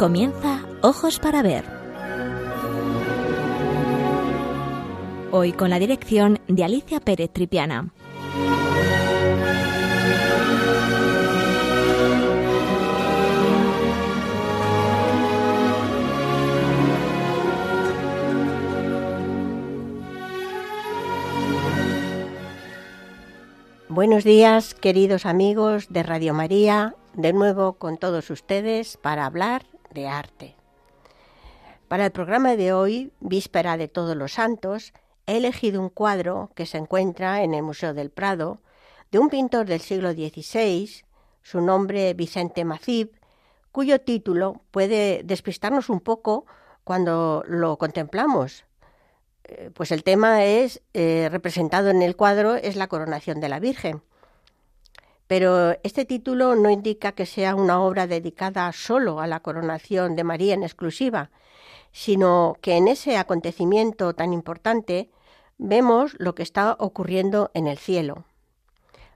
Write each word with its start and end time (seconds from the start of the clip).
Comienza 0.00 0.64
Ojos 0.80 1.18
para 1.18 1.42
Ver. 1.42 1.66
Hoy 5.30 5.52
con 5.52 5.68
la 5.68 5.78
dirección 5.78 6.40
de 6.48 6.64
Alicia 6.64 7.00
Pérez 7.00 7.30
Tripiana. 7.30 7.92
Buenos 23.90 24.24
días, 24.24 24.72
queridos 24.72 25.26
amigos 25.26 25.88
de 25.90 26.02
Radio 26.02 26.32
María, 26.32 26.94
de 27.12 27.34
nuevo 27.34 27.74
con 27.74 27.98
todos 27.98 28.30
ustedes 28.30 28.96
para 28.96 29.26
hablar 29.26 29.69
de 29.92 30.08
arte. 30.08 30.56
Para 31.88 32.06
el 32.06 32.12
programa 32.12 32.56
de 32.56 32.72
hoy, 32.72 33.12
víspera 33.20 33.76
de 33.76 33.88
Todos 33.88 34.16
los 34.16 34.34
Santos, 34.34 34.92
he 35.26 35.36
elegido 35.36 35.80
un 35.80 35.88
cuadro 35.88 36.50
que 36.54 36.66
se 36.66 36.78
encuentra 36.78 37.42
en 37.42 37.54
el 37.54 37.62
Museo 37.62 37.94
del 37.94 38.10
Prado 38.10 38.60
de 39.10 39.18
un 39.18 39.28
pintor 39.28 39.66
del 39.66 39.80
siglo 39.80 40.12
XVI, 40.12 40.88
su 41.42 41.60
nombre 41.60 42.14
Vicente 42.14 42.64
Macib, 42.64 43.10
cuyo 43.72 44.00
título 44.00 44.62
puede 44.70 45.22
despistarnos 45.24 45.88
un 45.88 46.00
poco 46.00 46.46
cuando 46.84 47.42
lo 47.46 47.76
contemplamos. 47.78 48.64
Eh, 49.44 49.70
pues 49.74 49.90
el 49.90 50.04
tema 50.04 50.44
es 50.44 50.82
eh, 50.94 51.28
representado 51.30 51.90
en 51.90 52.02
el 52.02 52.16
cuadro 52.16 52.54
es 52.54 52.76
la 52.76 52.88
coronación 52.88 53.40
de 53.40 53.48
la 53.48 53.60
Virgen. 53.60 54.02
Pero 55.30 55.76
este 55.84 56.04
título 56.04 56.56
no 56.56 56.70
indica 56.70 57.12
que 57.12 57.24
sea 57.24 57.54
una 57.54 57.80
obra 57.80 58.08
dedicada 58.08 58.72
solo 58.72 59.20
a 59.20 59.28
la 59.28 59.38
coronación 59.38 60.16
de 60.16 60.24
María 60.24 60.54
en 60.54 60.64
exclusiva, 60.64 61.30
sino 61.92 62.56
que 62.62 62.76
en 62.76 62.88
ese 62.88 63.16
acontecimiento 63.16 64.12
tan 64.12 64.32
importante 64.32 65.08
vemos 65.56 66.16
lo 66.18 66.34
que 66.34 66.42
está 66.42 66.74
ocurriendo 66.80 67.52
en 67.54 67.68
el 67.68 67.78
cielo. 67.78 68.24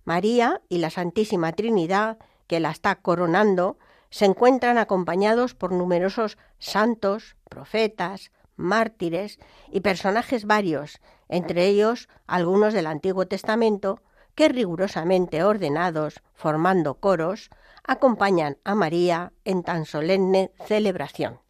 María 0.05 0.61
y 0.69 0.79
la 0.79 0.91
Santísima 0.91 1.51
Trinidad, 1.51 2.19
que 2.47 2.61
la 2.61 2.71
está 2.71 2.95
coronando, 2.95 3.77
se 4.09 4.27
encuentran 4.27 4.79
acompañados 4.79 5.57
por 5.57 5.73
numerosos 5.73 6.39
santos, 6.61 7.35
profetas, 7.51 8.31
mártires 8.55 9.41
y 9.73 9.81
personajes 9.81 10.45
varios, 10.45 11.01
entre 11.29 11.67
ellos 11.67 12.09
algunos 12.29 12.73
del 12.73 12.87
Antiguo 12.87 13.27
Testamento, 13.27 14.01
que 14.35 14.49
rigurosamente 14.49 15.45
ordenados, 15.45 16.21
formando 16.35 16.95
coros, 16.95 17.51
acompañan 17.85 18.59
a 18.65 18.75
María 18.75 19.33
en 19.45 19.63
tan 19.63 19.85
solemne 19.85 20.51
celebración. 20.67 21.41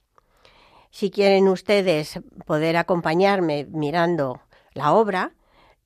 Si 0.91 1.11
quieren 1.11 1.49
ustedes 1.49 2.21
poder 2.47 2.77
acompañarme 2.77 3.67
mirando 3.71 4.41
la 4.75 4.93
obra, 4.93 5.33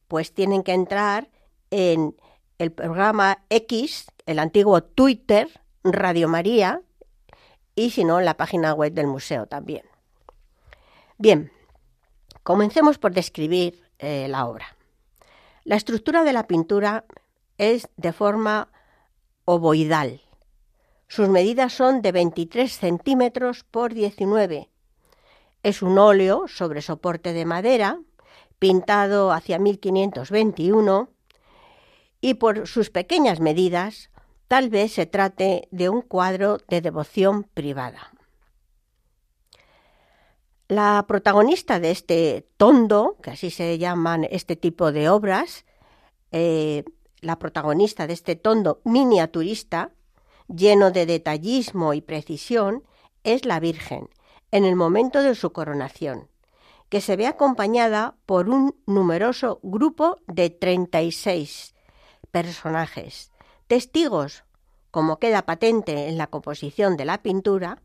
pues 0.06 0.34
tienen 0.34 0.62
que 0.62 0.72
entrar 0.72 1.30
en 1.70 2.16
el 2.58 2.72
programa 2.72 3.44
X, 3.50 4.06
el 4.26 4.38
antiguo 4.38 4.82
Twitter, 4.82 5.48
Radio 5.84 6.28
María, 6.28 6.82
y 7.74 7.90
si 7.90 8.04
no, 8.04 8.18
en 8.18 8.24
la 8.24 8.36
página 8.36 8.74
web 8.74 8.92
del 8.92 9.06
museo 9.06 9.46
también. 9.46 9.84
Bien, 11.16 11.52
comencemos 12.42 12.98
por 12.98 13.12
describir 13.12 13.80
eh, 13.98 14.26
la 14.28 14.46
obra. 14.46 14.77
La 15.68 15.76
estructura 15.76 16.24
de 16.24 16.32
la 16.32 16.46
pintura 16.46 17.04
es 17.58 17.90
de 17.98 18.14
forma 18.14 18.70
ovoidal. 19.44 20.22
Sus 21.08 21.28
medidas 21.28 21.74
son 21.74 22.00
de 22.00 22.10
23 22.10 22.72
centímetros 22.72 23.64
por 23.64 23.92
19. 23.92 24.70
Es 25.62 25.82
un 25.82 25.98
óleo 25.98 26.48
sobre 26.48 26.80
soporte 26.80 27.34
de 27.34 27.44
madera, 27.44 28.00
pintado 28.58 29.30
hacia 29.30 29.58
1521, 29.58 31.10
y 32.22 32.32
por 32.32 32.66
sus 32.66 32.88
pequeñas 32.88 33.38
medidas 33.38 34.08
tal 34.46 34.70
vez 34.70 34.94
se 34.94 35.04
trate 35.04 35.68
de 35.70 35.90
un 35.90 36.00
cuadro 36.00 36.60
de 36.66 36.80
devoción 36.80 37.44
privada. 37.44 38.14
La 40.68 41.06
protagonista 41.08 41.80
de 41.80 41.90
este 41.90 42.46
tondo, 42.58 43.16
que 43.22 43.30
así 43.30 43.50
se 43.50 43.78
llaman 43.78 44.28
este 44.30 44.54
tipo 44.54 44.92
de 44.92 45.08
obras, 45.08 45.64
eh, 46.30 46.84
la 47.22 47.38
protagonista 47.38 48.06
de 48.06 48.12
este 48.12 48.36
tondo 48.36 48.82
miniaturista, 48.84 49.92
lleno 50.46 50.90
de 50.90 51.06
detallismo 51.06 51.94
y 51.94 52.02
precisión, 52.02 52.84
es 53.24 53.46
la 53.46 53.60
Virgen, 53.60 54.10
en 54.50 54.66
el 54.66 54.76
momento 54.76 55.22
de 55.22 55.34
su 55.34 55.52
coronación, 55.52 56.28
que 56.90 57.00
se 57.00 57.16
ve 57.16 57.26
acompañada 57.26 58.16
por 58.26 58.50
un 58.50 58.76
numeroso 58.84 59.60
grupo 59.62 60.18
de 60.26 60.50
36 60.50 61.74
personajes, 62.30 63.32
testigos, 63.68 64.44
como 64.90 65.18
queda 65.18 65.46
patente 65.46 66.08
en 66.08 66.18
la 66.18 66.26
composición 66.26 66.98
de 66.98 67.06
la 67.06 67.22
pintura, 67.22 67.80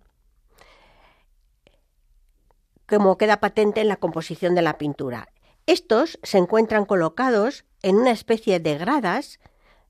como 2.97 3.17
queda 3.17 3.39
patente 3.39 3.81
en 3.81 3.87
la 3.87 3.97
composición 3.97 4.53
de 4.53 4.61
la 4.61 4.77
pintura. 4.77 5.27
Estos 5.65 6.19
se 6.21 6.37
encuentran 6.37 6.85
colocados 6.85 7.65
en 7.81 7.95
una 7.95 8.11
especie 8.11 8.59
de 8.59 8.77
gradas, 8.77 9.39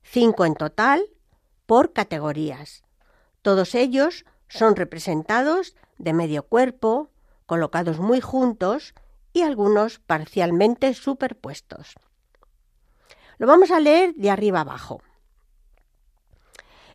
cinco 0.02 0.46
en 0.46 0.54
total, 0.54 1.04
por 1.66 1.92
categorías. 1.92 2.82
Todos 3.42 3.74
ellos 3.74 4.24
son 4.48 4.74
representados 4.74 5.76
de 5.98 6.14
medio 6.14 6.44
cuerpo, 6.44 7.10
colocados 7.44 7.98
muy 7.98 8.22
juntos 8.22 8.94
y 9.34 9.42
algunos 9.42 9.98
parcialmente 9.98 10.94
superpuestos. 10.94 11.94
Lo 13.36 13.46
vamos 13.46 13.70
a 13.70 13.80
leer 13.80 14.14
de 14.14 14.30
arriba 14.30 14.60
abajo. 14.60 15.02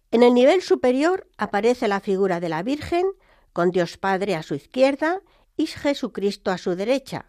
En 0.10 0.24
el 0.24 0.34
nivel 0.34 0.64
superior 0.64 1.28
aparece 1.38 1.88
la 1.88 2.00
figura 2.00 2.40
de 2.40 2.50
la 2.50 2.64
Virgen 2.64 3.06
con 3.54 3.70
Dios 3.70 3.98
Padre 3.98 4.36
a 4.36 4.42
su 4.42 4.56
izquierda 4.56 5.22
y 5.60 5.68
Jesucristo 5.68 6.52
a 6.52 6.58
su 6.58 6.76
derecha, 6.76 7.26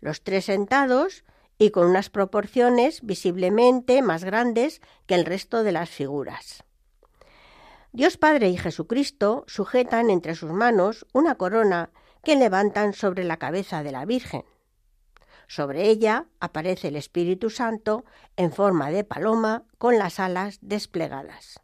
los 0.00 0.22
tres 0.22 0.44
sentados 0.44 1.24
y 1.56 1.70
con 1.70 1.86
unas 1.86 2.10
proporciones 2.10 3.00
visiblemente 3.02 4.02
más 4.02 4.22
grandes 4.22 4.82
que 5.06 5.14
el 5.14 5.24
resto 5.24 5.62
de 5.62 5.72
las 5.72 5.88
figuras. 5.88 6.62
Dios 7.90 8.18
Padre 8.18 8.50
y 8.50 8.58
Jesucristo 8.58 9.44
sujetan 9.46 10.10
entre 10.10 10.34
sus 10.34 10.50
manos 10.50 11.06
una 11.14 11.36
corona 11.36 11.88
que 12.22 12.36
levantan 12.36 12.92
sobre 12.92 13.24
la 13.24 13.38
cabeza 13.38 13.82
de 13.82 13.92
la 13.92 14.04
Virgen. 14.04 14.44
Sobre 15.46 15.88
ella 15.88 16.26
aparece 16.40 16.88
el 16.88 16.96
Espíritu 16.96 17.48
Santo 17.48 18.04
en 18.36 18.52
forma 18.52 18.90
de 18.90 19.04
paloma 19.04 19.64
con 19.78 19.98
las 19.98 20.20
alas 20.20 20.58
desplegadas. 20.60 21.60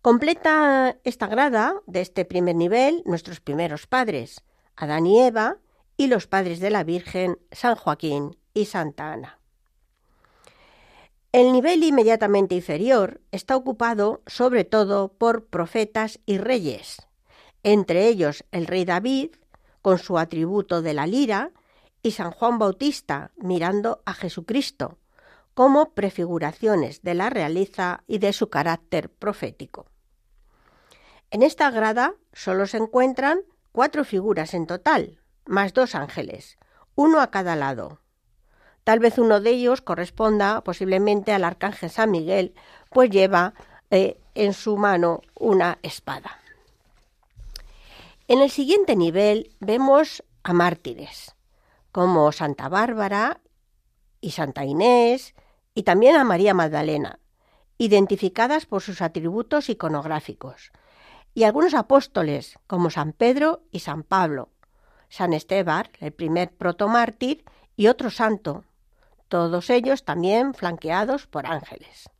Completa 0.00 0.96
esta 1.04 1.26
grada 1.26 1.74
de 1.86 2.00
este 2.00 2.24
primer 2.24 2.56
nivel 2.56 3.02
nuestros 3.04 3.40
primeros 3.40 3.86
padres, 3.86 4.42
Adán 4.76 5.06
y 5.06 5.20
Eva, 5.20 5.58
y 5.96 6.06
los 6.06 6.26
padres 6.26 6.60
de 6.60 6.70
la 6.70 6.84
Virgen, 6.84 7.38
San 7.50 7.76
Joaquín 7.76 8.36
y 8.54 8.66
Santa 8.66 9.12
Ana. 9.12 9.38
El 11.32 11.52
nivel 11.52 11.82
inmediatamente 11.82 12.54
inferior 12.54 13.20
está 13.30 13.56
ocupado 13.56 14.22
sobre 14.26 14.64
todo 14.64 15.12
por 15.12 15.46
profetas 15.46 16.20
y 16.26 16.38
reyes, 16.38 17.06
entre 17.62 18.08
ellos 18.08 18.44
el 18.50 18.66
rey 18.66 18.84
David, 18.84 19.30
con 19.80 19.98
su 19.98 20.18
atributo 20.18 20.82
de 20.82 20.94
la 20.94 21.06
lira, 21.06 21.50
y 22.02 22.10
San 22.12 22.32
Juan 22.32 22.58
Bautista 22.58 23.30
mirando 23.36 24.02
a 24.04 24.12
Jesucristo, 24.12 24.98
como 25.54 25.94
prefiguraciones 25.94 27.02
de 27.02 27.14
la 27.14 27.30
realeza 27.30 28.02
y 28.06 28.18
de 28.18 28.32
su 28.32 28.50
carácter 28.50 29.10
profético. 29.10 29.86
En 31.30 31.42
esta 31.42 31.70
grada 31.70 32.14
solo 32.32 32.66
se 32.66 32.78
encuentran 32.78 33.40
cuatro 33.72 34.04
figuras 34.04 34.54
en 34.54 34.66
total, 34.66 35.18
más 35.46 35.74
dos 35.74 35.94
ángeles, 35.94 36.58
uno 36.94 37.20
a 37.20 37.30
cada 37.30 37.56
lado. 37.56 38.00
Tal 38.84 38.98
vez 38.98 39.18
uno 39.18 39.40
de 39.40 39.50
ellos 39.50 39.80
corresponda 39.80 40.60
posiblemente 40.62 41.32
al 41.32 41.44
arcángel 41.44 41.90
San 41.90 42.10
Miguel, 42.10 42.54
pues 42.90 43.10
lleva 43.10 43.54
eh, 43.90 44.20
en 44.34 44.52
su 44.52 44.76
mano 44.76 45.22
una 45.34 45.78
espada. 45.82 46.38
En 48.28 48.40
el 48.40 48.50
siguiente 48.50 48.96
nivel 48.96 49.52
vemos 49.60 50.22
a 50.42 50.52
mártires, 50.52 51.34
como 51.92 52.32
Santa 52.32 52.68
Bárbara 52.68 53.40
y 54.20 54.32
Santa 54.32 54.64
Inés, 54.64 55.34
y 55.74 55.84
también 55.84 56.16
a 56.16 56.24
María 56.24 56.54
Magdalena, 56.54 57.18
identificadas 57.78 58.66
por 58.66 58.82
sus 58.82 59.02
atributos 59.02 59.68
iconográficos, 59.68 60.72
y 61.34 61.44
algunos 61.44 61.74
apóstoles 61.74 62.58
como 62.66 62.90
San 62.90 63.12
Pedro 63.12 63.62
y 63.70 63.80
San 63.80 64.02
Pablo, 64.02 64.50
San 65.08 65.32
Esteban, 65.32 65.88
el 66.00 66.12
primer 66.12 66.52
protomártir, 66.52 67.44
y 67.76 67.86
otro 67.86 68.10
santo, 68.10 68.64
todos 69.28 69.70
ellos 69.70 70.04
también 70.04 70.52
flanqueados 70.52 71.26
por 71.26 71.46
ángeles. 71.46 72.10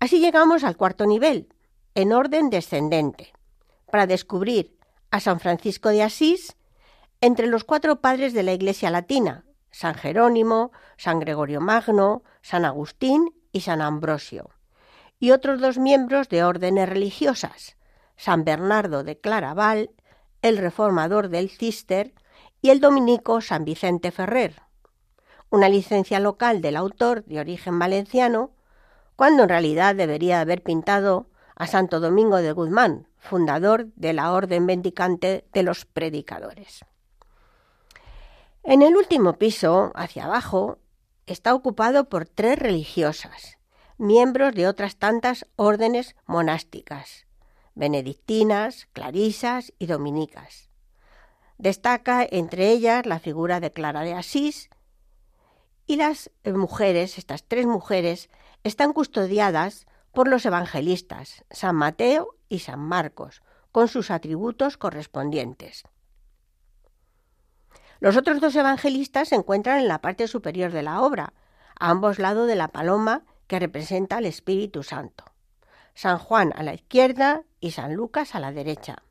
Así 0.00 0.20
llegamos 0.20 0.64
al 0.64 0.76
cuarto 0.76 1.06
nivel, 1.06 1.52
en 1.94 2.12
orden 2.12 2.50
descendente. 2.50 3.32
para 3.90 4.06
descubrir 4.06 4.76
a 5.10 5.18
San 5.18 5.40
Francisco 5.40 5.88
de 5.88 6.02
Asís 6.02 6.56
entre 7.22 7.46
los 7.46 7.64
cuatro 7.64 8.00
padres 8.00 8.34
de 8.34 8.42
la 8.42 8.52
Iglesia 8.52 8.90
latina, 8.90 9.46
San 9.70 9.94
Jerónimo, 9.94 10.72
San 10.96 11.20
Gregorio 11.20 11.60
Magno, 11.60 12.22
San 12.42 12.64
Agustín 12.64 13.34
y 13.50 13.62
San 13.62 13.80
Ambrosio, 13.80 14.50
y 15.20 15.30
otros 15.32 15.60
dos 15.60 15.78
miembros 15.78 16.28
de 16.28 16.44
órdenes 16.44 16.88
religiosas, 16.88 17.76
San 18.16 18.44
Bernardo 18.44 19.04
de 19.04 19.18
Claraval, 19.18 19.90
el 20.42 20.58
reformador 20.58 21.28
del 21.28 21.50
Cister 21.50 22.14
y 22.62 22.70
el 22.70 22.80
dominico 22.80 23.40
San 23.40 23.64
Vicente 23.64 24.10
Ferrer, 24.10 24.62
una 25.50 25.68
licencia 25.68 26.20
local 26.20 26.60
del 26.60 26.76
autor 26.76 27.24
de 27.24 27.40
origen 27.40 27.78
valenciano, 27.78 28.50
cuando 29.16 29.44
en 29.44 29.48
realidad 29.48 29.94
debería 29.94 30.40
haber 30.40 30.62
pintado 30.62 31.26
a 31.56 31.66
Santo 31.66 31.98
Domingo 31.98 32.36
de 32.36 32.52
Guzmán, 32.52 33.08
fundador 33.16 33.88
de 33.96 34.12
la 34.12 34.32
Orden 34.32 34.64
Mendicante 34.64 35.44
de 35.52 35.62
los 35.64 35.84
Predicadores. 35.84 36.84
En 38.62 38.82
el 38.82 38.96
último 38.96 39.34
piso, 39.34 39.92
hacia 39.94 40.26
abajo, 40.26 40.78
está 41.26 41.54
ocupado 41.54 42.08
por 42.08 42.26
tres 42.26 42.58
religiosas, 42.58 43.57
miembros 43.98 44.54
de 44.54 44.68
otras 44.68 44.96
tantas 44.96 45.46
órdenes 45.56 46.14
monásticas, 46.26 47.26
benedictinas, 47.74 48.86
clarisas 48.92 49.72
y 49.78 49.86
dominicas. 49.86 50.70
Destaca 51.58 52.26
entre 52.28 52.70
ellas 52.70 53.04
la 53.06 53.18
figura 53.18 53.58
de 53.58 53.72
Clara 53.72 54.02
de 54.02 54.14
Asís 54.14 54.70
y 55.86 55.96
las 55.96 56.30
mujeres, 56.44 57.18
estas 57.18 57.44
tres 57.44 57.66
mujeres, 57.66 58.30
están 58.62 58.92
custodiadas 58.92 59.86
por 60.12 60.28
los 60.28 60.46
evangelistas 60.46 61.44
San 61.50 61.76
Mateo 61.76 62.36
y 62.48 62.60
San 62.60 62.80
Marcos, 62.80 63.42
con 63.72 63.88
sus 63.88 64.10
atributos 64.10 64.76
correspondientes. 64.76 65.84
Los 68.00 68.16
otros 68.16 68.40
dos 68.40 68.54
evangelistas 68.54 69.28
se 69.28 69.34
encuentran 69.34 69.80
en 69.80 69.88
la 69.88 70.00
parte 70.00 70.28
superior 70.28 70.70
de 70.70 70.82
la 70.82 71.00
obra, 71.02 71.32
a 71.80 71.90
ambos 71.90 72.18
lados 72.18 72.46
de 72.46 72.54
la 72.54 72.68
paloma 72.68 73.24
que 73.48 73.58
representa 73.58 74.18
al 74.18 74.26
Espíritu 74.26 74.84
Santo. 74.84 75.24
San 75.94 76.18
Juan 76.18 76.52
a 76.54 76.62
la 76.62 76.74
izquierda 76.74 77.42
y 77.58 77.72
San 77.72 77.94
Lucas 77.94 78.36
a 78.36 78.40
la 78.40 78.52
derecha. 78.52 79.02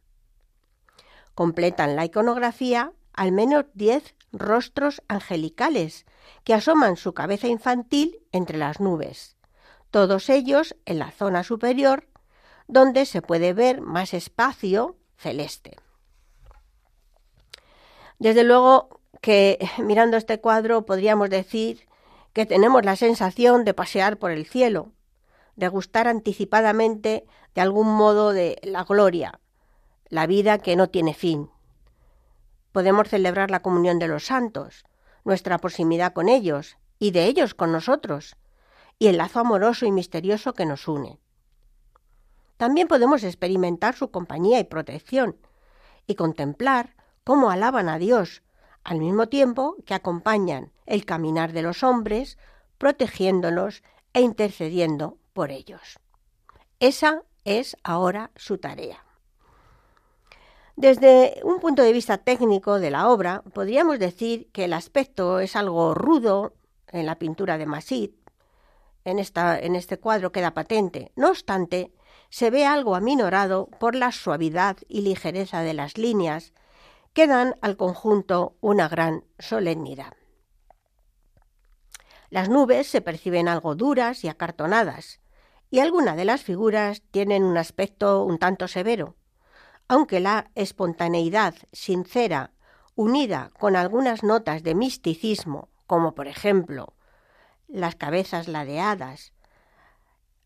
Completan 1.36 1.98
la 1.98 2.06
iconografía 2.06 2.94
al 3.12 3.34
menos 3.34 3.66
diez 3.74 4.16
rostros 4.32 5.02
angelicales 5.08 6.06
que 6.44 6.54
asoman 6.54 6.96
su 6.96 7.14
cabeza 7.14 7.48
infantil 7.48 8.20
entre 8.32 8.58
las 8.58 8.80
nubes, 8.80 9.36
todos 9.92 10.30
ellos 10.30 10.76
en 10.86 11.00
la 11.00 11.12
zona 11.12 11.44
superior, 11.44 12.08
donde 12.68 13.06
se 13.06 13.22
puede 13.22 13.54
ver 13.54 13.82
más 13.82 14.14
espacio 14.14 14.98
celeste. 15.18 15.78
Desde 18.20 18.44
luego 18.44 19.02
que 19.22 19.60
mirando 19.80 20.18
este 20.18 20.40
cuadro 20.40 20.86
podríamos 20.86 21.30
decir 21.30 21.87
que 22.38 22.46
tenemos 22.46 22.86
la 22.86 22.96
sensación 22.96 23.66
de 23.66 23.74
pasear 23.74 24.20
por 24.20 24.30
el 24.30 24.46
cielo, 24.46 24.92
de 25.56 25.70
gustar 25.70 26.08
anticipadamente 26.08 27.26
de 27.56 27.62
algún 27.62 27.88
modo 27.88 28.32
de 28.32 28.60
la 28.62 28.84
gloria, 28.84 29.40
la 30.10 30.28
vida 30.28 30.60
que 30.60 30.76
no 30.76 30.88
tiene 30.88 31.16
fin. 31.16 31.50
Podemos 32.72 33.10
celebrar 33.10 33.50
la 33.50 33.64
comunión 33.64 33.98
de 33.98 34.08
los 34.08 34.28
santos, 34.28 34.86
nuestra 35.24 35.58
proximidad 35.58 36.14
con 36.14 36.30
ellos 36.30 36.78
y 37.00 37.10
de 37.10 37.26
ellos 37.26 37.56
con 37.56 37.72
nosotros, 37.72 38.36
y 39.00 39.08
el 39.08 39.18
lazo 39.18 39.40
amoroso 39.40 39.88
y 39.88 39.92
misterioso 39.92 40.54
que 40.54 40.68
nos 40.68 40.88
une. 40.88 41.18
También 42.58 42.88
podemos 42.88 43.24
experimentar 43.24 43.96
su 43.96 44.12
compañía 44.12 44.60
y 44.60 44.64
protección, 44.64 45.38
y 46.06 46.14
contemplar 46.14 46.98
cómo 47.24 47.50
alaban 47.50 47.90
a 47.90 47.98
Dios, 47.98 48.44
al 48.88 49.00
mismo 49.00 49.28
tiempo 49.28 49.76
que 49.86 49.94
acompañan 49.94 50.72
el 50.86 51.04
caminar 51.04 51.52
de 51.52 51.62
los 51.62 51.84
hombres, 51.84 52.38
protegiéndolos 52.78 53.84
e 54.14 54.22
intercediendo 54.22 55.18
por 55.34 55.52
ellos. 55.52 56.00
Esa 56.80 57.24
es 57.44 57.76
ahora 57.84 58.32
su 58.38 58.60
tarea. 58.60 59.04
Desde 60.78 61.42
un 61.44 61.60
punto 61.60 61.82
de 61.82 61.92
vista 61.92 62.18
técnico 62.18 62.80
de 62.80 62.90
la 62.90 63.10
obra, 63.10 63.44
podríamos 63.54 64.00
decir 64.00 64.50
que 64.54 64.64
el 64.64 64.72
aspecto 64.72 65.42
es 65.42 65.58
algo 65.58 65.94
rudo 65.94 66.54
en 66.88 67.06
la 67.06 67.20
pintura 67.20 67.58
de 67.58 67.66
Massit. 67.66 68.16
En, 69.04 69.20
esta, 69.20 69.60
en 69.60 69.76
este 69.76 70.00
cuadro 70.00 70.32
queda 70.32 70.54
patente. 70.54 71.12
No 71.18 71.28
obstante, 71.28 71.92
se 72.30 72.52
ve 72.52 72.66
algo 72.66 72.96
aminorado 72.96 73.68
por 73.82 73.96
la 73.96 74.14
suavidad 74.14 74.78
y 74.88 75.02
ligereza 75.02 75.60
de 75.60 75.74
las 75.74 75.98
líneas 75.98 76.54
que 77.18 77.26
dan 77.26 77.56
al 77.64 77.78
conjunto 77.78 78.58
una 78.62 78.88
gran 78.88 79.26
solemnidad. 79.40 80.14
Las 82.30 82.48
nubes 82.48 82.86
se 82.86 83.02
perciben 83.02 83.48
algo 83.48 83.74
duras 83.74 84.24
y 84.24 84.28
acartonadas, 84.28 85.20
y 85.72 85.80
algunas 85.80 86.16
de 86.16 86.26
las 86.26 86.44
figuras 86.44 87.02
tienen 87.10 87.44
un 87.44 87.58
aspecto 87.58 88.24
un 88.24 88.38
tanto 88.38 88.68
severo, 88.68 89.16
aunque 89.88 90.20
la 90.20 90.52
espontaneidad 90.54 91.56
sincera, 91.72 92.52
unida 92.94 93.50
con 93.58 93.76
algunas 93.76 94.22
notas 94.22 94.62
de 94.62 94.76
misticismo, 94.76 95.70
como 95.88 96.14
por 96.14 96.28
ejemplo 96.28 96.94
las 97.68 97.96
cabezas 97.96 98.48
ladeadas, 98.48 99.34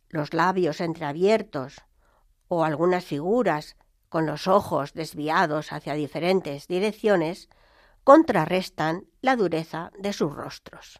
los 0.07 0.33
labios 0.33 0.79
entreabiertos 0.79 1.81
o 2.47 2.63
algunas 2.63 3.03
figuras 3.03 3.75
con 4.11 4.25
los 4.25 4.45
ojos 4.45 4.93
desviados 4.93 5.71
hacia 5.71 5.93
diferentes 5.93 6.67
direcciones, 6.67 7.47
contrarrestan 8.03 9.05
la 9.21 9.37
dureza 9.37 9.93
de 9.97 10.11
sus 10.11 10.35
rostros. 10.35 10.99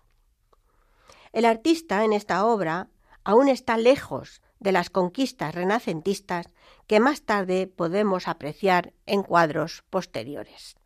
El 1.34 1.44
artista 1.44 2.06
en 2.06 2.14
esta 2.14 2.46
obra 2.46 2.88
aún 3.26 3.50
está 3.50 3.76
lejos 3.76 4.42
de 4.60 4.72
las 4.72 4.90
conquistas 4.90 5.54
renacentistas 5.54 6.46
que 6.88 7.02
más 7.02 7.24
tarde 7.24 7.68
podemos 7.68 8.30
apreciar 8.30 8.94
en 9.06 9.24
cuadros 9.24 9.84
posteriores. 9.90 10.78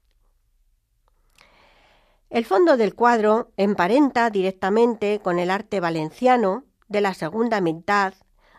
El 2.31 2.43
fondo 2.43 2.75
del 2.75 2.95
cuadro 2.95 3.51
emparenta 3.55 4.31
directamente 4.31 5.19
con 5.19 5.37
el 5.37 5.51
arte 5.51 5.79
valenciano 5.79 6.63
de 6.87 7.01
la 7.01 7.13
segunda 7.13 7.61
mitad 7.61 8.15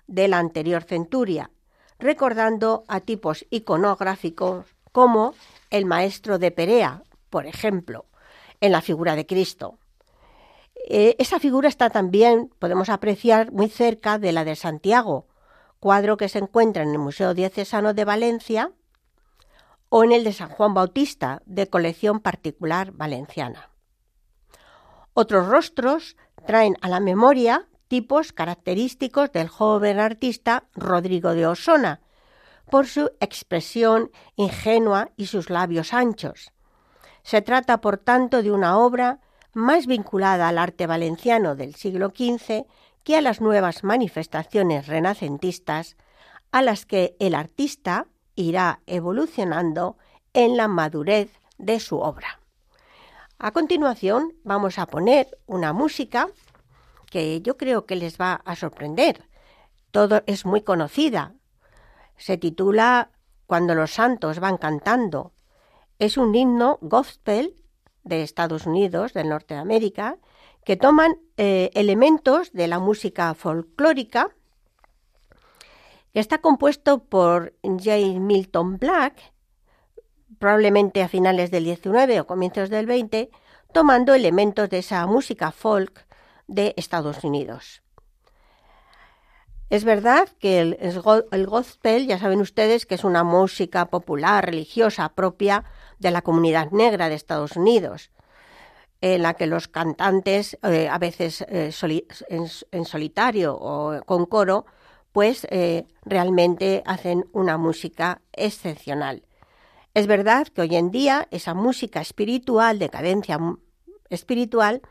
de 0.06 0.28
la 0.28 0.38
anterior 0.38 0.84
centuria, 0.84 1.50
recordando 1.98 2.84
a 2.88 3.00
tipos 3.00 3.46
iconográficos 3.50 4.66
como 4.92 5.34
el 5.70 5.84
maestro 5.84 6.38
de 6.38 6.50
Perea, 6.50 7.02
por 7.30 7.46
ejemplo, 7.46 8.06
en 8.60 8.72
la 8.72 8.80
figura 8.80 9.16
de 9.16 9.26
Cristo. 9.26 9.78
Eh, 10.88 11.16
esa 11.18 11.40
figura 11.40 11.68
está 11.68 11.90
también, 11.90 12.50
podemos 12.58 12.88
apreciar, 12.88 13.52
muy 13.52 13.68
cerca 13.68 14.18
de 14.18 14.32
la 14.32 14.44
de 14.44 14.56
Santiago, 14.56 15.26
cuadro 15.80 16.16
que 16.16 16.28
se 16.28 16.38
encuentra 16.38 16.82
en 16.82 16.90
el 16.90 16.98
Museo 16.98 17.34
Diocesano 17.34 17.92
de 17.94 18.04
Valencia 18.04 18.72
o 19.88 20.04
en 20.04 20.12
el 20.12 20.24
de 20.24 20.32
San 20.32 20.48
Juan 20.48 20.74
Bautista, 20.74 21.42
de 21.46 21.68
colección 21.68 22.20
particular 22.20 22.92
valenciana. 22.92 23.70
Otros 25.12 25.48
rostros 25.48 26.16
traen 26.46 26.76
a 26.82 26.88
la 26.88 27.00
memoria 27.00 27.68
tipos 27.88 28.32
característicos 28.32 29.32
del 29.32 29.48
joven 29.48 29.98
artista 29.98 30.64
Rodrigo 30.74 31.34
de 31.34 31.46
Osona, 31.46 32.00
por 32.70 32.86
su 32.86 33.12
expresión 33.20 34.10
ingenua 34.34 35.10
y 35.16 35.26
sus 35.26 35.50
labios 35.50 35.92
anchos. 35.94 36.52
Se 37.22 37.42
trata, 37.42 37.80
por 37.80 37.98
tanto, 37.98 38.42
de 38.42 38.50
una 38.52 38.78
obra 38.78 39.20
más 39.52 39.86
vinculada 39.86 40.48
al 40.48 40.58
arte 40.58 40.86
valenciano 40.86 41.56
del 41.56 41.74
siglo 41.74 42.08
XV 42.08 42.66
que 43.04 43.16
a 43.16 43.20
las 43.20 43.40
nuevas 43.40 43.84
manifestaciones 43.84 44.86
renacentistas 44.86 45.96
a 46.50 46.62
las 46.62 46.86
que 46.86 47.16
el 47.20 47.34
artista 47.34 48.06
irá 48.34 48.80
evolucionando 48.86 49.96
en 50.34 50.56
la 50.56 50.68
madurez 50.68 51.30
de 51.58 51.80
su 51.80 51.98
obra. 51.98 52.40
A 53.38 53.50
continuación 53.50 54.34
vamos 54.44 54.78
a 54.78 54.86
poner 54.86 55.38
una 55.46 55.72
música 55.72 56.28
que 57.16 57.40
yo 57.40 57.56
creo 57.56 57.86
que 57.86 57.96
les 57.96 58.20
va 58.20 58.42
a 58.44 58.54
sorprender. 58.56 59.24
Todo 59.90 60.22
es 60.26 60.44
muy 60.44 60.60
conocida. 60.60 61.32
Se 62.18 62.36
titula 62.36 63.10
Cuando 63.46 63.74
los 63.74 63.92
santos 63.92 64.38
van 64.38 64.58
cantando. 64.58 65.32
Es 65.98 66.18
un 66.18 66.34
himno 66.34 66.76
gospel 66.82 67.54
de 68.04 68.22
Estados 68.22 68.66
Unidos, 68.66 69.14
del 69.14 69.30
norte 69.30 69.54
de 69.54 69.60
América, 69.60 70.18
que 70.62 70.76
toman 70.76 71.16
eh, 71.38 71.70
elementos 71.72 72.52
de 72.52 72.68
la 72.68 72.80
música 72.80 73.32
folclórica, 73.32 74.28
que 76.12 76.20
está 76.20 76.36
compuesto 76.42 76.98
por 76.98 77.54
James 77.62 78.20
Milton 78.20 78.76
Black, 78.76 79.32
probablemente 80.38 81.02
a 81.02 81.08
finales 81.08 81.50
del 81.50 81.64
19 81.64 82.20
o 82.20 82.26
comienzos 82.26 82.68
del 82.68 82.84
20, 82.84 83.30
tomando 83.72 84.12
elementos 84.12 84.68
de 84.68 84.80
esa 84.80 85.06
música 85.06 85.50
folk 85.50 86.05
de 86.46 86.74
Estados 86.76 87.24
Unidos. 87.24 87.82
Es 89.68 89.84
verdad 89.84 90.28
que 90.38 90.60
el, 90.60 90.78
el, 91.32 91.46
gospel, 91.46 92.06
ya 92.06 92.18
saben 92.18 92.40
ustedes, 92.40 92.86
que 92.86 92.94
es 92.94 93.02
una 93.02 93.24
música 93.24 93.86
popular, 93.86 94.46
religiosa, 94.46 95.08
propia 95.08 95.64
de 95.98 96.12
la 96.12 96.22
comunidad 96.22 96.70
negra 96.70 97.08
de 97.08 97.16
Estados 97.16 97.56
Unidos, 97.56 98.12
en 99.00 99.22
la 99.22 99.34
que 99.34 99.46
los 99.46 99.66
cantantes, 99.66 100.56
eh, 100.62 100.88
a 100.88 100.98
veces 100.98 101.42
eh, 101.48 101.72
en, 102.28 102.84
solitario 102.84 103.56
o 103.58 104.00
con 104.04 104.26
coro, 104.26 104.66
pues 105.10 105.46
eh, 105.50 105.86
realmente 106.04 106.82
hacen 106.86 107.26
una 107.32 107.58
música 107.58 108.20
excepcional. 108.32 109.24
Es 109.94 110.06
verdad 110.06 110.46
que 110.46 110.60
hoy 110.60 110.76
en 110.76 110.90
día 110.90 111.26
esa 111.30 111.54
música 111.54 112.00
espiritual, 112.00 112.78
de 112.78 112.90
cadencia 112.90 113.38
espiritual, 114.10 114.82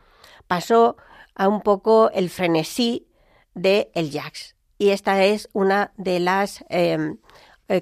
pasó 0.48 0.96
a 1.36 1.48
un 1.48 1.60
poco 1.60 2.10
el 2.12 2.30
frenesí 2.30 3.06
de 3.54 3.90
el 3.94 4.10
jazz. 4.10 4.56
Y 4.78 4.90
esta 4.90 5.24
es 5.24 5.48
una 5.52 5.92
de 5.96 6.18
las 6.18 6.64
em, 6.68 7.18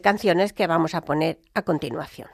canciones 0.03 0.53
que 0.53 0.67
vamos 0.67 0.95
a 0.95 1.01
poner 1.01 1.41
a 1.55 1.63
continuación. 1.63 2.29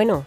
Bueno, 0.00 0.24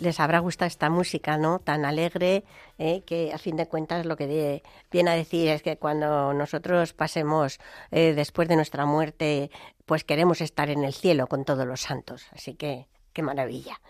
les 0.00 0.18
habrá 0.18 0.40
gustado 0.40 0.66
esta 0.66 0.90
música, 0.90 1.38
¿no? 1.38 1.60
Tan 1.60 1.84
alegre, 1.84 2.42
eh, 2.76 3.02
que 3.02 3.32
a 3.32 3.38
fin 3.38 3.54
de 3.54 3.68
cuentas 3.68 4.04
lo 4.04 4.16
que 4.16 4.64
viene 4.90 5.10
a 5.10 5.14
decir 5.14 5.46
es 5.46 5.62
que 5.62 5.76
cuando 5.76 6.34
nosotros 6.34 6.92
pasemos 6.92 7.60
eh, 7.92 8.14
después 8.16 8.48
de 8.48 8.56
nuestra 8.56 8.84
muerte, 8.84 9.52
pues 9.84 10.02
queremos 10.02 10.40
estar 10.40 10.70
en 10.70 10.82
el 10.82 10.92
cielo 10.92 11.28
con 11.28 11.44
todos 11.44 11.64
los 11.68 11.82
santos. 11.82 12.26
Así 12.32 12.54
que, 12.54 12.88
qué 13.12 13.22
maravilla. 13.22 13.80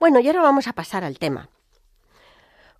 Bueno, 0.00 0.18
y 0.18 0.26
ahora 0.26 0.42
vamos 0.42 0.66
a 0.66 0.72
pasar 0.72 1.04
al 1.04 1.20
tema. 1.20 1.48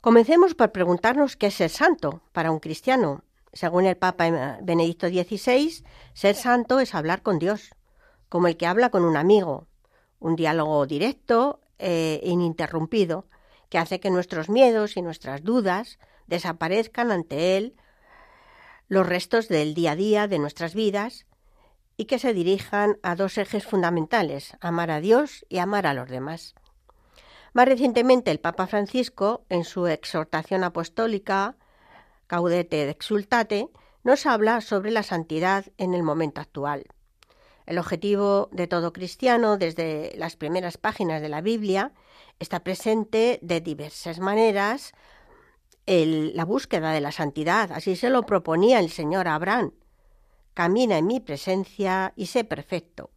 Comencemos 0.00 0.56
por 0.56 0.72
preguntarnos 0.72 1.36
qué 1.36 1.46
es 1.46 1.54
ser 1.54 1.70
santo 1.70 2.20
para 2.32 2.50
un 2.50 2.58
cristiano. 2.58 3.22
Según 3.52 3.86
el 3.86 3.96
Papa 3.96 4.58
Benedicto 4.60 5.06
XVI, 5.06 5.84
ser 6.14 6.34
santo 6.34 6.80
es 6.80 6.96
hablar 6.96 7.22
con 7.22 7.38
Dios, 7.38 7.76
como 8.28 8.48
el 8.48 8.56
que 8.56 8.66
habla 8.66 8.90
con 8.90 9.04
un 9.04 9.16
amigo, 9.16 9.68
un 10.18 10.34
diálogo 10.34 10.84
directo, 10.86 11.60
eh, 11.78 12.20
ininterrumpido 12.22 13.26
que 13.68 13.78
hace 13.78 14.00
que 14.00 14.10
nuestros 14.10 14.48
miedos 14.48 14.96
y 14.96 15.02
nuestras 15.02 15.42
dudas 15.42 15.98
desaparezcan 16.26 17.10
ante 17.10 17.56
Él 17.56 17.74
los 18.88 19.06
restos 19.06 19.48
del 19.48 19.74
día 19.74 19.92
a 19.92 19.96
día 19.96 20.28
de 20.28 20.38
nuestras 20.38 20.74
vidas 20.74 21.26
y 21.96 22.04
que 22.04 22.18
se 22.18 22.32
dirijan 22.32 22.98
a 23.02 23.16
dos 23.16 23.38
ejes 23.38 23.64
fundamentales, 23.64 24.56
amar 24.60 24.90
a 24.90 25.00
Dios 25.00 25.44
y 25.48 25.58
amar 25.58 25.86
a 25.86 25.94
los 25.94 26.08
demás. 26.08 26.54
Más 27.52 27.66
recientemente, 27.66 28.30
el 28.30 28.38
Papa 28.38 28.66
Francisco, 28.66 29.44
en 29.48 29.64
su 29.64 29.86
exhortación 29.86 30.62
apostólica 30.62 31.56
Caudete 32.26 32.84
de 32.84 32.90
Exultate, 32.90 33.68
nos 34.04 34.26
habla 34.26 34.60
sobre 34.60 34.90
la 34.90 35.02
santidad 35.02 35.64
en 35.78 35.94
el 35.94 36.02
momento 36.02 36.40
actual. 36.40 36.86
El 37.66 37.78
objetivo 37.78 38.48
de 38.52 38.68
todo 38.68 38.92
cristiano, 38.92 39.58
desde 39.58 40.14
las 40.16 40.36
primeras 40.36 40.78
páginas 40.78 41.20
de 41.20 41.28
la 41.28 41.40
Biblia, 41.40 41.92
está 42.38 42.60
presente 42.60 43.40
de 43.42 43.60
diversas 43.60 44.20
maneras 44.20 44.94
la 45.86 46.44
búsqueda 46.44 46.92
de 46.92 47.00
la 47.00 47.12
santidad. 47.12 47.72
Así 47.72 47.96
se 47.96 48.10
lo 48.10 48.22
proponía 48.22 48.80
el 48.80 48.90
Señor 48.90 49.28
a 49.28 49.34
Abraham. 49.34 49.72
Camina 50.54 50.98
en 50.98 51.06
mi 51.06 51.20
presencia 51.20 52.12
y 52.16 52.26
sé 52.26 52.44
perfecto. 52.44 53.10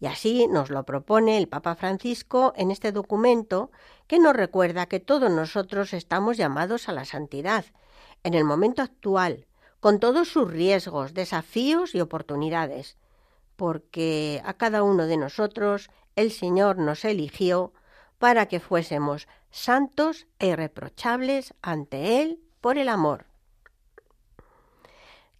Y 0.00 0.06
así 0.06 0.46
nos 0.48 0.70
lo 0.70 0.84
propone 0.84 1.36
el 1.36 1.48
Papa 1.48 1.74
Francisco 1.74 2.52
en 2.56 2.70
este 2.70 2.90
documento 2.90 3.70
que 4.06 4.18
nos 4.18 4.34
recuerda 4.34 4.86
que 4.86 4.98
todos 4.98 5.30
nosotros 5.30 5.92
estamos 5.92 6.36
llamados 6.36 6.88
a 6.88 6.92
la 6.92 7.04
santidad 7.04 7.64
en 8.24 8.34
el 8.34 8.44
momento 8.44 8.82
actual, 8.82 9.46
con 9.78 10.00
todos 10.00 10.28
sus 10.28 10.50
riesgos, 10.50 11.12
desafíos 11.12 11.94
y 11.94 12.00
oportunidades 12.00 12.96
porque 13.60 14.40
a 14.46 14.54
cada 14.54 14.82
uno 14.82 15.06
de 15.06 15.18
nosotros 15.18 15.90
el 16.16 16.32
Señor 16.32 16.78
nos 16.78 17.04
eligió 17.04 17.74
para 18.18 18.46
que 18.46 18.58
fuésemos 18.58 19.28
santos 19.50 20.26
e 20.38 20.46
irreprochables 20.46 21.52
ante 21.60 22.22
Él 22.22 22.40
por 22.62 22.78
el 22.78 22.88
amor. 22.88 23.26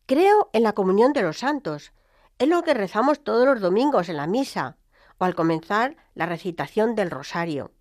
Creo 0.04 0.50
en 0.52 0.64
la 0.64 0.74
comunión 0.74 1.14
de 1.14 1.22
los 1.22 1.38
santos. 1.38 1.94
Es 2.38 2.46
lo 2.46 2.62
que 2.62 2.74
rezamos 2.74 3.24
todos 3.24 3.46
los 3.46 3.62
domingos 3.62 4.10
en 4.10 4.18
la 4.18 4.26
misa 4.26 4.76
o 5.16 5.24
al 5.24 5.34
comenzar 5.34 5.96
la 6.14 6.26
recitación 6.26 6.94
del 6.94 7.10
rosario. 7.10 7.72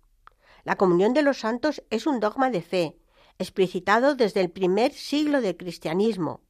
La 0.64 0.76
comunión 0.76 1.12
de 1.12 1.20
los 1.20 1.40
santos 1.40 1.82
es 1.90 2.06
un 2.06 2.18
dogma 2.18 2.48
de 2.48 2.62
fe, 2.62 2.96
explicitado 3.38 4.14
desde 4.14 4.40
el 4.40 4.50
primer 4.50 4.94
siglo 4.94 5.42
del 5.42 5.58
cristianismo. 5.58 6.40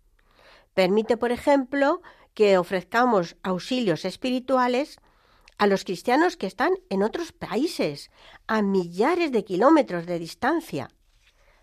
Permite, 0.75 1.17
por 1.17 1.33
ejemplo, 1.33 2.03
que 2.41 2.57
ofrezcamos 2.57 3.37
auxilios 3.43 4.07
espirituales 4.07 4.99
a 5.59 5.67
los 5.67 5.85
cristianos 5.85 6.39
que 6.39 6.47
están 6.47 6.73
en 6.89 7.03
otros 7.03 7.33
países, 7.33 8.11
a 8.47 8.63
millares 8.63 9.31
de 9.31 9.45
kilómetros 9.45 10.07
de 10.07 10.19
distancia. 10.19 10.89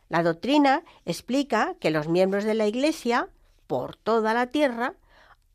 La 0.08 0.22
doctrina 0.22 0.84
explica 1.04 1.74
que 1.80 1.90
los 1.90 2.08
miembros 2.08 2.44
de 2.44 2.54
la 2.54 2.68
Iglesia, 2.68 3.30
por 3.66 3.96
toda 3.96 4.36
la 4.36 4.52
tierra, 4.52 4.94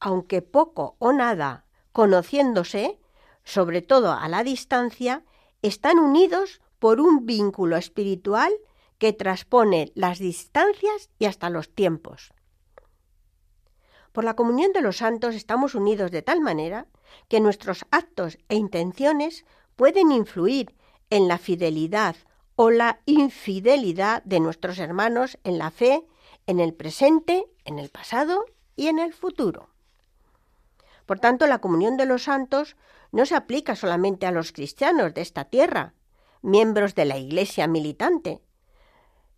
aunque 0.01 0.43
poco 0.43 0.97
o 0.99 1.13
nada 1.13 1.67
conociéndose, 1.93 2.99
sobre 3.45 3.81
todo 3.81 4.11
a 4.11 4.27
la 4.27 4.43
distancia, 4.43 5.23
están 5.63 6.01
unidos 6.01 6.61
por 6.81 7.01
un 7.01 7.27
vínculo 7.27 7.77
espiritual 7.77 8.53
que 8.99 9.13
transpone 9.13 9.93
las 9.95 10.19
distancias 10.19 11.11
y 11.21 11.27
hasta 11.27 11.49
los 11.49 11.73
tiempos. 11.73 12.33
Por 14.13 14.25
la 14.25 14.37
comunión 14.37 14.73
de 14.73 14.83
los 14.83 14.99
santos 14.99 15.35
estamos 15.35 15.75
unidos 15.75 16.11
de 16.11 16.23
tal 16.23 16.41
manera 16.41 16.87
que 17.29 17.41
nuestros 17.41 17.87
actos 17.91 18.39
e 18.49 18.57
intenciones 18.57 19.45
pueden 19.75 20.13
influir 20.13 20.75
en 21.11 21.29
la 21.29 21.39
fidelidad 21.39 22.17
o 22.57 22.71
la 22.71 23.01
infidelidad 23.07 24.23
de 24.25 24.41
nuestros 24.41 24.79
hermanos 24.79 25.39
en 25.45 25.59
la 25.59 25.71
fe, 25.71 26.05
en 26.47 26.61
el 26.61 26.75
presente, 26.75 27.47
en 27.65 27.79
el 27.79 27.89
pasado 27.89 28.45
y 28.77 28.89
en 28.89 28.99
el 28.99 29.15
futuro. 29.15 29.71
Por 31.07 31.19
tanto, 31.19 31.47
la 31.47 31.61
comunión 31.61 31.97
de 31.97 32.07
los 32.07 32.25
santos 32.25 32.77
no 33.11 33.27
se 33.27 33.35
aplica 33.35 33.77
solamente 33.77 34.27
a 34.27 34.31
los 34.31 34.53
cristianos 34.53 35.15
de 35.15 35.23
esta 35.23 35.47
tierra, 35.47 35.95
miembros 36.43 36.95
de 36.95 37.05
la 37.07 37.19
Iglesia 37.19 37.67
militante, 37.67 38.43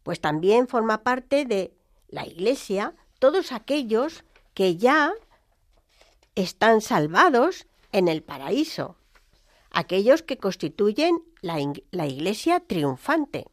pues 0.02 0.20
también 0.20 0.68
forma 0.68 1.02
parte 1.02 1.44
de 1.44 1.74
la 2.08 2.26
Iglesia 2.26 2.94
todos 3.18 3.52
aquellos 3.52 4.24
que 4.54 4.76
ya 4.76 5.12
están 6.34 6.80
salvados 6.80 7.66
en 7.92 8.08
el 8.08 8.22
paraíso, 8.22 8.96
aquellos 9.70 10.22
que 10.22 10.38
constituyen 10.38 11.22
la, 11.42 11.58
la 11.90 12.06
Iglesia 12.06 12.60
triunfante. 12.60 13.46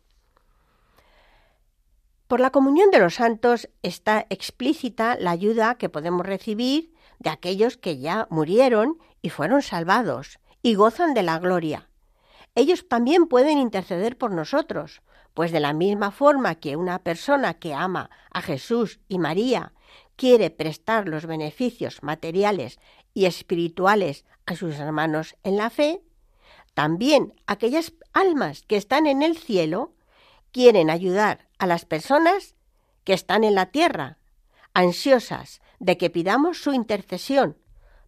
Por 2.28 2.40
la 2.40 2.52
comunión 2.52 2.92
de 2.92 3.00
los 3.00 3.16
santos 3.16 3.70
está 3.84 4.26
explícita 4.30 5.18
la 5.20 5.32
ayuda 5.32 5.76
que 5.76 5.90
podemos 5.90 6.26
recibir 6.26 6.94
de 7.20 7.30
aquellos 7.30 7.78
que 7.78 8.00
ya 8.00 8.28
murieron 8.30 8.98
y 9.22 9.30
fueron 9.30 9.62
salvados 9.62 10.40
y 10.62 10.76
gozan 10.76 11.14
de 11.14 11.24
la 11.24 11.40
gloria. 11.40 11.90
Ellos 12.56 12.88
también 12.88 13.28
pueden 13.28 13.58
interceder 13.58 14.18
por 14.18 14.32
nosotros, 14.32 15.02
pues 15.34 15.52
de 15.52 15.60
la 15.60 15.74
misma 15.74 16.12
forma 16.12 16.56
que 16.56 16.76
una 16.76 17.00
persona 17.00 17.56
que 17.56 17.74
ama 17.74 18.10
a 18.32 18.42
Jesús 18.42 19.00
y 19.08 19.20
María 19.20 19.74
quiere 20.22 20.52
prestar 20.52 21.08
los 21.08 21.26
beneficios 21.26 22.04
materiales 22.04 22.78
y 23.12 23.26
espirituales 23.26 24.24
a 24.46 24.56
sus 24.56 24.76
hermanos 24.76 25.36
en 25.42 25.58
la 25.58 25.72
fe, 25.72 26.04
también 26.76 27.34
aquellas 27.48 27.94
almas 28.14 28.62
que 28.62 28.78
están 28.78 29.08
en 29.08 29.24
el 29.24 29.36
cielo 29.36 29.96
quieren 30.52 30.92
ayudar 30.92 31.50
a 31.58 31.66
las 31.66 31.86
personas 31.86 32.54
que 33.04 33.14
están 33.14 33.44
en 33.44 33.56
la 33.56 33.72
tierra, 33.72 34.20
ansiosas 34.76 35.60
de 35.80 35.98
que 35.98 36.12
pidamos 36.12 36.62
su 36.62 36.72
intercesión, 36.72 37.58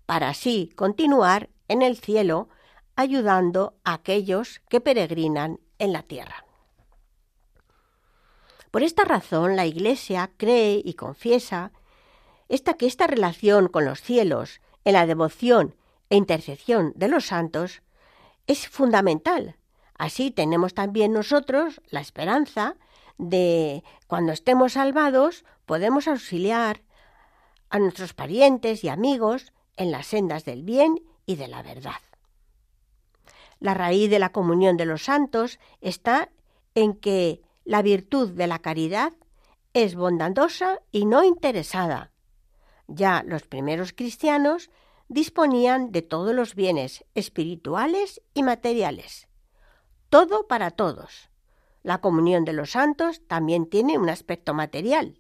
para 0.06 0.30
así 0.30 0.70
continuar 0.76 1.50
en 1.68 1.82
el 1.82 1.98
cielo 1.98 2.48
ayudando 2.96 3.74
a 3.84 3.94
aquellos 3.94 4.62
que 4.70 4.82
peregrinan 4.82 5.60
en 5.80 5.94
la 5.94 6.04
tierra. 6.04 6.46
Por 8.70 8.84
esta 8.84 9.04
razón, 9.04 9.56
la 9.56 9.66
Iglesia 9.66 10.30
cree 10.38 10.80
y 10.86 10.94
confiesa 10.94 11.72
esta, 12.54 12.76
que 12.76 12.86
esta 12.86 13.08
relación 13.08 13.68
con 13.68 13.86
los 13.86 14.00
cielos, 14.02 14.62
en 14.86 14.94
la 14.94 15.08
devoción 15.08 15.76
e 16.12 16.18
intercesión 16.18 16.94
de 16.96 17.08
los 17.08 17.26
santos, 17.26 17.82
es 18.46 18.68
fundamental. 18.68 19.56
Así 19.98 20.30
tenemos 20.30 20.76
también 20.76 21.14
nosotros 21.14 21.82
la 21.90 22.00
esperanza 22.00 22.76
de, 23.18 23.84
cuando 24.06 24.34
estemos 24.34 24.74
salvados, 24.74 25.46
podemos 25.66 26.08
auxiliar 26.08 26.84
a 27.72 27.80
nuestros 27.80 28.14
parientes 28.14 28.84
y 28.84 28.90
amigos 28.90 29.52
en 29.76 29.92
las 29.92 30.06
sendas 30.06 30.46
del 30.46 30.62
bien 30.62 31.02
y 31.26 31.38
de 31.38 31.48
la 31.48 31.64
verdad. 31.64 32.02
La 33.60 33.74
raíz 33.74 34.12
de 34.12 34.20
la 34.20 34.32
comunión 34.32 34.78
de 34.78 34.86
los 34.86 35.06
santos 35.06 35.58
está 35.82 36.30
en 36.76 36.94
que 36.94 37.42
la 37.66 37.82
virtud 37.82 38.30
de 38.30 38.46
la 38.46 38.60
caridad 38.60 39.14
es 39.74 39.96
bondadosa 39.96 40.82
y 40.92 41.06
no 41.06 41.24
interesada. 41.24 42.13
Ya 42.88 43.24
los 43.26 43.44
primeros 43.44 43.94
cristianos 43.94 44.70
disponían 45.08 45.92
de 45.92 46.02
todos 46.02 46.34
los 46.34 46.56
bienes 46.56 47.06
espirituales 47.16 48.22
y 48.34 48.44
materiales. 48.44 49.28
Todo 50.10 50.48
para 50.48 50.72
todos. 50.72 51.30
La 51.82 52.00
comunión 52.00 52.46
de 52.46 52.54
los 52.54 52.72
santos 52.72 53.22
también 53.28 53.70
tiene 53.70 53.98
un 53.98 54.10
aspecto 54.10 54.54
material, 54.54 55.20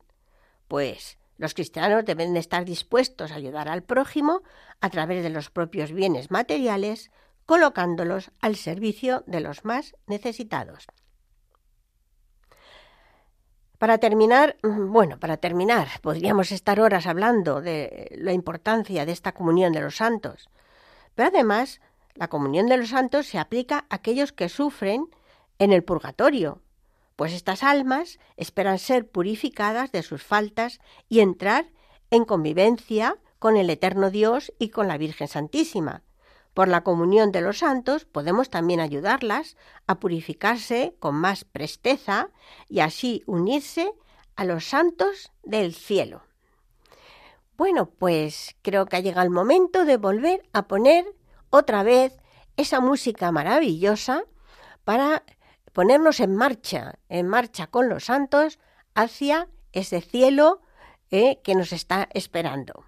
pues 0.67 1.17
los 1.37 1.53
cristianos 1.53 2.05
deben 2.05 2.37
estar 2.37 2.63
dispuestos 2.63 3.31
a 3.31 3.35
ayudar 3.35 3.67
al 3.67 3.83
prójimo 3.83 4.43
a 4.79 4.89
través 4.89 5.23
de 5.23 5.29
los 5.29 5.49
propios 5.49 5.91
bienes 5.91 6.31
materiales, 6.31 7.11
colocándolos 7.45 8.31
al 8.39 8.55
servicio 8.55 9.23
de 9.27 9.41
los 9.41 9.65
más 9.65 9.95
necesitados. 10.07 10.87
Para 13.83 13.97
terminar, 13.97 14.55
mm, 14.63 14.93
bueno, 14.93 15.19
para 15.19 15.35
terminar, 15.35 15.89
podríamos 16.01 16.53
estar 16.53 16.79
horas 16.79 17.05
hablando 17.05 17.59
de 17.59 18.15
la 18.17 18.31
importancia 18.31 19.05
de 19.05 19.11
esta 19.11 19.33
comunión 19.33 19.73
de 19.73 19.81
los 19.81 19.97
santos. 19.97 20.49
Pero 21.15 21.27
además, 21.27 21.81
la 22.15 22.29
comunión 22.29 22.67
de 22.67 22.77
los 22.77 22.91
santos 22.91 23.27
se 23.27 23.39
aplica 23.39 23.79
a 23.79 23.95
aquellos 23.95 24.31
que 24.31 24.47
sufren 24.47 25.09
en 25.59 25.73
el 25.73 25.83
purgatorio, 25.83 26.61
pues 27.17 27.33
estas 27.33 27.61
almas 27.61 28.19
esperan 28.37 28.79
ser 28.79 29.05
purificadas 29.05 29.91
de 29.91 30.01
sus 30.01 30.23
faltas 30.23 30.79
y 31.09 31.19
entrar 31.19 31.65
en 32.09 32.23
convivencia 32.23 33.17
con 33.37 33.57
el 33.57 33.69
eterno 33.69 34.11
Dios 34.11 34.53
y 34.59 34.69
con 34.69 34.87
la 34.87 34.97
Virgen 34.97 35.27
Santísima, 35.27 36.03
por 36.53 36.67
la 36.67 36.83
comunión 36.83 37.31
de 37.31 37.41
los 37.41 37.59
santos 37.59 38.05
podemos 38.05 38.49
también 38.49 38.79
ayudarlas 38.79 39.57
a 39.87 39.99
purificarse 39.99 40.95
con 40.99 41.15
más 41.15 41.43
presteza 41.45 42.29
y 42.69 42.79
así 42.79 43.23
unirse 43.25 43.91
a 44.35 44.45
los 44.45 44.65
santos 44.65 45.31
del 45.43 45.73
cielo. 45.73 46.23
Bueno, 47.57 47.87
pues 47.87 48.55
creo 48.61 48.85
que 48.85 48.97
ha 48.97 49.01
llegado 49.01 49.25
el 49.25 49.31
momento 49.31 49.85
de 49.85 49.97
volver 49.97 50.47
a 50.53 50.67
poner 50.67 51.05
otra 51.49 51.83
vez 51.83 52.17
esa 52.57 52.79
música 52.79 53.31
maravillosa 53.31 54.23
para 54.83 55.23
ponernos 55.71 56.19
en 56.19 56.35
marcha, 56.35 56.99
en 57.09 57.27
marcha 57.27 57.67
con 57.67 57.89
los 57.89 58.05
santos 58.05 58.59
hacia 58.95 59.47
ese 59.71 60.01
cielo 60.01 60.61
eh, 61.09 61.41
que 61.43 61.55
nos 61.55 61.73
está 61.73 62.09
esperando. 62.13 62.85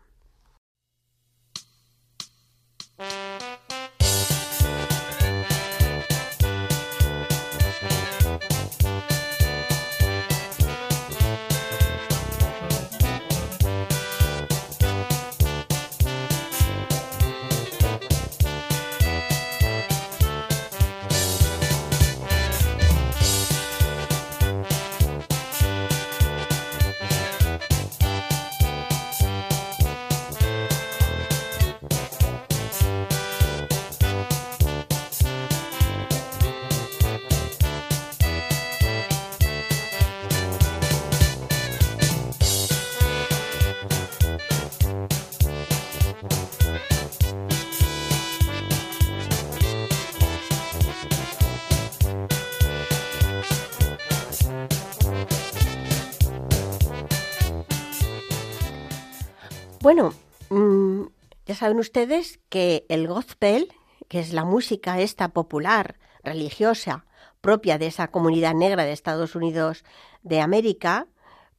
Bueno, 59.86 60.15
mm, 60.50 61.04
ya 61.45 61.54
saben 61.54 61.78
ustedes 61.78 62.39
que 62.50 62.88
el 62.89 63.08
gospel, 63.08 63.71
que 64.08 64.19
es 64.19 64.34
la 64.34 64.43
música 64.43 65.00
esta 65.00 65.28
popular, 65.28 66.00
religiosa, 66.24 67.06
propia 67.39 67.78
de 67.78 67.86
esa 67.86 68.08
comunidad 68.08 68.56
negra 68.56 68.84
de 68.84 68.93
Estados 68.93 69.36
Unidos 69.36 69.84
de 70.24 70.41
América, 70.41 71.06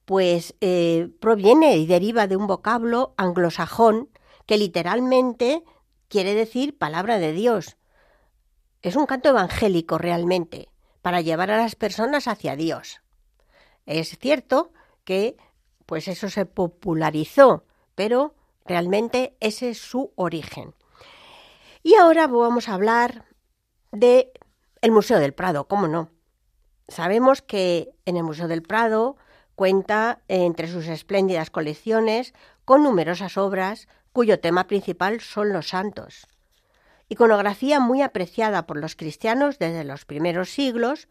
pues 0.04 0.56
eh, 0.60 1.08
proviene 1.20 1.76
y 1.76 1.86
deriva 1.86 2.26
de 2.26 2.34
un 2.34 2.48
vocablo 2.48 3.14
anglosajón 3.16 4.08
que 4.44 4.58
literalmente 4.58 5.62
quiere 6.08 6.34
decir 6.34 6.76
palabra 6.76 7.20
de 7.20 7.30
Dios. 7.30 7.76
Es 8.82 8.96
un 8.96 9.06
canto 9.06 9.28
evangélico 9.28 9.98
realmente, 9.98 10.68
para 11.00 11.20
llevar 11.20 11.52
a 11.52 11.58
las 11.58 11.76
personas 11.76 12.26
hacia 12.26 12.56
Dios. 12.56 13.02
Es 13.86 14.18
cierto 14.18 14.72
que 15.04 15.36
pues 15.86 16.08
eso 16.08 16.28
se 16.28 16.44
popularizó 16.44 17.65
pero 17.96 18.36
realmente 18.64 19.36
ese 19.40 19.70
es 19.70 19.78
su 19.78 20.12
origen. 20.14 20.74
Y 21.82 21.96
ahora 21.96 22.28
vamos 22.28 22.68
a 22.68 22.74
hablar 22.74 23.24
de 23.90 24.32
el 24.80 24.92
Museo 24.92 25.18
del 25.18 25.34
Prado, 25.34 25.66
¿cómo 25.66 25.88
no? 25.88 26.10
Sabemos 26.86 27.42
que 27.42 27.90
en 28.04 28.16
el 28.16 28.22
Museo 28.22 28.46
del 28.46 28.62
Prado 28.62 29.16
cuenta 29.56 30.20
entre 30.28 30.68
sus 30.68 30.86
espléndidas 30.86 31.50
colecciones 31.50 32.34
con 32.64 32.84
numerosas 32.84 33.36
obras 33.36 33.88
cuyo 34.12 34.38
tema 34.38 34.66
principal 34.66 35.20
son 35.20 35.52
los 35.52 35.68
santos. 35.68 36.28
Iconografía 37.08 37.80
muy 37.80 38.02
apreciada 38.02 38.66
por 38.66 38.78
los 38.78 38.96
cristianos 38.96 39.58
desde 39.58 39.84
los 39.84 40.04
primeros 40.04 40.50
siglos 40.50 41.08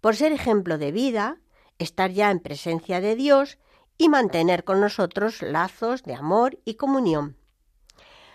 por 0.00 0.14
ser 0.14 0.32
ejemplo 0.32 0.78
de 0.78 0.92
vida, 0.92 1.38
estar 1.78 2.10
ya 2.10 2.30
en 2.30 2.40
presencia 2.40 3.00
de 3.00 3.16
Dios 3.16 3.58
y 3.98 4.08
mantener 4.08 4.64
con 4.64 4.80
nosotros 4.80 5.42
lazos 5.42 6.04
de 6.04 6.14
amor 6.14 6.58
y 6.64 6.74
comunión. 6.74 7.36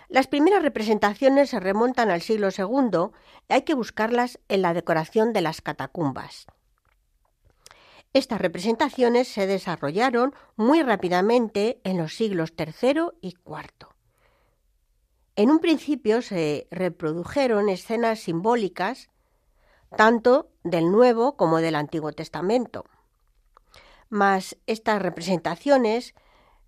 Las 0.10 0.28
primeras 0.28 0.62
representaciones 0.62 1.49
se 1.49 1.60
remontan 1.60 2.12
al 2.12 2.21
siglo 2.21 2.49
II 2.56 3.12
y 3.49 3.54
hay 3.54 3.62
que 3.63 3.73
buscarlas 3.73 4.39
en 4.49 4.62
la 4.62 4.73
decoración 4.73 5.34
de 5.34 5.41
las 5.41 5.62
catacumbas. 5.62 6.45
Estas 8.13 8.39
representaciones 8.39 9.28
se 9.28 9.47
desarrollaron 9.47 10.36
muy 10.56 10.84
rápidamente 10.84 11.82
en 11.84 11.97
los 11.97 12.13
siglos 12.15 12.54
III 12.56 13.06
y 13.21 13.30
IV. 13.30 13.88
En 15.36 15.49
un 15.49 15.58
principio 15.60 16.21
se 16.21 16.67
reprodujeron 16.69 17.69
escenas 17.69 18.19
simbólicas 18.19 19.10
tanto 19.97 20.52
del 20.63 20.91
Nuevo 20.91 21.38
como 21.38 21.58
del 21.58 21.76
Antiguo 21.76 22.12
Testamento. 22.12 22.86
Mas 24.13 24.58
estas 24.67 25.02
representaciones 25.02 26.13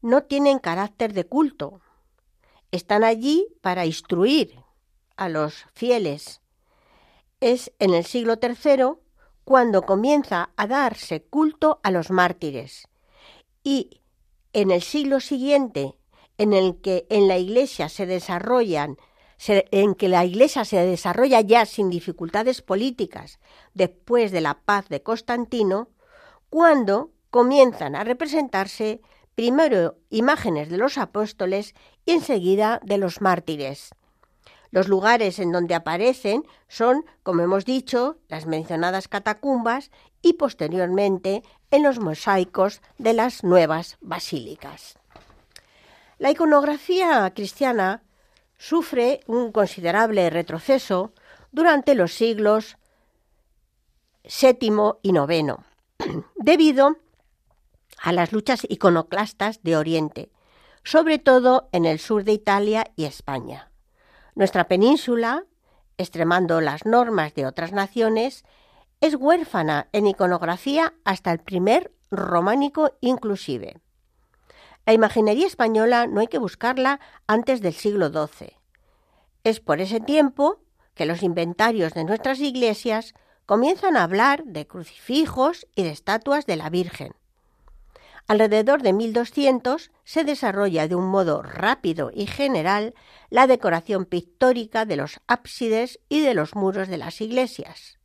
no 0.02 0.24
tienen 0.24 0.58
carácter 0.58 1.14
de 1.14 1.28
culto. 1.28 1.80
Están 2.72 3.04
allí 3.04 3.46
para 3.62 3.86
instruir 3.86 4.64
a 5.16 5.30
los 5.30 5.68
fieles. 5.76 6.42
Es 7.42 7.72
en 7.78 7.94
el 7.94 8.04
siglo 8.04 8.40
III 8.42 8.98
cuando 9.44 9.84
comienza 9.84 10.50
a 10.56 10.66
darse 10.66 11.22
culto 11.22 11.80
a 11.84 11.92
los 11.92 12.10
mártires 12.10 12.88
y 13.64 14.02
en 14.52 14.72
el 14.72 14.82
siglo 14.82 15.20
siguiente 15.20 16.00
en 16.40 16.52
el 16.52 16.82
que 16.82 17.06
en 17.12 17.28
la 17.28 17.38
Iglesia 17.38 17.90
se 17.90 18.08
desarrollan 18.08 18.98
en 19.48 19.94
que 19.94 20.10
la 20.10 20.26
Iglesia 20.26 20.66
se 20.66 20.78
desarrolla 20.78 21.42
ya 21.42 21.68
sin 21.68 21.92
dificultades 21.92 22.64
políticas 22.64 23.38
después 23.76 24.32
de 24.32 24.42
la 24.42 24.56
paz 24.62 24.90
de 24.90 25.04
Constantino, 25.04 25.90
cuando 26.50 27.12
comienzan 27.36 27.98
a 27.98 28.06
representarse 28.06 29.02
primero 29.36 29.98
imágenes 30.10 30.70
de 30.70 30.78
los 30.78 30.98
apóstoles 30.98 31.76
y 32.06 32.14
enseguida 32.14 32.80
de 32.82 32.98
los 32.98 33.20
mártires. 33.20 33.90
Los 34.72 34.88
lugares 34.88 35.40
en 35.40 35.52
donde 35.52 35.76
aparecen 35.76 36.46
son, 36.70 37.04
como 37.24 37.42
hemos 37.42 37.66
dicho, 37.66 38.20
las 38.30 38.46
mencionadas 38.46 39.10
catacumbas 39.10 39.92
y 40.22 40.36
posteriormente 40.36 41.44
en 41.72 41.84
los 41.84 42.00
mosaicos 42.00 42.82
de 43.00 43.12
las 43.12 43.44
nuevas 43.44 43.98
basílicas. 44.00 44.98
La 46.20 46.32
iconografía 46.32 47.30
cristiana 47.36 48.02
sufre 48.58 49.20
un 49.28 49.52
considerable 49.52 50.30
retroceso 50.30 51.12
durante 51.52 51.96
los 51.96 52.14
siglos 52.14 52.78
VII 54.24 54.72
y 55.02 55.10
IX, 55.10 55.56
debido 56.38 56.96
a 58.06 58.12
las 58.12 58.32
luchas 58.32 58.68
iconoclastas 58.70 59.64
de 59.64 59.76
Oriente, 59.76 60.32
sobre 60.84 61.18
todo 61.18 61.70
en 61.72 61.86
el 61.86 61.98
sur 61.98 62.24
de 62.24 62.34
Italia 62.34 62.92
y 62.96 63.06
España. 63.06 63.72
Nuestra 64.36 64.68
península, 64.68 65.46
extremando 65.98 66.62
las 66.62 66.86
normas 66.86 67.34
de 67.34 67.48
otras 67.48 67.72
naciones, 67.72 68.46
es 69.02 69.16
huérfana 69.16 69.90
en 69.92 70.06
iconografía 70.06 70.94
hasta 71.04 71.32
el 71.32 71.40
primer 71.40 71.96
románico 72.12 72.92
inclusive. 73.02 73.82
La 74.86 74.94
imaginería 74.94 75.48
española 75.48 76.06
no 76.06 76.20
hay 76.20 76.28
que 76.28 76.38
buscarla 76.38 77.00
antes 77.26 77.62
del 77.62 77.74
siglo 77.74 78.10
XII. 78.10 78.56
Es 79.44 79.60
por 79.60 79.82
ese 79.82 80.00
tiempo 80.00 80.60
que 80.94 81.08
los 81.08 81.24
inventarios 81.24 81.96
de 81.96 82.04
nuestras 82.04 82.40
iglesias 82.40 83.16
comienzan 83.48 83.98
a 83.98 84.04
hablar 84.04 84.44
de 84.44 84.68
crucifijos 84.68 85.66
y 85.76 85.82
de 85.82 85.90
estatuas 85.90 86.46
de 86.46 86.56
la 86.56 86.70
Virgen. 86.70 87.16
Alrededor 88.28 88.82
de 88.82 88.92
1200 88.92 89.92
se 90.04 90.24
desarrolla 90.24 90.88
de 90.88 90.96
un 90.96 91.06
modo 91.06 91.44
rápido 91.44 92.12
y 92.14 92.26
general 92.26 92.96
la 93.30 93.46
decoración 93.46 94.06
pictórica 94.06 94.86
de 94.86 94.96
los 94.96 95.22
ábsides 95.28 96.00
y 96.10 96.22
de 96.22 96.34
los 96.34 96.56
muros 96.56 96.88
de 96.88 96.98
las 96.98 97.22
iglesias. 97.22 98.00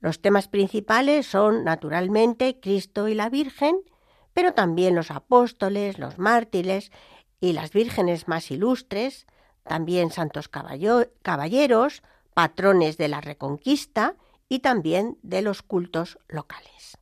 Los 0.00 0.20
temas 0.20 0.48
principales 0.48 1.26
son, 1.26 1.64
naturalmente, 1.64 2.60
Cristo 2.60 3.08
y 3.08 3.14
la 3.14 3.30
Virgen, 3.30 3.80
pero 4.34 4.52
también 4.52 4.94
los 4.94 5.10
apóstoles, 5.10 5.98
los 5.98 6.18
mártires 6.18 6.92
y 7.40 7.54
las 7.54 7.72
vírgenes 7.72 8.28
más 8.28 8.50
ilustres, 8.50 9.26
también 9.64 10.10
santos 10.10 10.48
caballeros, 10.48 12.02
patrones 12.34 12.98
de 12.98 13.08
la 13.08 13.22
reconquista 13.22 14.16
y 14.50 14.58
también 14.58 15.18
de 15.22 15.40
los 15.40 15.62
cultos 15.62 16.18
locales. 16.28 16.98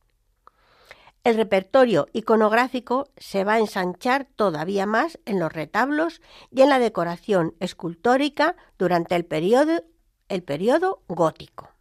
El 1.25 1.37
repertorio 1.37 2.05
iconográfico 2.13 3.09
se 3.17 3.43
va 3.43 3.53
a 3.53 3.59
ensanchar 3.59 4.27
todavía 4.35 4.85
más 4.85 5.17
en 5.25 5.39
los 5.39 5.51
retablos 5.51 6.21
y 6.51 6.61
en 6.61 6.69
la 6.69 6.77
decoración 6.77 7.55
escultórica 7.59 8.55
durante 8.77 9.15
el 9.15 9.25
periodo, 9.25 11.01
gótico. 11.07 11.71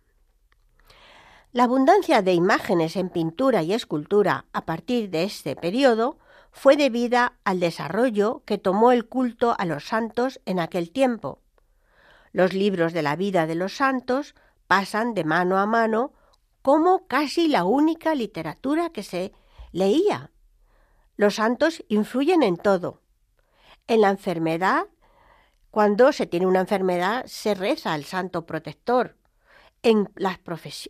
La 1.53 1.65
abundancia 1.65 2.23
de 2.23 2.33
imágenes 2.33 2.97
en 2.97 3.11
pintura 3.11 3.63
y 3.63 3.75
escultura 3.75 4.47
a 4.55 4.65
partir 4.65 5.11
de 5.11 5.25
este 5.25 5.57
periodo 5.57 6.17
fue 6.51 6.79
debida 6.79 7.35
al 7.45 7.61
desarrollo 7.61 8.43
que 8.47 8.57
tomó 8.57 8.93
el 8.93 9.07
culto 9.07 9.55
a 9.59 9.67
los 9.67 9.87
santos 9.87 10.41
en 10.47 10.59
aquel 10.59 10.91
tiempo. 10.91 11.39
Los 12.33 12.55
libros 12.55 12.95
de 12.95 13.03
la 13.03 13.15
vida 13.15 13.47
de 13.47 13.57
los 13.57 13.77
santos 13.77 14.35
pasan 14.69 15.13
de 15.13 15.25
mano 15.25 15.59
a 15.59 15.67
mano 15.67 16.15
como 16.65 17.07
casi 17.09 17.47
la 17.47 17.65
única 17.65 18.15
literatura 18.15 18.89
que 18.89 19.03
se 19.03 19.33
leía. 19.71 20.33
Los 21.15 21.35
santos 21.35 21.85
influyen 21.89 22.43
en 22.43 22.57
todo. 22.57 23.03
En 23.87 24.01
la 24.01 24.09
enfermedad, 24.09 24.87
cuando 25.71 26.11
se 26.11 26.25
tiene 26.25 26.47
una 26.47 26.61
enfermedad, 26.61 27.27
se 27.27 27.55
reza 27.55 27.93
al 27.93 28.07
santo 28.07 28.47
protector 28.47 29.19
en 29.83 30.09
las, 30.17 30.39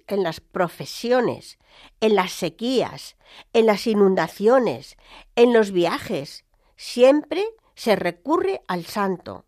en 0.06 0.22
las 0.22 0.38
profesiones, 0.38 1.58
en 1.98 2.14
las 2.14 2.30
sequías, 2.30 3.16
en 3.52 3.66
las 3.66 3.88
inundaciones, 3.88 4.96
en 5.34 5.52
los 5.52 5.72
viajes. 5.72 6.44
Siempre 6.76 7.44
se 7.74 7.96
recurre 7.96 8.62
al 8.68 8.84
santo. 8.84 9.44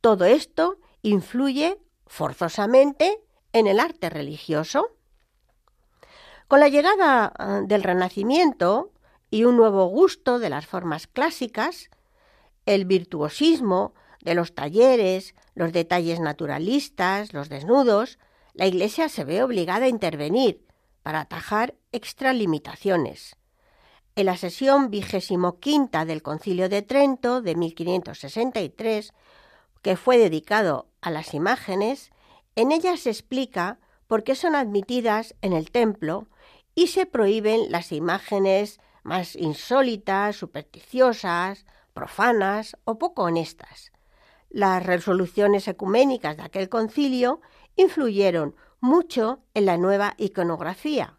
Todo 0.00 0.24
esto 0.24 0.78
influye 1.02 1.78
forzosamente 2.08 3.22
en 3.52 3.68
el 3.68 3.78
arte 3.78 4.10
religioso. 4.10 4.96
Con 6.52 6.60
la 6.60 6.68
llegada 6.68 7.32
ah, 7.38 7.62
del 7.64 7.82
Renacimiento 7.82 8.92
y 9.30 9.44
un 9.44 9.56
nuevo 9.56 9.86
gusto 9.86 10.38
de 10.38 10.50
las 10.50 10.66
formas 10.66 11.06
clásicas, 11.06 11.88
el 12.66 12.84
virtuosismo 12.84 13.94
de 14.20 14.34
los 14.34 14.54
talleres, 14.54 15.34
los 15.54 15.72
detalles 15.72 16.20
naturalistas, 16.20 17.32
los 17.32 17.48
desnudos, 17.48 18.18
la 18.52 18.66
Iglesia 18.66 19.08
se 19.08 19.24
ve 19.24 19.42
obligada 19.42 19.86
a 19.86 19.88
intervenir 19.88 20.66
para 21.02 21.20
atajar 21.20 21.74
extralimitaciones. 21.90 23.36
En 24.14 24.26
la 24.26 24.36
sesión 24.36 24.90
vigésimo 24.90 25.56
del 26.04 26.22
Concilio 26.22 26.68
de 26.68 26.82
Trento 26.82 27.40
de 27.40 27.54
1563, 27.54 29.14
que 29.80 29.96
fue 29.96 30.18
dedicado 30.18 30.86
a 31.00 31.10
las 31.10 31.32
imágenes, 31.32 32.10
en 32.56 32.72
ella 32.72 32.98
se 32.98 33.08
explica 33.08 33.78
por 34.06 34.22
qué 34.22 34.34
son 34.34 34.54
admitidas 34.54 35.34
en 35.40 35.54
el 35.54 35.70
templo 35.70 36.28
y 36.74 36.88
se 36.88 37.06
prohíben 37.06 37.70
las 37.70 37.92
imágenes 37.92 38.80
más 39.02 39.36
insólitas, 39.36 40.36
supersticiosas, 40.36 41.66
profanas 41.92 42.76
o 42.84 42.98
poco 42.98 43.24
honestas. 43.24 43.92
Las 44.48 44.84
resoluciones 44.84 45.66
ecuménicas 45.68 46.36
de 46.36 46.42
aquel 46.42 46.68
concilio 46.68 47.40
influyeron 47.76 48.54
mucho 48.80 49.40
en 49.54 49.66
la 49.66 49.76
nueva 49.78 50.14
iconografía. 50.18 51.18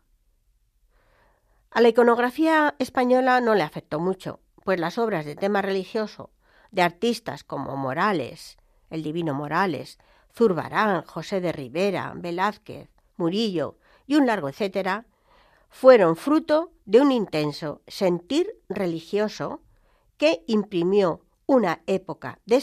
A 1.71 1.81
la 1.81 1.89
iconografía 1.89 2.75
española 2.77 3.41
no 3.41 3.55
le 3.55 3.63
afectó 3.63 3.99
mucho, 3.99 4.39
pues 4.63 4.79
las 4.79 4.97
obras 4.97 5.25
de 5.25 5.35
tema 5.35 5.61
religioso 5.61 6.29
de 6.71 6.83
artistas 6.83 7.43
como 7.43 7.75
Morales, 7.75 8.57
el 8.89 9.01
divino 9.01 9.33
Morales, 9.33 9.97
Zurbarán, 10.35 11.03
José 11.03 11.41
de 11.41 11.51
Rivera, 11.51 12.13
Velázquez, 12.15 12.89
Murillo 13.17 13.77
y 14.05 14.15
un 14.15 14.25
largo 14.27 14.49
etcétera, 14.49 15.05
fueron 15.73 16.15
fruto 16.15 16.71
de 16.85 17.01
un 17.01 17.11
intenso 17.11 17.81
sentir 17.87 18.61
religioso 18.69 19.63
que 20.17 20.43
imprimió 20.45 21.25
una 21.47 21.81
época 21.87 22.39
de 22.45 22.61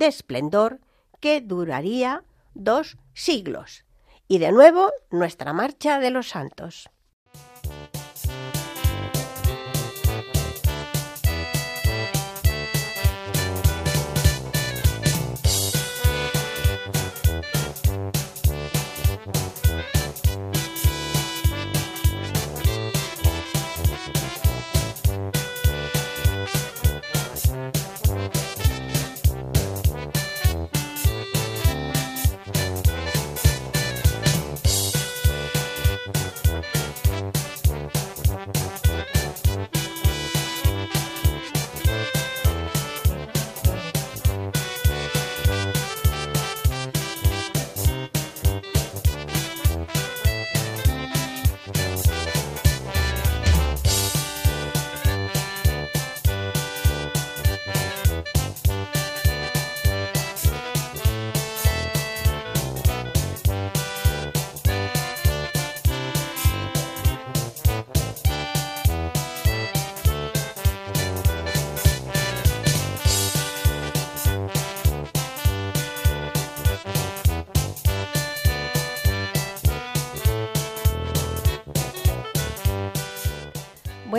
esplendor 0.00 0.80
que 1.20 1.40
duraría 1.40 2.24
dos 2.54 2.98
siglos. 3.14 3.84
Y 4.26 4.38
de 4.38 4.50
nuevo, 4.50 4.90
nuestra 5.10 5.52
marcha 5.52 6.00
de 6.00 6.10
los 6.10 6.30
santos. 6.30 6.90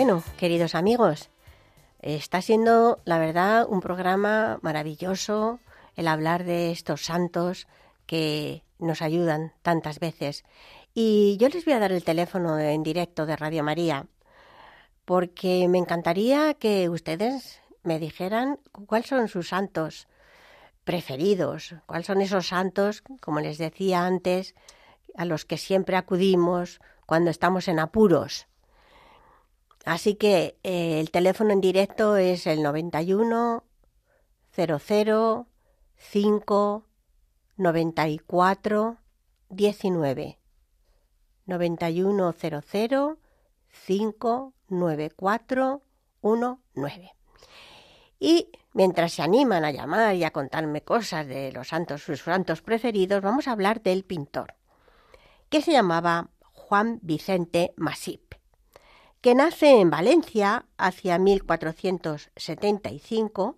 Bueno, 0.04 0.24
queridos 0.36 0.74
amigos, 0.74 1.30
está 2.00 2.42
siendo, 2.42 2.98
la 3.04 3.20
verdad, 3.20 3.68
un 3.68 3.80
programa 3.80 4.58
maravilloso 4.60 5.60
el 5.94 6.08
hablar 6.08 6.42
de 6.42 6.72
estos 6.72 7.04
santos 7.04 7.68
que 8.04 8.64
nos 8.80 9.00
ayudan 9.00 9.52
tantas 9.62 10.00
veces. 10.00 10.42
Y 10.92 11.36
yo 11.38 11.48
les 11.50 11.64
voy 11.64 11.74
a 11.74 11.78
dar 11.78 11.92
el 11.92 12.02
teléfono 12.02 12.58
en 12.58 12.82
directo 12.82 13.26
de 13.26 13.36
Radio 13.36 13.62
María, 13.62 14.08
porque 15.04 15.68
me 15.68 15.78
encantaría 15.78 16.54
que 16.54 16.88
ustedes 16.88 17.60
me 17.84 18.00
dijeran 18.00 18.58
cuáles 18.72 19.06
son 19.06 19.28
sus 19.28 19.50
santos 19.50 20.08
preferidos, 20.82 21.76
cuáles 21.86 22.08
son 22.08 22.22
esos 22.22 22.48
santos, 22.48 23.04
como 23.20 23.38
les 23.38 23.56
decía 23.56 24.04
antes, 24.04 24.56
a 25.16 25.24
los 25.26 25.44
que 25.44 25.58
siempre 25.58 25.94
acudimos 25.94 26.80
cuando 27.06 27.30
estamos 27.30 27.68
en 27.68 27.78
apuros. 27.78 28.48
Así 29.84 30.14
que 30.14 30.58
eh, 30.62 31.00
el 31.00 31.10
teléfono 31.10 31.52
en 31.52 31.60
directo 31.60 32.16
es 32.16 32.46
el 32.46 32.62
91 32.62 33.64
00 34.54 35.46
5 35.96 36.86
94 37.56 38.98
19 39.48 40.38
91 41.46 42.32
00 42.32 43.18
5 43.68 44.54
94 44.68 45.82
19 46.22 47.12
y 48.24 48.52
mientras 48.72 49.14
se 49.14 49.22
animan 49.22 49.64
a 49.64 49.72
llamar 49.72 50.14
y 50.14 50.22
a 50.22 50.30
contarme 50.30 50.82
cosas 50.82 51.26
de 51.26 51.50
los 51.50 51.66
santos, 51.66 52.04
sus 52.04 52.20
santos 52.20 52.62
preferidos, 52.62 53.20
vamos 53.20 53.48
a 53.48 53.50
hablar 53.50 53.82
del 53.82 54.04
pintor, 54.04 54.54
que 55.48 55.60
se 55.60 55.72
llamaba 55.72 56.30
Juan 56.52 57.00
Vicente 57.02 57.74
Masip, 57.76 58.31
que 59.22 59.34
nace 59.36 59.80
en 59.80 59.88
Valencia 59.88 60.66
hacia 60.76 61.16
1475 61.16 63.56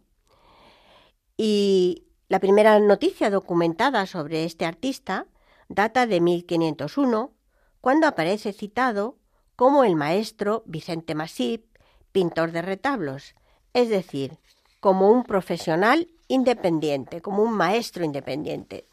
y 1.38 2.04
la 2.28 2.38
primera 2.38 2.78
noticia 2.78 3.30
documentada 3.30 4.06
sobre 4.06 4.44
este 4.44 4.66
artista 4.66 5.26
data 5.68 6.06
de 6.06 6.20
1501, 6.20 7.32
cuando 7.80 8.06
aparece 8.06 8.52
citado 8.52 9.16
como 9.56 9.84
el 9.84 9.96
maestro 9.96 10.64
Vicente 10.66 11.14
Masip, 11.14 11.64
pintor 12.12 12.52
de 12.52 12.60
retablos, 12.60 13.34
es 13.72 13.88
decir, 13.88 14.36
como 14.80 15.10
un 15.10 15.24
profesional 15.24 16.10
independiente, 16.28 17.22
como 17.22 17.42
un 17.42 17.54
maestro 17.54 18.04
independiente. 18.04 18.86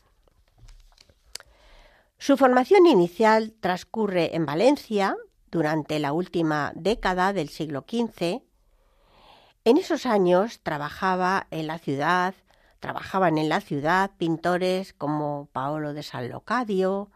Su 2.17 2.37
formación 2.37 2.85
inicial 2.85 3.51
transcurre 3.59 4.37
en 4.37 4.45
Valencia 4.45 5.17
durante 5.51 5.99
la 5.99 6.13
última 6.13 6.71
década 6.75 7.33
del 7.33 7.49
siglo 7.49 7.85
XV. 7.87 8.41
En 9.63 9.77
esos 9.77 10.05
años 10.05 10.61
trabajaba 10.63 11.47
en 11.51 11.67
la 11.67 11.77
ciudad, 11.77 12.33
trabajaban 12.79 13.37
en 13.37 13.49
la 13.49 13.61
ciudad 13.61 14.11
pintores 14.17 14.93
como 14.93 15.49
Paolo 15.51 15.93
de 15.93 16.03
San 16.03 16.29
Locadio, 16.29 17.11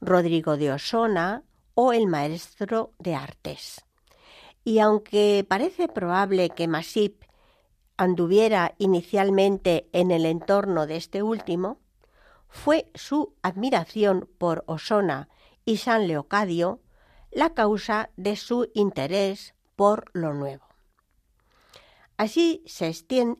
Rodrigo 0.00 0.56
de 0.56 0.72
Osona 0.72 1.44
o 1.74 1.92
el 1.92 2.06
maestro 2.06 2.92
de 2.98 3.14
artes. 3.14 3.84
Y 4.64 4.78
aunque 4.78 5.46
parece 5.48 5.88
probable 5.88 6.50
que 6.50 6.68
Masip 6.68 7.22
anduviera 7.96 8.74
inicialmente 8.78 9.88
en 9.92 10.10
el 10.10 10.26
entorno 10.26 10.86
de 10.86 10.96
este 10.96 11.22
último, 11.22 11.78
fue 12.48 12.90
su 12.94 13.34
admiración 13.42 14.28
por 14.38 14.64
Osona 14.66 15.28
y 15.64 15.78
San 15.78 16.08
Leocadio 16.08 16.80
la 17.34 17.50
causa 17.50 18.10
de 18.16 18.36
su 18.36 18.70
interés 18.74 19.54
por 19.76 20.10
lo 20.12 20.32
nuevo. 20.32 20.64
Así 22.16 22.62
se 22.66 22.94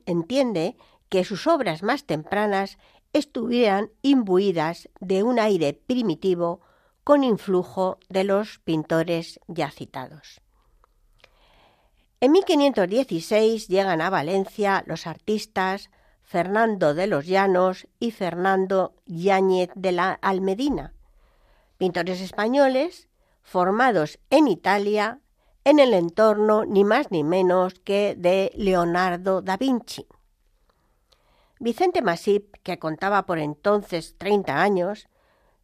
entiende 0.05 0.75
que 1.09 1.23
sus 1.23 1.47
obras 1.47 1.81
más 1.81 2.05
tempranas 2.05 2.77
estuvieran 3.13 3.91
imbuidas 4.01 4.89
de 4.99 5.23
un 5.23 5.39
aire 5.39 5.73
primitivo 5.73 6.59
con 7.05 7.23
influjo 7.23 7.99
de 8.09 8.25
los 8.25 8.59
pintores 8.59 9.39
ya 9.47 9.71
citados. 9.71 10.41
En 12.19 12.31
1516 12.31 13.67
llegan 13.67 14.01
a 14.01 14.09
Valencia 14.09 14.83
los 14.87 15.07
artistas 15.07 15.89
Fernando 16.23 16.93
de 16.93 17.07
los 17.07 17.27
Llanos 17.27 17.87
y 17.99 18.11
Fernando 18.11 18.95
Yáñez 19.05 19.69
de 19.75 19.91
la 19.91 20.13
Almedina, 20.13 20.93
pintores 21.77 22.19
españoles 22.19 23.07
formados 23.45 24.19
en 24.31 24.47
Italia 24.47 25.19
en 25.63 25.79
el 25.79 25.93
entorno 25.93 26.65
ni 26.65 26.83
más 26.83 27.11
ni 27.11 27.23
menos 27.23 27.79
que 27.79 28.15
de 28.17 28.51
Leonardo 28.55 29.41
da 29.41 29.55
Vinci. 29.55 30.05
Vicente 31.59 32.01
Masip, 32.01 32.55
que 32.63 32.79
contaba 32.79 33.25
por 33.25 33.39
entonces 33.39 34.15
30 34.17 34.61
años, 34.61 35.07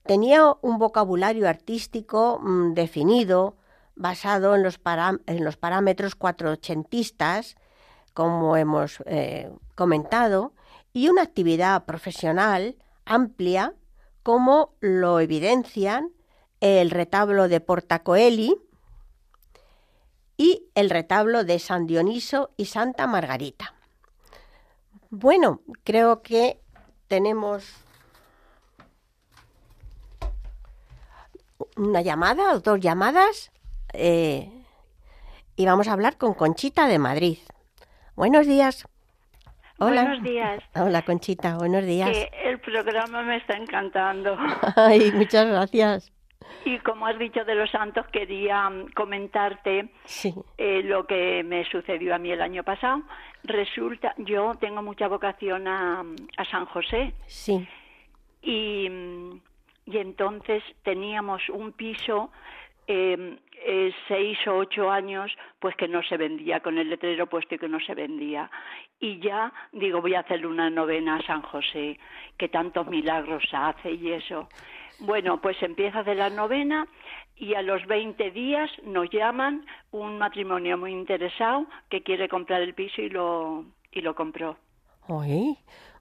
tenía 0.04 0.56
un 0.62 0.78
vocabulario 0.78 1.50
artístico 1.50 2.40
mm, 2.40 2.74
definido, 2.74 3.58
basado 3.96 4.56
en 4.56 4.64
los, 4.64 4.78
parámetros 4.78 6.16
cuatrochentistas, 6.16 7.56
como 8.14 8.56
hemos 8.58 9.04
eh, 9.06 9.52
comentado, 9.76 10.54
y 10.94 11.10
una 11.10 11.24
actividad 11.24 11.86
profesional 11.86 12.76
amplia, 13.06 13.74
como 14.24 14.76
lo 14.80 15.20
evidencian 15.20 16.12
el 16.62 16.92
retablo 16.92 17.48
de 17.48 17.60
Portacoeli 17.60 18.56
y 20.38 20.70
el 20.76 20.90
retablo 20.90 21.44
de 21.44 21.60
San 21.60 21.88
Dioniso 21.88 22.52
y 22.56 22.66
Santa 22.66 23.08
Margarita. 23.08 23.74
Bueno, 25.10 25.62
creo 25.84 26.22
que 26.22 26.60
tenemos 27.08 27.84
una 31.76 32.02
llamada 32.02 32.54
o 32.54 32.60
dos 32.60 32.80
llamadas 32.80 33.52
eh, 33.94 34.50
y 35.56 35.66
vamos 35.66 35.88
a 35.88 35.94
hablar 35.94 36.18
con 36.18 36.34
Conchita 36.34 36.88
de 36.88 37.00
Madrid. 37.00 37.40
Buenos 38.16 38.46
días. 38.46 38.86
Hola. 39.80 40.04
Buenos 40.04 40.24
días. 40.24 40.64
Hola, 40.76 41.02
Conchita, 41.02 41.58
buenos 41.58 41.86
días. 41.86 42.10
el 42.44 42.60
programa 42.60 43.24
me 43.24 43.38
está 43.38 43.58
encantando. 43.58 44.38
Ay, 44.76 45.12
muchas 45.12 45.48
gracias. 45.48 46.12
Y 46.66 46.78
como 46.80 47.08
has 47.08 47.18
dicho 47.18 47.44
de 47.44 47.56
los 47.56 47.70
santos, 47.70 48.06
quería 48.08 48.70
mm, 48.70 48.92
comentarte 48.94 49.90
eh, 50.58 50.82
lo 50.84 51.06
que 51.06 51.44
me 51.44 51.66
sucedió 51.66 52.16
a 52.16 52.18
mí 52.18 52.32
el 52.32 52.42
año 52.42 52.64
pasado. 52.64 53.02
Resulta, 53.44 54.14
yo 54.18 54.54
tengo 54.60 54.82
mucha 54.82 55.08
vocación 55.08 55.68
a, 55.68 56.04
a 56.38 56.46
San 56.46 56.66
José. 56.66 57.14
Sí. 57.26 57.68
Y, 58.42 58.90
mm, 58.90 59.40
y 59.86 59.98
entonces 59.98 60.64
teníamos 60.84 61.50
un 61.50 61.72
piso 61.74 62.32
eh, 62.88 63.38
eh, 63.64 63.94
seis 64.08 64.38
o 64.48 64.58
ocho 64.58 64.90
años, 64.90 65.32
pues 65.60 65.76
que 65.76 65.88
no 65.88 66.02
se 66.02 66.18
vendía, 66.18 66.62
con 66.62 66.78
el 66.80 66.90
letrero 66.90 67.28
puesto 67.28 67.56
y 67.56 67.60
que 67.60 67.70
no 67.70 67.80
se 67.80 67.94
vendía. 67.94 68.50
Y 69.00 69.20
ya 69.20 69.54
digo, 69.72 70.02
voy 70.02 70.16
a 70.16 70.22
hacerle 70.22 70.48
una 70.48 70.70
novena 70.70 71.18
a 71.18 71.22
San 71.22 71.42
José, 71.44 72.00
que 72.38 72.50
tantos 72.50 72.88
milagros 72.88 73.44
hace 73.52 73.92
y 73.92 74.12
eso. 74.12 74.50
Bueno, 75.02 75.42
pues 75.42 75.58
empieza 75.64 76.04
de 76.04 76.14
la 76.14 76.30
novena 76.30 76.88
y 77.36 77.56
a 77.56 77.64
los 77.64 77.86
20 77.88 78.30
días 78.32 78.70
nos 78.84 79.10
llaman 79.10 79.66
un 79.90 80.20
matrimonio 80.20 80.78
muy 80.78 80.92
interesado 80.92 81.66
que 81.90 82.04
quiere 82.04 82.30
comprar 82.30 82.62
el 82.62 82.76
piso 82.76 83.02
y 83.02 83.10
lo, 83.10 83.66
y 83.92 84.02
lo 84.02 84.14
compró. 84.14 84.58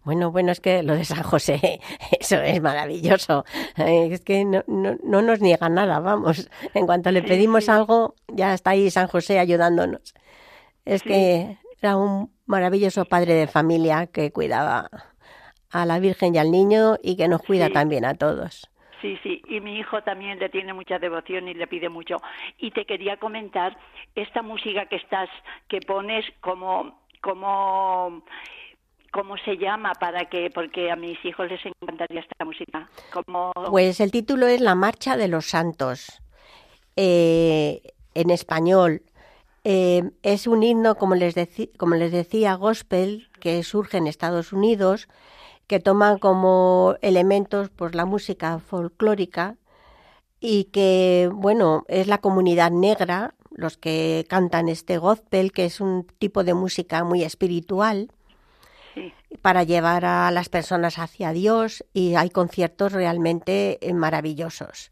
Bueno, 0.05 0.31
bueno, 0.31 0.53
es 0.53 0.61
que 0.61 0.83
lo 0.83 0.95
de 0.95 1.07
San 1.07 1.23
José, 1.23 1.81
eso 2.21 2.37
es 2.37 2.61
maravilloso. 2.61 3.47
Eh, 3.79 4.09
es 4.13 4.21
que 4.21 4.45
no, 4.45 4.63
no, 4.67 4.97
no 5.03 5.23
nos 5.23 5.41
niega 5.41 5.71
nada, 5.71 5.99
vamos. 6.01 6.51
En 6.75 6.85
cuanto 6.85 7.11
le 7.11 7.23
pedimos 7.23 7.71
algo, 7.71 8.15
ya 8.29 8.53
está 8.53 8.71
ahí 8.71 8.91
San 8.91 9.09
José 9.09 9.39
ayudándonos. 9.39 10.15
Es 10.85 11.03
que 11.03 11.57
era 11.81 11.97
un 11.97 12.31
maravilloso 12.45 13.07
padre 13.07 13.33
de 13.33 13.47
familia 13.47 14.07
que 14.09 14.31
cuidaba 14.31 14.91
a 15.71 15.87
la 15.87 15.99
Virgen 15.99 16.35
y 16.35 16.39
al 16.39 16.51
niño 16.51 16.97
y 17.03 17.17
que 17.17 17.29
nos 17.29 17.43
cuida 17.43 17.71
también 17.71 18.05
a 18.05 18.15
todos. 18.15 18.71
Sí, 19.01 19.19
sí, 19.23 19.43
y 19.49 19.61
mi 19.61 19.79
hijo 19.79 20.03
también 20.03 20.39
le 20.39 20.49
tiene 20.51 20.75
mucha 20.75 20.99
devoción 20.99 21.49
y 21.49 21.55
le 21.55 21.67
pide 21.67 21.89
mucho. 21.89 22.17
Y 22.59 22.71
te 22.71 22.85
quería 22.85 23.17
comentar 23.17 23.77
esta 24.15 24.43
música 24.43 24.87
que 24.87 24.97
estás, 24.97 25.31
que 25.69 25.81
pones 25.81 26.25
como, 26.41 27.01
como 27.23 28.23
¿Cómo 29.13 29.37
se 29.39 29.57
llama 29.57 29.93
para 29.95 30.27
que, 30.27 30.51
porque 30.51 30.91
a 30.91 30.97
mis 30.97 31.23
hijos 31.25 31.51
les 31.51 31.61
encantaría 31.67 32.21
esta 32.21 32.45
música? 32.45 32.89
Pues 33.69 33.99
el 33.99 34.13
título 34.13 34.47
es 34.47 34.61
La 34.61 34.77
Marcha 34.77 35.17
de 35.17 35.27
los 35.27 35.47
Santos, 35.47 36.23
eh, 36.95 37.83
en 38.15 38.31
español. 38.31 39.03
Eh, 39.65 40.03
es 40.23 40.47
un 40.47 40.63
himno, 40.63 40.95
como 40.95 41.17
les, 41.17 41.35
como 41.77 41.97
les 41.97 42.13
decía, 42.13 42.55
gospel, 42.55 43.29
que 43.41 43.65
surge 43.65 43.99
en 43.99 44.07
Estados 44.07 44.53
Unidos, 44.53 45.09
que 45.71 45.79
toma 45.79 46.19
como 46.19 46.97
elementos 47.01 47.71
pues, 47.71 47.95
la 47.95 48.05
música 48.05 48.59
folclórica 48.59 49.55
y 50.41 50.65
que, 50.73 51.31
bueno, 51.33 51.85
es 51.87 52.09
la 52.09 52.19
comunidad 52.19 52.73
negra 52.73 53.35
los 53.53 53.79
que 53.79 54.25
cantan 54.29 54.69
este 54.69 54.99
gospel, 54.99 55.53
que 55.53 55.67
es 55.67 55.81
un 55.81 56.09
tipo 56.19 56.43
de 56.43 56.55
música 56.55 57.05
muy 57.05 57.23
espiritual, 57.23 58.09
para 59.43 59.63
llevar 59.63 60.05
a 60.05 60.33
las 60.33 60.49
personas 60.49 60.99
hacia 60.99 61.31
Dios 61.33 61.85
y 61.95 62.17
hay 62.17 62.31
conciertos 62.31 62.93
realmente 62.93 63.79
eh, 63.81 63.95
maravillosos. 63.95 64.91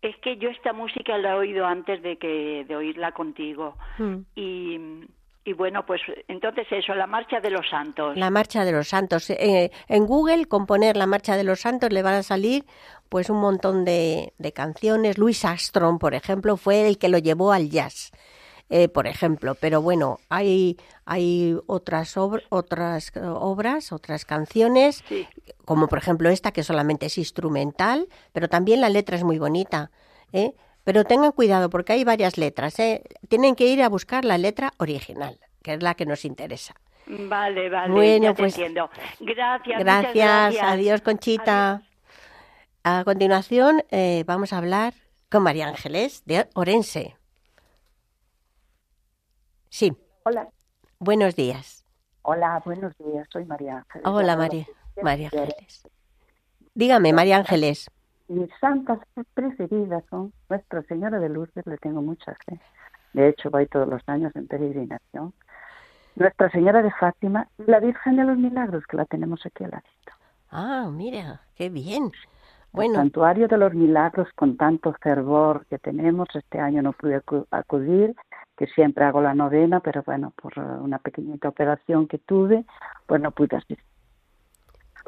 Es 0.00 0.16
que 0.18 0.36
yo 0.36 0.48
esta 0.48 0.72
música 0.72 1.18
la 1.18 1.32
he 1.32 1.38
oído 1.38 1.66
antes 1.66 2.00
de 2.02 2.18
que 2.18 2.64
de 2.68 2.76
oírla 2.76 3.10
contigo 3.10 3.76
mm. 3.98 4.18
y 4.36 4.78
y 5.44 5.52
bueno, 5.52 5.84
pues 5.84 6.00
entonces 6.28 6.66
eso, 6.70 6.94
la 6.94 7.06
Marcha 7.06 7.40
de 7.40 7.50
los 7.50 7.68
Santos. 7.68 8.16
La 8.16 8.30
Marcha 8.30 8.64
de 8.64 8.72
los 8.72 8.88
Santos. 8.88 9.28
Eh, 9.30 9.70
en 9.88 10.06
Google, 10.06 10.46
componer 10.46 10.96
la 10.96 11.06
Marcha 11.06 11.36
de 11.36 11.44
los 11.44 11.60
Santos, 11.60 11.92
le 11.92 12.02
van 12.02 12.14
a 12.14 12.22
salir 12.22 12.64
pues 13.08 13.28
un 13.28 13.38
montón 13.38 13.84
de, 13.84 14.32
de 14.38 14.52
canciones. 14.52 15.18
Louis 15.18 15.44
Armstrong, 15.44 15.98
por 15.98 16.14
ejemplo, 16.14 16.56
fue 16.56 16.88
el 16.88 16.98
que 16.98 17.08
lo 17.08 17.18
llevó 17.18 17.52
al 17.52 17.68
jazz. 17.68 18.10
Eh, 18.70 18.88
por 18.88 19.06
ejemplo, 19.06 19.54
pero 19.54 19.82
bueno, 19.82 20.20
hay, 20.30 20.78
hay 21.04 21.54
otras, 21.66 22.16
otras 22.16 23.14
eh, 23.14 23.20
obras, 23.20 23.92
otras 23.92 24.24
canciones, 24.24 25.04
como 25.66 25.86
por 25.86 25.98
ejemplo 25.98 26.30
esta 26.30 26.50
que 26.50 26.62
solamente 26.62 27.06
es 27.06 27.18
instrumental, 27.18 28.08
pero 28.32 28.48
también 28.48 28.80
la 28.80 28.88
letra 28.88 29.16
es 29.16 29.22
muy 29.22 29.38
bonita. 29.38 29.90
¿eh? 30.32 30.54
Pero 30.84 31.04
tengan 31.04 31.32
cuidado 31.32 31.70
porque 31.70 31.94
hay 31.94 32.04
varias 32.04 32.36
letras. 32.36 32.78
¿eh? 32.78 33.02
Tienen 33.28 33.56
que 33.56 33.66
ir 33.66 33.82
a 33.82 33.88
buscar 33.88 34.24
la 34.24 34.38
letra 34.38 34.72
original, 34.78 35.40
que 35.62 35.74
es 35.74 35.82
la 35.82 35.94
que 35.94 36.04
nos 36.06 36.24
interesa. 36.26 36.74
Vale, 37.06 37.68
vale. 37.68 37.92
Bueno, 37.92 38.34
pues. 38.34 38.56
Entiendo. 38.56 38.90
Gracias. 39.20 39.78
Gracias. 39.78 40.56
Adiós, 40.62 41.00
Conchita. 41.00 41.82
A 42.82 43.02
continuación, 43.04 43.82
eh, 43.90 44.24
vamos 44.26 44.52
a 44.52 44.58
hablar 44.58 44.92
con 45.30 45.42
María 45.42 45.68
Ángeles 45.68 46.22
de 46.26 46.46
Orense. 46.54 47.16
Sí. 49.70 49.96
Hola. 50.24 50.48
Buenos 50.98 51.34
días. 51.34 51.84
Hola, 52.22 52.62
buenos 52.64 52.96
días. 52.98 53.26
Soy 53.30 53.44
María 53.46 53.78
Ángeles. 53.78 54.06
Hola, 54.06 54.36
María. 54.36 54.66
María 55.02 55.30
Ángeles. 55.32 55.88
Dígame, 56.74 57.12
María 57.12 57.38
Ángeles 57.38 57.90
mis 58.28 58.50
santas 58.60 58.98
preferidas 59.34 60.04
son 60.10 60.32
Nuestra 60.48 60.82
Señora 60.82 61.18
de 61.18 61.28
Lourdes, 61.28 61.66
le 61.66 61.76
tengo 61.78 62.02
mucha 62.02 62.34
fe. 62.46 62.58
De 63.12 63.28
hecho, 63.28 63.50
voy 63.50 63.66
todos 63.66 63.88
los 63.88 64.02
años 64.08 64.32
en 64.34 64.46
peregrinación. 64.46 65.32
Nuestra 66.16 66.50
Señora 66.50 66.82
de 66.82 66.90
Fátima 66.92 67.48
y 67.58 67.70
la 67.70 67.80
Virgen 67.80 68.16
de 68.16 68.24
los 68.24 68.38
Milagros, 68.38 68.84
que 68.86 68.96
la 68.96 69.04
tenemos 69.04 69.44
aquí 69.44 69.64
al 69.64 69.70
ladito. 69.70 70.12
Ah, 70.50 70.88
mira, 70.92 71.42
qué 71.56 71.68
bien. 71.68 72.12
Bueno. 72.72 72.94
El 72.94 72.96
Santuario 72.96 73.46
de 73.46 73.58
los 73.58 73.74
Milagros, 73.74 74.28
con 74.34 74.56
tanto 74.56 74.92
fervor 74.94 75.66
que 75.66 75.78
tenemos, 75.78 76.28
este 76.34 76.58
año 76.58 76.82
no 76.82 76.92
pude 76.92 77.22
acudir, 77.50 78.14
que 78.56 78.66
siempre 78.68 79.04
hago 79.04 79.20
la 79.20 79.34
novena, 79.34 79.80
pero 79.80 80.02
bueno, 80.04 80.32
por 80.40 80.58
una 80.58 80.98
pequeñita 80.98 81.48
operación 81.48 82.08
que 82.08 82.18
tuve, 82.18 82.64
pues 83.06 83.20
no 83.20 83.30
pude 83.30 83.56
asistir 83.56 83.93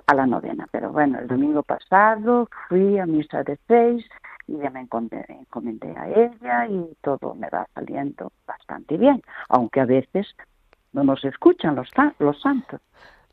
a 0.06 0.14
la 0.14 0.26
novena. 0.26 0.66
Pero 0.70 0.92
bueno, 0.92 1.18
el 1.18 1.28
domingo 1.28 1.62
pasado 1.62 2.48
fui 2.68 2.98
a 2.98 3.06
misa 3.06 3.42
de 3.42 3.58
seis 3.66 4.04
y 4.48 4.58
ya 4.58 4.70
me 4.70 4.80
encomendé, 4.80 5.94
a 5.96 6.08
ella 6.08 6.66
y 6.68 6.96
todo 7.02 7.34
me 7.34 7.48
va 7.50 7.66
saliendo 7.74 8.30
bastante 8.46 8.96
bien, 8.96 9.22
aunque 9.48 9.80
a 9.80 9.86
veces 9.86 10.26
no 10.92 11.02
nos 11.02 11.24
escuchan 11.24 11.74
los, 11.74 11.90
los 12.20 12.40
santos. 12.40 12.80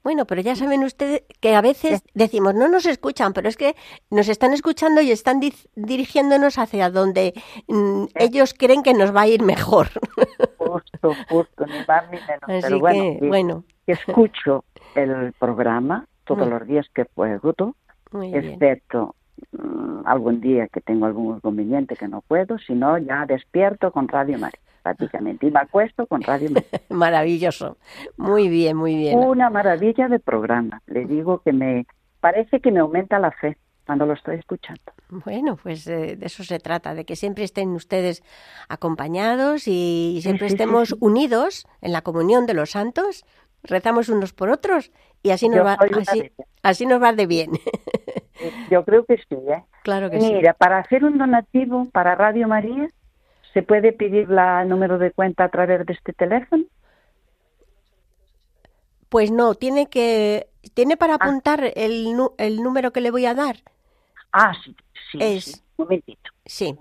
Bueno, 0.03 0.25
pero 0.25 0.41
ya 0.41 0.55
saben 0.55 0.83
ustedes 0.83 1.23
que 1.39 1.55
a 1.55 1.61
veces 1.61 2.03
decimos 2.13 2.55
no 2.55 2.67
nos 2.67 2.85
escuchan, 2.85 3.31
pero 3.31 3.47
es 3.47 3.55
que 3.55 3.75
nos 4.09 4.27
están 4.27 4.51
escuchando 4.51 5.01
y 5.01 5.11
están 5.11 5.39
dirigiéndonos 5.75 6.57
hacia 6.57 6.89
donde 6.89 7.33
mm, 7.67 8.05
ellos 8.15 8.53
creen 8.57 8.83
que 8.83 8.93
nos 8.93 9.15
va 9.15 9.21
a 9.21 9.27
ir 9.27 9.43
mejor. 9.43 9.87
Justo, 10.57 11.13
justo, 11.29 11.65
ni 11.67 11.85
más 11.87 12.09
ni 12.09 12.17
menos. 12.21 12.63
pero 12.63 12.79
bueno, 12.79 13.27
bueno. 13.27 13.63
escucho 13.85 14.63
el 14.95 15.33
programa 15.33 16.07
todos 16.25 16.47
mm. 16.47 16.51
los 16.51 16.67
días 16.67 16.87
que 16.93 17.05
puedo, 17.05 17.53
excepto 18.21 19.15
mm, 19.51 20.05
algún 20.05 20.41
día 20.41 20.67
que 20.67 20.81
tengo 20.81 21.05
algún 21.05 21.37
inconveniente 21.37 21.95
que 21.95 22.07
no 22.07 22.21
puedo, 22.21 22.57
sino 22.59 22.97
ya 22.97 23.25
despierto 23.25 23.91
con 23.91 24.07
Radio 24.07 24.37
María, 24.37 24.59
prácticamente, 24.81 25.47
y 25.47 25.51
me 25.51 25.59
acuesto 25.59 26.05
con 26.07 26.21
Radio 26.21 26.51
María. 26.51 26.69
Maravilloso, 26.89 27.77
muy 28.17 28.49
bien, 28.49 28.77
muy 28.77 28.95
bien. 28.95 29.17
Una 29.19 29.49
maravilla 29.49 30.07
de 30.07 30.19
programa, 30.19 30.81
le 30.87 31.05
digo 31.05 31.39
que 31.39 31.53
me 31.53 31.85
parece 32.19 32.59
que 32.59 32.71
me 32.71 32.79
aumenta 32.79 33.19
la 33.19 33.31
fe 33.31 33.57
cuando 33.85 34.05
lo 34.05 34.13
estoy 34.13 34.37
escuchando. 34.37 34.81
Bueno, 35.09 35.57
pues 35.61 35.85
eh, 35.87 36.15
de 36.15 36.25
eso 36.25 36.43
se 36.43 36.59
trata, 36.59 36.93
de 36.93 37.05
que 37.05 37.15
siempre 37.15 37.43
estén 37.43 37.69
ustedes 37.71 38.23
acompañados 38.69 39.67
y 39.67 40.19
siempre 40.21 40.47
estemos 40.47 40.95
unidos 40.99 41.67
en 41.81 41.91
la 41.91 42.01
comunión 42.01 42.45
de 42.45 42.53
los 42.53 42.71
santos, 42.71 43.25
rezamos 43.63 44.09
unos 44.09 44.33
por 44.33 44.49
otros 44.49 44.91
y 45.23 45.31
así 45.31 45.47
nos, 45.47 45.65
va, 45.65 45.77
así, 46.61 46.85
nos 46.85 47.01
va 47.01 47.13
de 47.13 47.25
bien. 47.25 47.51
Yo 48.69 48.83
creo 48.83 49.05
que 49.05 49.15
sí, 49.17 49.35
¿eh? 49.35 49.63
Claro 49.81 50.09
que 50.11 50.19
sí. 50.19 50.33
Mira, 50.33 50.53
para 50.53 50.79
hacer 50.79 51.05
un 51.05 51.17
donativo 51.17 51.85
para 51.91 52.13
Radio 52.15 52.49
María, 52.49 52.89
¿se 53.53 53.63
puede 53.63 53.93
pedir 53.93 54.29
la 54.29 54.65
número 54.65 54.97
de 54.97 55.11
cuenta 55.11 55.45
a 55.45 55.49
través 55.49 55.85
de 55.85 55.93
este 55.93 56.11
teléfono? 56.11 56.65
Pues 59.07 59.31
no, 59.31 59.55
tiene 59.55 59.87
que 59.87 60.49
tiene 60.73 60.97
para 60.97 61.13
ah. 61.13 61.19
apuntar 61.21 61.71
el, 61.75 62.17
el 62.37 62.61
número 62.61 62.91
que 62.91 63.01
le 63.01 63.11
voy 63.11 63.25
a 63.25 63.33
dar. 63.33 63.55
Ah, 64.33 64.53
sí, 64.65 64.75
sí. 65.09 65.17
Es, 65.21 65.63
Un 65.77 65.85
momentito. 65.85 66.31
Sí. 66.45 66.77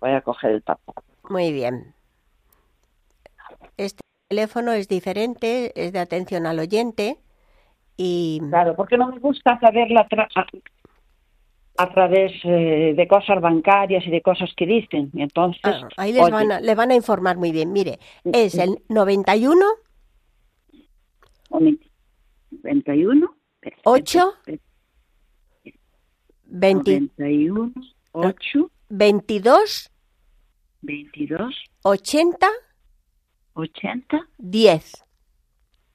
Voy 0.00 0.10
a 0.10 0.20
coger 0.22 0.50
el 0.50 0.62
papel. 0.62 0.94
Muy 1.28 1.52
bien. 1.52 1.94
Este 3.76 4.00
teléfono 4.28 4.72
es 4.72 4.88
diferente, 4.88 5.72
es 5.76 5.92
de 5.92 6.00
atención 6.00 6.46
al 6.46 6.58
oyente 6.58 7.20
y... 7.96 8.40
Claro, 8.48 8.74
porque 8.74 8.96
no 8.98 9.08
me 9.08 9.18
gusta 9.18 9.58
saberla 9.60 10.06
a, 11.76 11.88
través 11.92 12.32
eh, 12.44 12.94
de 12.96 13.08
cosas 13.08 13.40
bancarias 13.40 14.04
y 14.06 14.10
de 14.10 14.20
cosas 14.22 14.50
que 14.56 14.66
dicen. 14.66 15.10
Entonces, 15.14 15.60
ah, 15.64 15.88
ahí 15.96 16.12
les 16.12 16.30
van, 16.30 16.52
a, 16.52 16.60
le 16.60 16.74
van 16.74 16.90
a 16.90 16.94
informar 16.94 17.36
muy 17.36 17.52
bien. 17.52 17.72
Mire, 17.72 17.98
es 18.24 18.56
el 18.56 18.82
91... 18.88 19.64
91... 21.50 23.36
8... 23.84 24.34
21, 26.46 27.72
8... 28.12 28.70
22... 28.88 29.90
22... 30.82 31.64
80... 31.82 32.48
80... 33.54 34.28
10. 34.38 35.04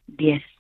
10 0.07 0.58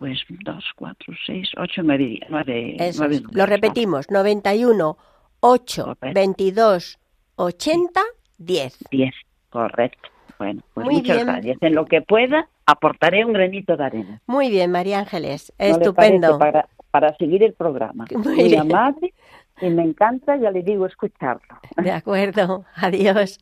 pues 0.00 0.18
2, 0.30 0.64
4, 0.76 1.14
6, 1.26 1.48
8, 1.58 1.82
9, 1.84 2.20
9, 2.30 2.76
Eso 2.78 3.04
9 3.06 3.22
Lo 3.32 3.44
repetimos, 3.44 4.10
91, 4.10 4.96
8, 5.40 5.84
correcto. 5.84 6.08
22, 6.14 6.98
80, 7.36 8.00
10. 8.38 8.78
10, 8.90 9.14
correcto. 9.50 10.08
Bueno, 10.38 10.62
pues 10.72 10.86
Muy 10.86 10.94
muchas 10.96 11.16
bien. 11.16 11.26
gracias. 11.26 11.58
En 11.60 11.74
lo 11.74 11.84
que 11.84 12.00
pueda, 12.00 12.48
aportaré 12.64 13.26
un 13.26 13.34
granito 13.34 13.76
de 13.76 13.84
arena. 13.84 14.22
Muy 14.26 14.48
bien, 14.48 14.70
María 14.70 15.00
Ángeles. 15.00 15.52
¿No 15.58 15.66
Estupendo. 15.66 16.38
Para, 16.38 16.66
para, 16.90 17.14
seguir 17.18 17.42
el 17.42 17.52
programa. 17.52 18.06
Muy, 18.10 18.36
Muy 18.36 18.56
amable 18.56 19.12
y 19.60 19.68
me 19.68 19.82
encanta, 19.82 20.34
ya 20.36 20.50
le 20.50 20.62
digo, 20.62 20.86
escucharlo. 20.86 21.60
De 21.76 21.92
acuerdo, 21.92 22.64
adiós. 22.74 23.38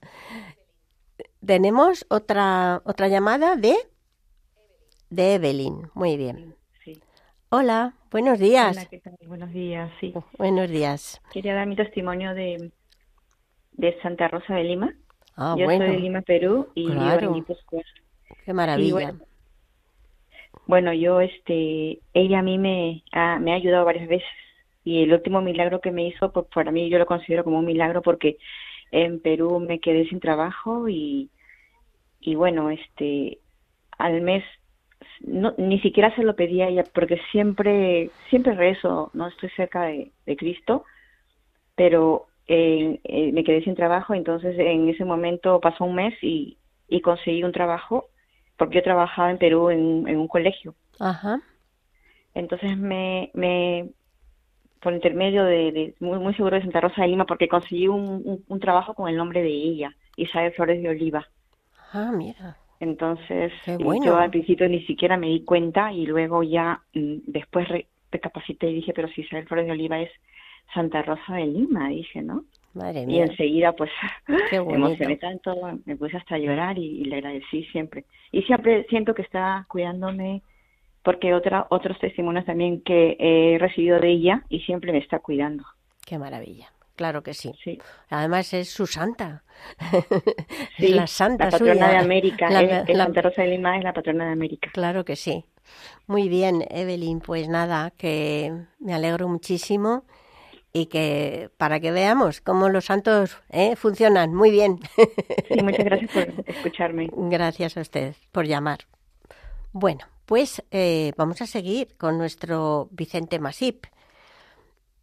Tenemos 1.46 2.04
otra, 2.10 2.82
otra 2.84 3.06
llamada 3.06 3.54
de 3.54 3.76
de 5.10 5.34
Evelyn. 5.34 5.90
Muy 5.94 6.16
bien. 6.16 6.54
Sí. 6.84 7.00
Hola, 7.50 7.94
buenos 8.10 8.38
días. 8.38 8.76
Hola, 8.76 8.86
¿qué 8.86 8.98
tal? 8.98 9.16
Buenos 9.26 9.52
días, 9.52 9.90
sí. 10.00 10.12
Buenos 10.36 10.68
días. 10.68 11.20
Quería 11.32 11.54
dar 11.54 11.66
mi 11.66 11.76
testimonio 11.76 12.34
de, 12.34 12.70
de 13.72 14.00
Santa 14.02 14.28
Rosa 14.28 14.54
de 14.54 14.64
Lima. 14.64 14.94
Ah, 15.36 15.54
Yo 15.58 15.64
bueno. 15.64 15.86
soy 15.86 15.94
de 15.96 16.00
Lima, 16.00 16.22
Perú, 16.22 16.68
y 16.74 16.86
claro. 16.90 17.32
vivo 17.32 17.56
en 17.72 17.82
Qué 18.44 18.52
maravilla. 18.52 19.14
Bueno, 20.66 20.92
yo, 20.92 21.20
este, 21.20 22.00
ella 22.12 22.40
a 22.40 22.42
mí 22.42 22.58
me 22.58 23.02
ha, 23.12 23.38
me 23.38 23.52
ha 23.52 23.56
ayudado 23.56 23.84
varias 23.84 24.08
veces. 24.08 24.28
Y 24.84 25.02
el 25.02 25.12
último 25.12 25.40
milagro 25.40 25.80
que 25.80 25.90
me 25.90 26.06
hizo, 26.06 26.32
pues 26.32 26.46
para 26.54 26.70
mí 26.70 26.88
yo 26.90 26.98
lo 26.98 27.06
considero 27.06 27.44
como 27.44 27.58
un 27.58 27.64
milagro 27.66 28.02
porque 28.02 28.38
en 28.90 29.20
Perú 29.20 29.60
me 29.60 29.80
quedé 29.80 30.08
sin 30.08 30.20
trabajo 30.20 30.88
y, 30.88 31.30
y 32.20 32.34
bueno, 32.34 32.70
este, 32.70 33.38
al 33.98 34.20
mes 34.22 34.44
no, 35.20 35.54
ni 35.58 35.80
siquiera 35.80 36.14
se 36.14 36.22
lo 36.22 36.34
pedía 36.36 36.66
a 36.66 36.68
ella 36.68 36.84
porque 36.94 37.20
siempre 37.30 38.10
siempre 38.30 38.54
rezo 38.54 39.10
no 39.14 39.28
estoy 39.28 39.50
cerca 39.50 39.82
de, 39.82 40.12
Cristo 40.36 40.84
pero 41.74 42.26
eh, 42.46 43.00
eh, 43.04 43.32
me 43.32 43.44
quedé 43.44 43.62
sin 43.62 43.74
trabajo 43.74 44.14
entonces 44.14 44.58
en 44.58 44.88
ese 44.88 45.04
momento 45.04 45.60
pasó 45.60 45.84
un 45.84 45.96
mes 45.96 46.14
y, 46.22 46.58
y 46.88 47.00
conseguí 47.00 47.44
un 47.44 47.52
trabajo 47.52 48.06
porque 48.56 48.76
yo 48.76 48.82
trabajaba 48.82 49.30
en 49.30 49.38
Perú 49.38 49.70
en, 49.70 50.06
en 50.08 50.16
un 50.16 50.28
colegio 50.28 50.74
Ajá. 50.98 51.40
entonces 52.34 52.76
me, 52.76 53.30
me 53.34 53.90
por 54.80 54.92
intermedio 54.92 55.44
de, 55.44 55.94
muy, 56.00 56.18
muy 56.18 56.34
seguro 56.34 56.56
de 56.56 56.62
Santa 56.62 56.80
Rosa 56.80 57.02
de 57.02 57.08
Lima 57.08 57.26
porque 57.26 57.48
conseguí 57.48 57.88
un, 57.88 58.22
un, 58.24 58.44
un 58.46 58.60
trabajo 58.60 58.94
con 58.94 59.08
el 59.08 59.16
nombre 59.16 59.42
de 59.42 59.50
ella 59.50 59.94
Isabel 60.18 60.52
Flores 60.52 60.82
de 60.82 60.88
Oliva. 60.88 61.26
Ah, 61.92 62.12
mira. 62.14 62.56
Entonces, 62.80 63.52
yo 64.04 64.16
al 64.16 64.30
principio 64.30 64.68
ni 64.68 64.84
siquiera 64.84 65.16
me 65.16 65.28
di 65.28 65.44
cuenta 65.44 65.92
y 65.92 66.06
luego 66.06 66.42
ya 66.42 66.80
mm, 66.94 67.16
después 67.26 67.66
recapacité 68.12 68.70
y 68.70 68.74
dije, 68.74 68.92
pero 68.92 69.08
si 69.08 69.22
Isabel 69.22 69.46
Flores 69.46 69.66
de 69.66 69.72
Oliva 69.72 70.00
es 70.00 70.10
Santa 70.72 71.02
Rosa 71.02 71.34
de 71.34 71.46
Lima, 71.46 71.88
dije, 71.88 72.22
¿no? 72.22 72.44
Madre 72.74 73.06
mía. 73.06 73.16
Y 73.16 73.20
enseguida, 73.22 73.72
pues, 73.72 73.90
me 74.28 74.36
emocioné 74.74 75.16
tanto, 75.16 75.56
me 75.84 75.96
puse 75.96 76.16
hasta 76.16 76.38
llorar 76.38 76.78
y, 76.78 77.04
le 77.04 77.16
agradecí 77.16 77.64
siempre. 77.64 78.04
Y 78.30 78.42
siempre 78.42 78.86
siento 78.88 79.14
que 79.14 79.22
está 79.22 79.66
cuidándome, 79.68 80.42
porque 81.02 81.34
otra, 81.34 81.66
otros 81.70 81.98
testimonios 81.98 82.44
también 82.44 82.82
que 82.82 83.16
he 83.18 83.58
recibido 83.58 83.98
de 83.98 84.10
ella 84.10 84.42
y 84.48 84.60
siempre 84.60 84.92
me 84.92 84.98
está 84.98 85.18
cuidando. 85.18 85.64
Qué 86.06 86.18
maravilla. 86.18 86.70
Claro 86.98 87.22
que 87.22 87.32
sí. 87.32 87.52
sí. 87.62 87.78
Además 88.10 88.52
es 88.52 88.70
su 88.70 88.86
santa. 88.86 89.44
Sí, 90.76 90.88
la 90.88 91.08
santa 91.08 91.46
la 91.46 91.50
patrona 91.50 91.88
de 91.88 91.96
América. 91.96 92.48
La, 92.50 92.86
Santa 92.86 93.22
Rosa 93.22 93.42
de 93.42 93.48
Lima 93.48 93.76
es 93.76 93.82
la 93.82 93.92
patrona 93.92 94.26
de 94.26 94.32
América. 94.32 94.70
Claro 94.72 95.04
que 95.04 95.16
sí. 95.16 95.44
Muy 96.06 96.28
bien, 96.28 96.64
Evelyn. 96.70 97.20
Pues 97.20 97.48
nada, 97.48 97.92
que 97.96 98.52
me 98.78 98.94
alegro 98.94 99.28
muchísimo 99.28 100.04
y 100.72 100.86
que 100.86 101.50
para 101.56 101.80
que 101.80 101.90
veamos 101.90 102.40
cómo 102.40 102.68
los 102.68 102.84
santos 102.84 103.36
¿eh? 103.50 103.74
funcionan 103.74 104.34
muy 104.34 104.50
bien. 104.50 104.78
Sí, 105.48 105.62
muchas 105.62 105.84
gracias 105.84 106.10
por 106.12 106.44
escucharme. 106.46 107.10
Gracias 107.12 107.76
a 107.76 107.80
usted 107.80 108.14
por 108.30 108.46
llamar. 108.46 108.80
Bueno, 109.72 110.04
pues 110.26 110.62
eh, 110.70 111.12
vamos 111.16 111.42
a 111.42 111.46
seguir 111.46 111.96
con 111.96 112.18
nuestro 112.18 112.88
Vicente 112.92 113.40
Masip. 113.40 113.86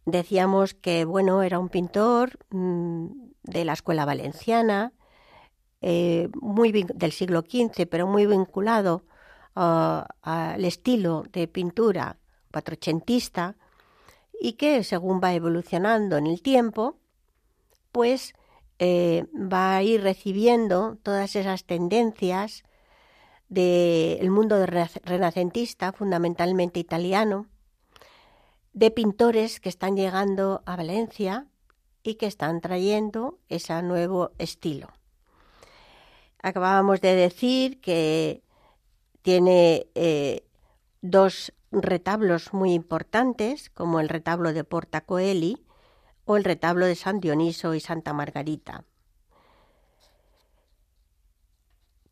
Decíamos 0.06 0.72
que 0.72 1.04
bueno 1.04 1.42
era 1.42 1.58
un 1.58 1.68
pintor 1.68 2.38
mm, 2.50 3.06
de 3.42 3.64
la 3.64 3.72
escuela 3.72 4.04
valenciana, 4.04 4.92
eh, 5.80 6.28
muy 6.40 6.70
del 6.72 7.10
siglo 7.10 7.40
XV, 7.40 7.86
pero 7.88 8.06
muy 8.06 8.24
vinculado 8.24 9.04
ah, 9.56 10.06
al 10.22 10.64
estilo 10.64 11.24
de 11.32 11.48
pintura 11.48 12.18
patrocentista 12.52 13.56
y 14.40 14.52
que 14.54 14.84
según 14.84 15.20
va 15.22 15.34
evolucionando 15.34 16.16
en 16.16 16.28
el 16.28 16.40
tiempo, 16.40 16.98
pues 17.90 18.34
eh, 18.78 19.26
va 19.34 19.76
a 19.76 19.82
ir 19.82 20.02
recibiendo 20.02 20.98
todas 21.02 21.34
esas 21.34 21.64
tendencias 21.64 22.62
del 23.48 24.30
mundo 24.30 24.64
renacentista, 24.66 25.92
fundamentalmente 25.92 26.78
italiano, 26.78 27.46
de 28.76 28.90
pintores 28.90 29.58
que 29.58 29.70
están 29.70 29.96
llegando 29.96 30.62
a 30.66 30.76
Valencia 30.76 31.46
y 32.02 32.16
que 32.16 32.26
están 32.26 32.60
trayendo 32.60 33.38
ese 33.48 33.82
nuevo 33.82 34.32
estilo. 34.36 34.88
Acabábamos 36.42 37.00
de 37.00 37.16
decir 37.16 37.80
que 37.80 38.42
tiene 39.22 39.86
eh, 39.94 40.46
dos 41.00 41.54
retablos 41.72 42.52
muy 42.52 42.74
importantes, 42.74 43.70
como 43.70 43.98
el 43.98 44.10
retablo 44.10 44.52
de 44.52 44.62
Porta 44.62 45.00
Coeli 45.00 45.64
o 46.26 46.36
el 46.36 46.44
retablo 46.44 46.84
de 46.84 46.96
San 46.96 47.18
Dioniso 47.20 47.74
y 47.74 47.80
Santa 47.80 48.12
Margarita, 48.12 48.84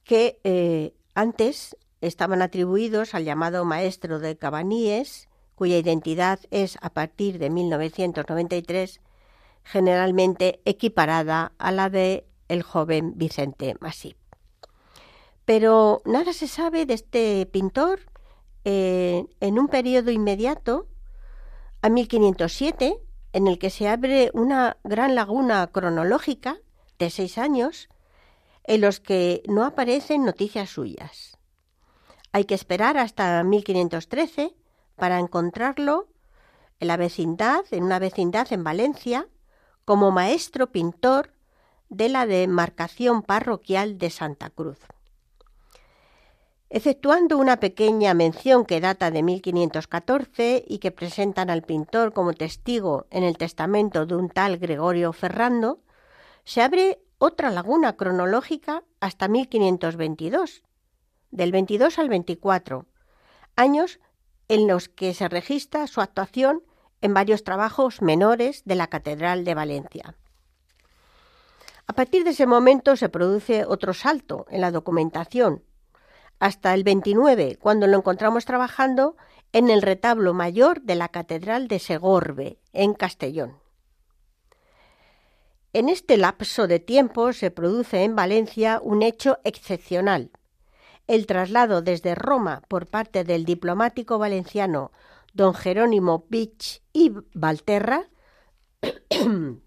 que 0.02 0.40
eh, 0.44 0.94
antes 1.14 1.76
estaban 2.00 2.40
atribuidos 2.40 3.14
al 3.14 3.24
llamado 3.24 3.66
maestro 3.66 4.18
de 4.18 4.38
Cabaníes, 4.38 5.28
cuya 5.54 5.78
identidad 5.78 6.40
es 6.50 6.78
a 6.80 6.90
partir 6.90 7.38
de 7.38 7.50
1993 7.50 9.00
generalmente 9.64 10.60
equiparada 10.64 11.52
a 11.58 11.72
la 11.72 11.90
de 11.90 12.26
el 12.48 12.62
joven 12.62 13.14
Vicente 13.16 13.74
Masip. 13.80 14.16
Pero 15.44 16.02
nada 16.04 16.32
se 16.32 16.48
sabe 16.48 16.86
de 16.86 16.94
este 16.94 17.46
pintor 17.46 18.00
eh, 18.64 19.26
en 19.40 19.58
un 19.58 19.68
periodo 19.68 20.10
inmediato 20.10 20.88
a 21.82 21.88
1507, 21.88 22.96
en 23.32 23.46
el 23.46 23.58
que 23.58 23.70
se 23.70 23.88
abre 23.88 24.30
una 24.32 24.78
gran 24.84 25.14
laguna 25.14 25.66
cronológica 25.66 26.58
de 26.98 27.10
seis 27.10 27.36
años, 27.36 27.88
en 28.64 28.80
los 28.80 29.00
que 29.00 29.42
no 29.48 29.64
aparecen 29.64 30.24
noticias 30.24 30.70
suyas. 30.70 31.36
Hay 32.32 32.44
que 32.44 32.54
esperar 32.54 32.96
hasta 32.96 33.42
1513 33.44 34.54
para 34.96 35.18
encontrarlo 35.18 36.08
en 36.80 36.88
la 36.88 36.96
vecindad, 36.96 37.64
en 37.70 37.84
una 37.84 37.98
vecindad 37.98 38.52
en 38.52 38.64
Valencia, 38.64 39.28
como 39.84 40.10
maestro 40.10 40.70
pintor 40.72 41.32
de 41.88 42.08
la 42.08 42.26
demarcación 42.26 43.22
parroquial 43.22 43.98
de 43.98 44.10
Santa 44.10 44.50
Cruz. 44.50 44.78
Exceptuando 46.70 47.38
una 47.38 47.60
pequeña 47.60 48.14
mención 48.14 48.64
que 48.64 48.80
data 48.80 49.10
de 49.10 49.22
1514 49.22 50.64
y 50.66 50.78
que 50.78 50.90
presentan 50.90 51.50
al 51.50 51.62
pintor 51.62 52.12
como 52.12 52.32
testigo 52.32 53.06
en 53.10 53.22
el 53.22 53.36
testamento 53.36 54.06
de 54.06 54.16
un 54.16 54.28
tal 54.28 54.58
Gregorio 54.58 55.12
Ferrando, 55.12 55.80
se 56.44 56.62
abre 56.62 57.00
otra 57.18 57.50
laguna 57.50 57.96
cronológica 57.96 58.82
hasta 59.00 59.28
1522, 59.28 60.64
del 61.30 61.52
22 61.52 61.98
al 61.98 62.08
24, 62.08 62.86
años 63.56 64.00
en 64.48 64.66
los 64.66 64.88
que 64.88 65.14
se 65.14 65.28
registra 65.28 65.86
su 65.86 66.00
actuación 66.00 66.62
en 67.00 67.14
varios 67.14 67.44
trabajos 67.44 68.02
menores 68.02 68.62
de 68.64 68.74
la 68.74 68.86
Catedral 68.86 69.44
de 69.44 69.54
Valencia. 69.54 70.16
A 71.86 71.92
partir 71.92 72.24
de 72.24 72.30
ese 72.30 72.46
momento 72.46 72.96
se 72.96 73.08
produce 73.08 73.64
otro 73.66 73.92
salto 73.92 74.46
en 74.48 74.60
la 74.60 74.70
documentación, 74.70 75.62
hasta 76.40 76.74
el 76.74 76.82
29, 76.82 77.58
cuando 77.60 77.86
lo 77.86 77.96
encontramos 77.98 78.44
trabajando 78.44 79.16
en 79.52 79.70
el 79.70 79.82
retablo 79.82 80.34
mayor 80.34 80.82
de 80.82 80.94
la 80.94 81.08
Catedral 81.08 81.68
de 81.68 81.78
Segorbe, 81.78 82.58
en 82.72 82.94
Castellón. 82.94 83.58
En 85.72 85.88
este 85.88 86.16
lapso 86.16 86.66
de 86.66 86.80
tiempo 86.80 87.32
se 87.32 87.50
produce 87.50 88.04
en 88.04 88.16
Valencia 88.16 88.80
un 88.82 89.02
hecho 89.02 89.38
excepcional, 89.44 90.30
el 91.06 91.26
traslado 91.26 91.82
desde 91.82 92.14
Roma 92.14 92.62
por 92.68 92.86
parte 92.86 93.24
del 93.24 93.44
diplomático 93.44 94.18
valenciano 94.18 94.92
don 95.32 95.54
Jerónimo 95.54 96.26
Bich 96.28 96.82
y 96.92 97.12
Valterra 97.34 98.08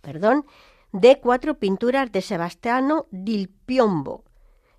perdón, 0.00 0.46
de 0.92 1.20
cuatro 1.20 1.58
pinturas 1.58 2.12
de 2.12 2.22
Sebastiano 2.22 3.06
Dil 3.10 3.48
Piombo, 3.48 4.24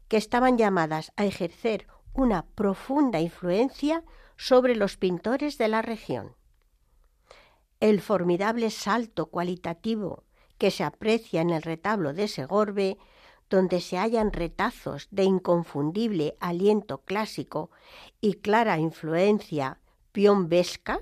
que 0.08 0.18
estaban 0.18 0.58
llamadas 0.58 1.12
a 1.16 1.26
ejercer 1.26 1.88
una 2.14 2.46
profunda 2.46 3.20
influencia 3.20 4.04
sobre 4.38 4.76
los 4.76 4.98
pintores 4.98 5.58
de 5.58 5.68
la 5.68 5.82
región. 5.82 6.36
El 7.80 8.02
formidable 8.02 8.72
salto 8.72 9.28
cualitativo 9.28 10.24
que 10.58 10.72
se 10.72 10.84
aprecia 10.84 11.42
en 11.42 11.52
el 11.52 11.62
retablo 11.62 12.14
de 12.14 12.28
Segorbe 12.28 12.98
donde 13.50 13.82
se 13.82 13.98
hallan 13.98 14.34
retazos 14.34 15.08
de 15.12 15.24
inconfundible 15.24 16.36
aliento 16.40 17.00
clásico 17.00 17.72
y 18.20 18.36
clara 18.36 18.78
influencia 18.78 19.80
piombesca, 20.12 21.02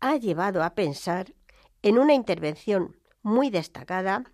ha 0.00 0.16
llevado 0.16 0.62
a 0.62 0.74
pensar 0.74 1.34
en 1.82 1.98
una 1.98 2.14
intervención 2.14 2.96
muy 3.22 3.50
destacada 3.50 4.24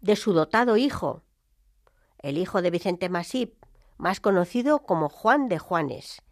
de 0.00 0.16
su 0.16 0.32
dotado 0.32 0.76
hijo, 0.76 1.22
el 2.18 2.38
hijo 2.38 2.62
de 2.62 2.70
Vicente 2.70 3.08
Masip, 3.08 3.54
más 3.96 4.20
conocido 4.20 4.80
como 4.80 5.08
Juan 5.08 5.48
de 5.48 5.58
Juanes, 5.58 6.22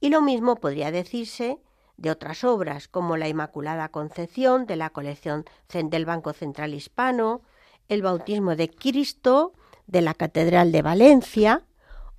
y 0.00 0.10
lo 0.10 0.20
mismo 0.20 0.56
podría 0.56 0.90
decirse 0.90 1.60
de 1.96 2.10
otras 2.10 2.44
obras 2.44 2.86
como 2.88 3.16
la 3.16 3.28
Inmaculada 3.28 3.88
Concepción 3.88 4.66
de 4.66 4.76
la 4.76 4.90
colección 4.90 5.44
del 5.68 6.06
Banco 6.06 6.32
Central 6.32 6.74
Hispano, 6.74 7.42
el 7.88 8.02
bautismo 8.02 8.56
de 8.56 8.70
Cristo 8.70 9.52
de 9.86 10.02
la 10.02 10.14
Catedral 10.14 10.72
de 10.72 10.82
Valencia 10.82 11.64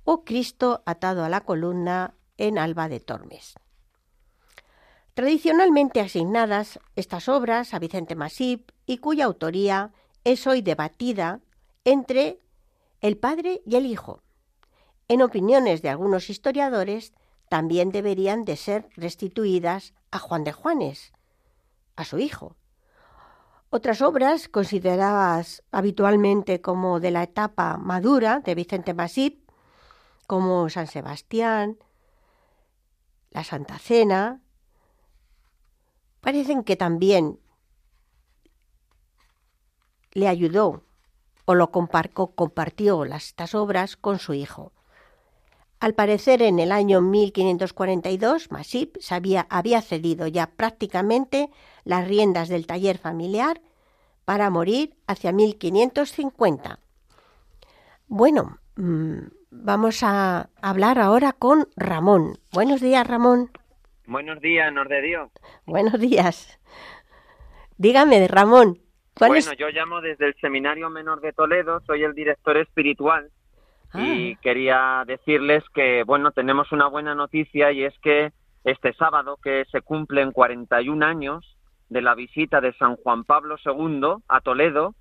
o 0.04 0.24
Cristo 0.24 0.82
atado 0.86 1.24
a 1.24 1.28
la 1.28 1.42
columna 1.42 2.14
en 2.36 2.58
Alba 2.58 2.88
de 2.88 3.00
Tormes. 3.00 3.54
Tradicionalmente 5.14 6.00
asignadas 6.00 6.80
estas 6.96 7.28
obras 7.28 7.74
a 7.74 7.78
Vicente 7.78 8.14
Masip 8.14 8.70
y 8.86 8.98
cuya 8.98 9.26
autoría 9.26 9.92
es 10.24 10.46
hoy 10.46 10.62
debatida 10.62 11.40
entre 11.84 12.38
el 13.00 13.16
padre 13.16 13.62
y 13.66 13.76
el 13.76 13.86
hijo. 13.86 14.22
En 15.08 15.22
opiniones 15.22 15.82
de 15.82 15.88
algunos 15.88 16.30
historiadores, 16.30 17.12
también 17.48 17.90
deberían 17.90 18.44
de 18.44 18.56
ser 18.56 18.88
restituidas 18.96 19.92
a 20.10 20.18
Juan 20.18 20.44
de 20.44 20.52
Juanes, 20.52 21.12
a 21.96 22.04
su 22.04 22.18
hijo, 22.18 22.56
otras 23.70 24.02
obras 24.02 24.48
consideradas 24.48 25.62
habitualmente 25.70 26.60
como 26.60 26.98
de 26.98 27.12
la 27.12 27.22
etapa 27.22 27.76
madura 27.76 28.40
de 28.40 28.56
Vicente 28.56 28.94
Masip, 28.94 29.48
como 30.26 30.68
San 30.68 30.88
Sebastián, 30.88 31.78
la 33.30 33.44
Santa 33.44 33.78
Cena, 33.78 34.42
parecen 36.20 36.64
que 36.64 36.76
también 36.76 37.38
le 40.12 40.26
ayudó 40.26 40.82
o 41.44 41.54
lo 41.54 41.70
compartió 41.70 43.04
las, 43.04 43.26
estas 43.28 43.54
obras 43.54 43.96
con 43.96 44.18
su 44.18 44.34
hijo. 44.34 44.72
Al 45.80 45.94
parecer, 45.94 46.42
en 46.42 46.58
el 46.58 46.72
año 46.72 47.00
1542, 47.00 48.52
Masip 48.52 48.96
había, 49.10 49.46
había 49.48 49.80
cedido 49.80 50.26
ya 50.26 50.46
prácticamente 50.46 51.48
las 51.84 52.06
riendas 52.06 52.50
del 52.50 52.66
taller 52.66 52.98
familiar 52.98 53.62
para 54.26 54.50
morir 54.50 54.94
hacia 55.06 55.32
1550. 55.32 56.78
Bueno, 58.08 58.58
mm, 58.76 59.20
vamos 59.50 60.02
a 60.02 60.50
hablar 60.60 60.98
ahora 60.98 61.32
con 61.32 61.66
Ramón. 61.76 62.38
Buenos 62.52 62.82
días, 62.82 63.06
Ramón. 63.06 63.50
Buenos 64.06 64.38
días, 64.40 64.70
Nor 64.74 64.88
de 64.88 65.00
Dios. 65.00 65.30
Buenos 65.64 65.98
días. 65.98 66.60
Dígame, 67.78 68.28
Ramón. 68.28 68.78
bueno, 69.18 69.52
yo 69.54 69.70
llamo 69.70 70.02
desde 70.02 70.26
el 70.26 70.34
Seminario 70.42 70.90
Menor 70.90 71.22
de 71.22 71.32
Toledo, 71.32 71.80
soy 71.86 72.02
el 72.02 72.12
director 72.14 72.58
espiritual 72.58 73.30
y 73.94 74.32
ah. 74.32 74.38
quería 74.40 75.04
decirles 75.06 75.64
que, 75.74 76.04
bueno, 76.04 76.30
tenemos 76.30 76.70
una 76.72 76.86
buena 76.86 77.14
noticia 77.14 77.72
y 77.72 77.84
es 77.84 77.98
que 78.00 78.32
este 78.64 78.92
sábado, 78.94 79.38
que 79.42 79.64
se 79.70 79.80
cumplen 79.80 80.32
41 80.32 81.04
años 81.04 81.56
de 81.88 82.02
la 82.02 82.14
visita 82.14 82.60
de 82.60 82.72
San 82.74 82.96
Juan 82.96 83.24
Pablo 83.24 83.56
II 83.64 84.22
a 84.28 84.40
Toledo, 84.40 84.94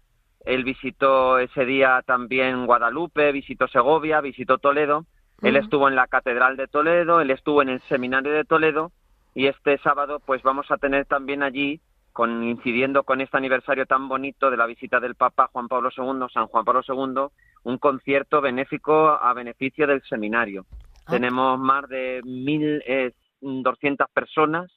él 0.45 0.63
visitó 0.63 1.37
ese 1.37 1.65
día 1.65 2.01
también 2.05 2.65
Guadalupe, 2.65 3.31
visitó 3.31 3.67
Segovia, 3.67 4.21
visitó 4.21 4.57
Toledo, 4.57 5.05
él 5.41 5.55
estuvo 5.55 5.87
en 5.87 5.95
la 5.95 6.07
Catedral 6.07 6.57
de 6.57 6.67
Toledo, 6.67 7.21
él 7.21 7.31
estuvo 7.31 7.61
en 7.61 7.69
el 7.69 7.81
Seminario 7.81 8.31
de 8.31 8.45
Toledo 8.45 8.91
y 9.35 9.47
este 9.47 9.77
sábado 9.79 10.19
pues 10.25 10.41
vamos 10.41 10.69
a 10.71 10.77
tener 10.77 11.05
también 11.05 11.43
allí 11.43 11.79
coincidiendo 12.19 13.03
con 13.03 13.21
este 13.21 13.37
aniversario 13.37 13.85
tan 13.85 14.09
bonito 14.09 14.51
de 14.51 14.57
la 14.57 14.65
visita 14.65 14.99
del 14.99 15.15
Papa 15.15 15.47
Juan 15.53 15.69
Pablo 15.69 15.89
II, 15.95 16.27
San 16.33 16.47
Juan 16.47 16.65
Pablo 16.65 16.81
II, 16.85 17.29
un 17.63 17.77
concierto 17.77 18.41
benéfico 18.41 19.11
a 19.11 19.31
beneficio 19.33 19.87
del 19.87 20.01
seminario. 20.03 20.65
Ah. 21.05 21.11
Tenemos 21.11 21.57
más 21.57 21.87
de 21.87 22.21
1.200 22.25 24.05
personas 24.13 24.69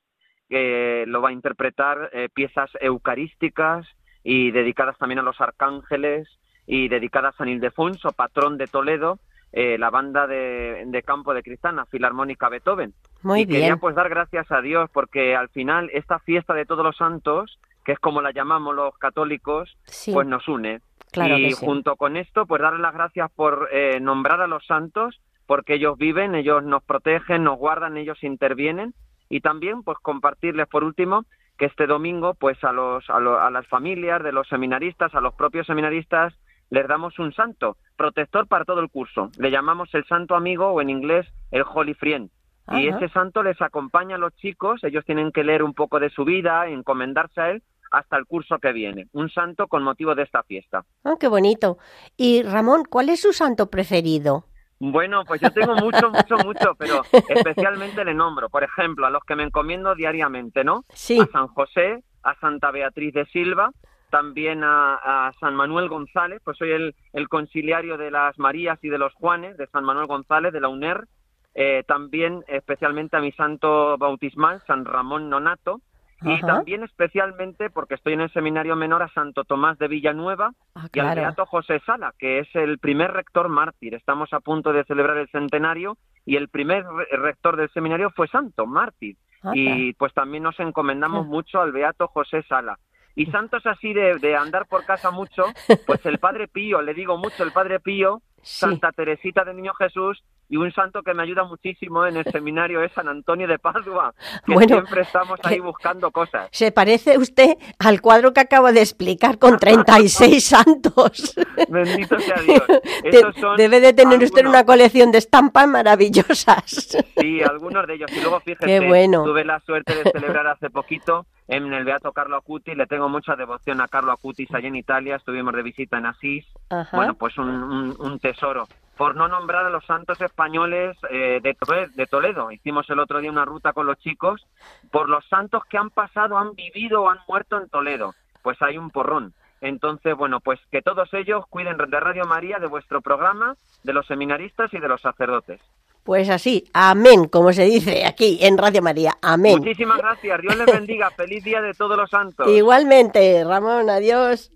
que 0.49 1.03
lo 1.09 1.21
va 1.21 1.31
a 1.31 1.33
interpretar 1.33 2.11
eh, 2.13 2.29
piezas 2.33 2.71
eucarísticas 2.81 3.89
y 4.23 4.53
dedicadas 4.53 4.97
también 4.97 5.19
a 5.19 5.23
los 5.23 5.41
arcángeles 5.41 6.29
y 6.69 6.87
dedicadas 6.87 7.35
a 7.35 7.39
San 7.39 7.49
Ildefonso, 7.49 8.13
patrón 8.13 8.57
de 8.57 8.69
Toledo, 8.69 9.19
eh, 9.53 9.77
la 9.79 9.91
banda 9.91 10.27
de, 10.27 11.03
campo 11.05 11.35
de 11.35 11.43
Cristana, 11.43 11.85
Filarmónica 11.85 12.49
Beethoven. 12.49 12.95
Muy 13.23 13.43
y 13.43 13.47
quería 13.47 13.77
pues 13.77 13.95
dar 13.95 14.09
gracias 14.09 14.51
a 14.51 14.63
Dios 14.63 14.89
porque 14.91 15.37
al 15.37 15.51
final 15.51 15.91
esta 15.93 16.19
fiesta 16.21 16.55
de 16.55 16.65
todos 16.65 16.83
los 16.83 16.97
santos, 16.97 17.59
que 17.85 17.93
es 17.93 17.99
como 17.99 18.23
la 18.23 18.33
llamamos 18.33 18.75
los 18.75 18.97
católicos, 18.97 19.77
pues 20.11 20.27
nos 20.27 20.49
une. 20.49 20.81
y 21.15 21.53
junto 21.53 21.97
con 21.97 22.17
esto, 22.17 22.47
pues 22.47 22.63
darle 22.63 22.81
las 22.81 22.95
gracias 22.95 23.31
por 23.31 23.69
eh, 23.73 24.01
nombrar 24.01 24.41
a 24.41 24.47
los 24.47 24.65
santos, 24.65 25.21
porque 25.47 25.75
ellos 25.75 25.99
viven, 25.99 26.35
ellos 26.35 26.65
nos 26.65 26.83
protegen, 26.83 27.45
nos 27.45 27.59
guardan, 27.59 27.99
ellos 27.99 28.23
intervienen. 28.25 28.95
Y 29.29 29.41
también, 29.41 29.83
pues 29.83 29.99
compartirles 30.01 30.67
por 30.67 30.83
último 30.83 31.27
que 31.59 31.67
este 31.67 31.87
domingo, 31.87 32.33
pues 32.35 32.63
a, 32.65 32.73
los, 32.73 33.09
a, 33.11 33.17
a 33.17 33.51
las 33.51 33.67
familias 33.67 34.23
de 34.23 34.33
los 34.33 34.49
seminaristas, 34.49 35.15
a 35.15 35.21
los 35.21 35.35
propios 35.35 35.67
seminaristas, 35.67 36.33
les 36.73 36.89
damos 36.89 37.19
un 37.19 37.35
santo, 37.35 37.77
protector 37.97 38.49
para 38.49 38.65
todo 38.65 38.81
el 38.81 38.89
curso. 38.89 39.31
Le 39.37 39.51
llamamos 39.51 39.91
el 39.93 40.07
santo 40.07 40.35
amigo 40.35 40.69
o 40.69 40.81
en 40.81 40.89
inglés 40.89 41.27
el 41.51 41.65
Holy 41.71 41.93
Friend. 41.93 42.31
Y 42.73 42.89
ese 42.89 43.11
santo 43.11 43.43
les 43.43 43.61
acompaña 43.61 44.17
a 44.17 44.19
los 44.19 44.35
chicos, 44.37 44.83
ellos 44.83 45.05
tienen 45.05 45.33
que 45.33 45.45
leer 45.45 45.63
un 45.63 45.75
poco 45.75 46.01
de 46.01 46.09
su 46.09 46.25
vida, 46.25 46.67
encomendarse 46.69 47.41
a 47.43 47.51
él 47.51 47.63
hasta 47.91 48.17
el 48.17 48.25
curso 48.25 48.59
que 48.59 48.73
viene. 48.73 49.09
Un 49.13 49.29
santo 49.29 49.67
con 49.67 49.83
motivo 49.83 50.15
de 50.15 50.23
esta 50.23 50.43
fiesta. 50.45 50.83
Ah, 51.05 51.17
qué 51.21 51.29
bonito. 51.29 51.77
Y 52.17 52.43
Ramón, 52.43 52.85
¿cuál 52.89 53.11
es 53.11 53.21
su 53.21 53.35
santo 53.35 53.69
preferido? 53.69 54.47
Bueno, 54.79 55.25
pues 55.27 55.43
yo 55.43 55.51
tengo 55.51 55.75
mucho, 55.75 56.11
mucho, 56.11 56.39
mucho, 56.39 56.75
pero 56.79 57.03
especialmente 57.29 58.03
le 58.03 58.15
nombro, 58.15 58.49
por 58.49 58.65
ejemplo, 58.65 59.07
a 59.07 59.11
los 59.11 59.23
que 59.25 59.37
me 59.37 59.43
encomiendo 59.43 59.95
diariamente, 59.95 60.65
¿no? 60.65 60.87
Sí. 60.95 61.21
A 61.21 61.27
San 61.27 61.49
José, 61.49 62.03
a 62.23 62.35
Santa 62.41 62.71
Beatriz 62.71 63.13
de 63.13 63.27
Silva, 63.27 63.73
también 64.13 64.61
a, 64.63 65.33
San 65.41 65.57
Manuel 65.57 65.89
González, 65.89 66.43
pues 66.45 66.59
soy 66.59 66.71
el, 66.71 66.95
el, 67.15 67.31
conciliario 67.31 67.97
de 67.97 68.11
las 68.11 68.39
Marías 68.39 68.79
y 68.83 68.91
de 68.91 68.99
los 68.99 69.15
Juanes, 69.15 69.57
de 69.57 69.67
San 69.69 69.85
Manuel 69.85 70.07
González, 70.07 70.53
de 70.53 70.61
la 70.61 70.69
UNER, 70.69 71.09
eh, 71.55 71.83
también 71.89 72.45
especialmente 72.47 73.17
a 73.17 73.21
mi 73.21 73.33
santo 73.33 73.97
bautismal, 73.97 74.63
San 74.67 74.85
Ramón 74.85 75.31
Nonato, 75.31 75.81
y 76.25 76.41
también 76.43 76.85
especialmente 76.85 77.71
porque 77.71 77.95
estoy 77.95 78.13
en 78.13 78.21
el 78.21 78.33
seminario 78.33 78.77
menor 78.77 79.03
a 79.03 79.09
Santo 79.09 79.45
Tomás 79.45 79.79
de 79.79 79.89
Villanueva 79.89 80.53
ah, 80.75 80.87
y 80.93 81.01
al 81.01 81.17
Beato 81.17 81.47
José 81.47 81.81
Sala, 81.85 82.13
que 82.19 82.39
es 82.39 82.55
el 82.55 82.79
primer 82.79 83.13
rector 83.13 83.49
mártir. 83.49 83.95
Estamos 83.95 84.33
a 84.33 84.41
punto 84.41 84.73
de 84.73 84.85
celebrar 84.85 85.17
el 85.17 85.29
centenario 85.31 85.97
y 86.25 86.37
el 86.37 86.49
primer 86.49 86.85
rector 87.13 87.57
del 87.57 87.71
seminario 87.71 88.11
fue 88.11 88.29
santo, 88.29 88.67
mártir. 88.67 89.17
Y 89.55 89.95
pues 89.95 90.15
también 90.15 90.45
nos 90.45 90.61
encomendamos 90.61 91.27
mucho 91.27 91.61
al 91.61 91.73
Beato 91.73 92.07
José 92.07 92.45
Sala. 92.45 92.79
Y 93.15 93.27
santos 93.27 93.67
así 93.67 93.93
de, 93.93 94.19
de, 94.19 94.37
andar 94.37 94.67
por 94.67 94.85
casa 94.85 95.11
mucho, 95.11 95.45
pues 95.87 96.05
el 96.07 96.19
Padre 96.19 96.49
Pío, 96.49 96.81
le 96.81 96.95
digo 96.95 97.19
mucho 97.19 97.43
el 97.43 97.53
Padre 97.53 97.79
Pío, 97.81 98.23
Santa 98.43 98.91
Teresita 98.93 99.45
del 99.45 99.57
Niño 99.57 99.75
Jesús 99.75 100.23
y 100.53 100.57
un 100.59 100.71
santo 100.71 101.03
que 101.03 101.15
me 101.15 101.23
ayuda 101.23 101.45
muchísimo 101.45 102.05
en 102.07 102.19
el 102.19 102.25
seminario 102.31 102.83
es 102.83 102.93
San 102.93 103.09
Antonio 103.09 103.49
de 103.49 103.59
Padua, 103.59 104.13
que 104.45 104.55
siempre 104.67 105.01
estamos 105.01 105.41
ahí 105.45 105.61
buscando 105.61 106.11
cosas. 106.11 106.51
Se 106.53 106.71
parece 106.71 107.17
usted 107.17 107.57
al 107.79 108.03
cuadro 108.03 108.35
que 108.35 108.41
acabo 108.41 108.71
de 108.71 108.83
explicar 108.83 109.39
con 109.39 109.59
36 109.59 110.45
santos. 110.47 111.35
Bendito 111.71 112.21
sea 112.21 112.37
Dios. 112.43 112.63
Debe 113.57 113.81
de 113.81 113.95
tener 113.95 114.23
usted 114.23 114.45
una 114.45 114.67
colección 114.67 115.11
de 115.11 115.19
estampas 115.19 115.67
maravillosas. 115.67 116.99
Sí, 117.19 117.43
algunos 117.43 117.87
de 117.87 117.95
ellos. 117.95 118.13
Y 118.15 118.21
luego 118.21 118.39
fíjese, 118.41 118.81
bueno. 118.87 119.25
tuve 119.25 119.47
la 119.47 119.59
suerte 119.61 119.95
de 119.95 120.11
celebrar 120.11 120.47
hace 120.49 120.69
poquito 120.69 121.25
en 121.49 121.73
el 121.73 121.85
Beato 121.85 122.13
Carlo 122.13 122.37
Acuti, 122.37 122.75
le 122.75 122.87
tengo 122.87 123.09
mucha 123.09 123.37
devoción 123.37 123.81
a 123.81 123.89
Carlo 123.89 124.13
Acutis 124.13 124.53
allá 124.55 124.69
en 124.69 124.77
Italia, 124.77 125.17
estuvimos 125.17 125.55
de 125.55 125.63
visita 125.63 125.99
en 125.99 126.07
Asís, 126.07 126.47
bueno, 126.93 127.15
pues 127.15 127.37
un, 127.37 128.19
tesoro. 128.21 128.69
Por 128.97 129.17
no 129.17 129.27
nombrar 129.27 129.65
a 129.65 129.71
los 129.71 129.85
santos 129.87 130.21
españoles 130.21 130.97
eh, 131.11 131.41
de, 131.43 132.07
Toledo, 132.07 132.53
hicimos 132.53 132.89
el 132.91 132.99
otro 132.99 133.21
día 133.21 133.31
una 133.31 133.45
ruta 133.45 133.73
con 133.73 133.87
los 133.87 133.99
chicos, 133.99 134.47
por 134.91 135.09
los 135.09 135.25
santos 135.27 135.65
que 135.65 135.79
han 135.79 135.91
pasado, 135.91 136.37
han 136.37 136.55
vivido 136.55 137.03
o 137.03 137.09
han 137.09 137.19
muerto 137.27 137.59
en 137.59 137.69
Toledo, 137.69 138.15
pues 138.43 138.61
hay 138.61 138.77
un 138.77 138.91
porrón. 138.91 139.33
Entonces, 139.63 140.17
bueno, 140.17 140.41
pues 140.41 140.61
que 140.71 140.83
todos 140.83 141.13
ellos 141.15 141.47
cuiden 141.49 141.77
de 141.77 142.01
Radio 142.01 142.25
María, 142.27 142.59
de 142.59 142.67
vuestro 142.67 143.01
programa, 143.01 143.55
de 143.83 143.93
los 143.93 144.07
seminaristas 144.07 144.73
y 144.75 144.79
de 144.79 144.89
los 144.89 145.01
sacerdotes. 145.01 145.61
Pues 146.05 146.29
así, 146.31 146.65
amén, 146.75 147.27
como 147.29 147.53
se 147.53 147.63
dice 147.65 148.05
aquí 148.05 148.39
en 148.43 148.59
Radio 148.59 148.83
María, 148.83 149.17
amén. 149.23 149.59
Muchísimas 149.59 149.99
gracias, 149.99 150.41
Dios 150.43 150.57
les 150.57 150.67
bendiga, 150.67 151.11
feliz 151.17 151.45
día 151.45 151.63
de 151.63 151.75
todos 151.75 151.97
los 151.97 152.11
santos. 152.11 152.49
Igualmente, 152.49 153.45
Ramón, 153.45 153.89
adiós. 153.89 154.51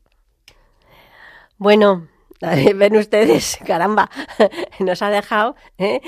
Bueno, 1.57 2.09
ven 2.75 2.97
ustedes, 2.97 3.59
caramba, 3.67 4.11
nos 4.81 5.03
ha 5.03 5.11
dejado. 5.11 5.57
¿eh? 5.79 6.01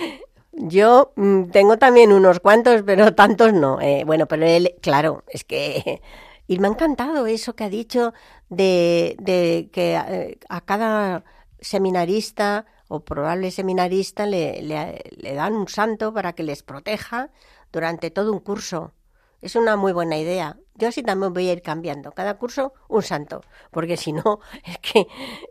Yo 0.53 1.12
mm, 1.16 1.51
tengo 1.51 1.79
también 1.79 2.12
unos 2.12 2.41
cuantos, 2.41 2.83
pero 2.83 3.14
tantos 3.14 3.53
no. 3.53 3.81
Eh, 3.81 4.05
bueno, 4.05 4.26
pero 4.26 4.47
él, 4.47 4.74
claro, 4.81 5.24
es 5.29 5.45
que... 5.45 6.03
Y 6.51 6.59
me 6.61 6.68
ha 6.68 6.70
encantado 6.70 7.26
eso 7.26 7.55
que 7.55 7.64
ha 7.64 7.68
dicho 7.68 8.14
de, 8.49 9.16
de 9.18 9.68
que 9.70 9.97
eh, 9.97 10.39
a 10.49 10.62
cada 10.62 11.22
seminarista 11.61 12.64
o 12.89 13.01
probable 13.01 13.51
seminarista 13.51 14.24
le, 14.24 14.62
le, 14.62 15.35
dan 15.35 15.53
un 15.53 15.68
santo 15.68 16.14
para 16.14 16.33
que 16.33 16.43
les 16.43 16.62
proteja 16.62 17.29
durante 17.70 18.11
todo 18.11 18.33
un 18.33 18.41
curso. 18.41 18.95
Es 19.41 19.57
una 19.57 19.76
muy 19.76 19.93
buena 19.93 20.18
idea. 20.18 20.57
Yo 20.74 20.89
así 20.89 21.03
también 21.03 21.32
voy 21.32 21.49
a 21.49 21.53
ir 21.53 21.62
cambiando. 21.62 22.12
Cada 22.12 22.39
curso 22.39 22.72
un 22.89 23.03
santo, 23.03 23.43
porque 23.70 23.97
si 23.97 24.12
no, 24.12 24.41
es 24.64 24.78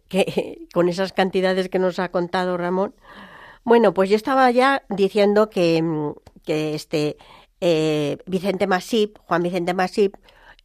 que, 0.10 0.68
con 0.74 0.90
esas 0.90 1.14
cantidades 1.14 1.70
que 1.70 1.80
nos 1.80 2.00
ha 2.00 2.10
contado 2.10 2.58
Ramón. 2.58 2.96
Bueno, 3.64 3.94
pues 3.94 4.10
yo 4.10 4.16
estaba 4.16 4.50
ya 4.52 4.84
diciendo 4.90 5.50
que, 5.50 5.84
que 6.44 6.76
este 6.76 7.18
eh, 7.60 8.18
Vicente 8.26 8.68
Masip, 8.68 9.18
Juan 9.20 9.44
Vicente 9.44 9.74
Masip, 9.74 10.16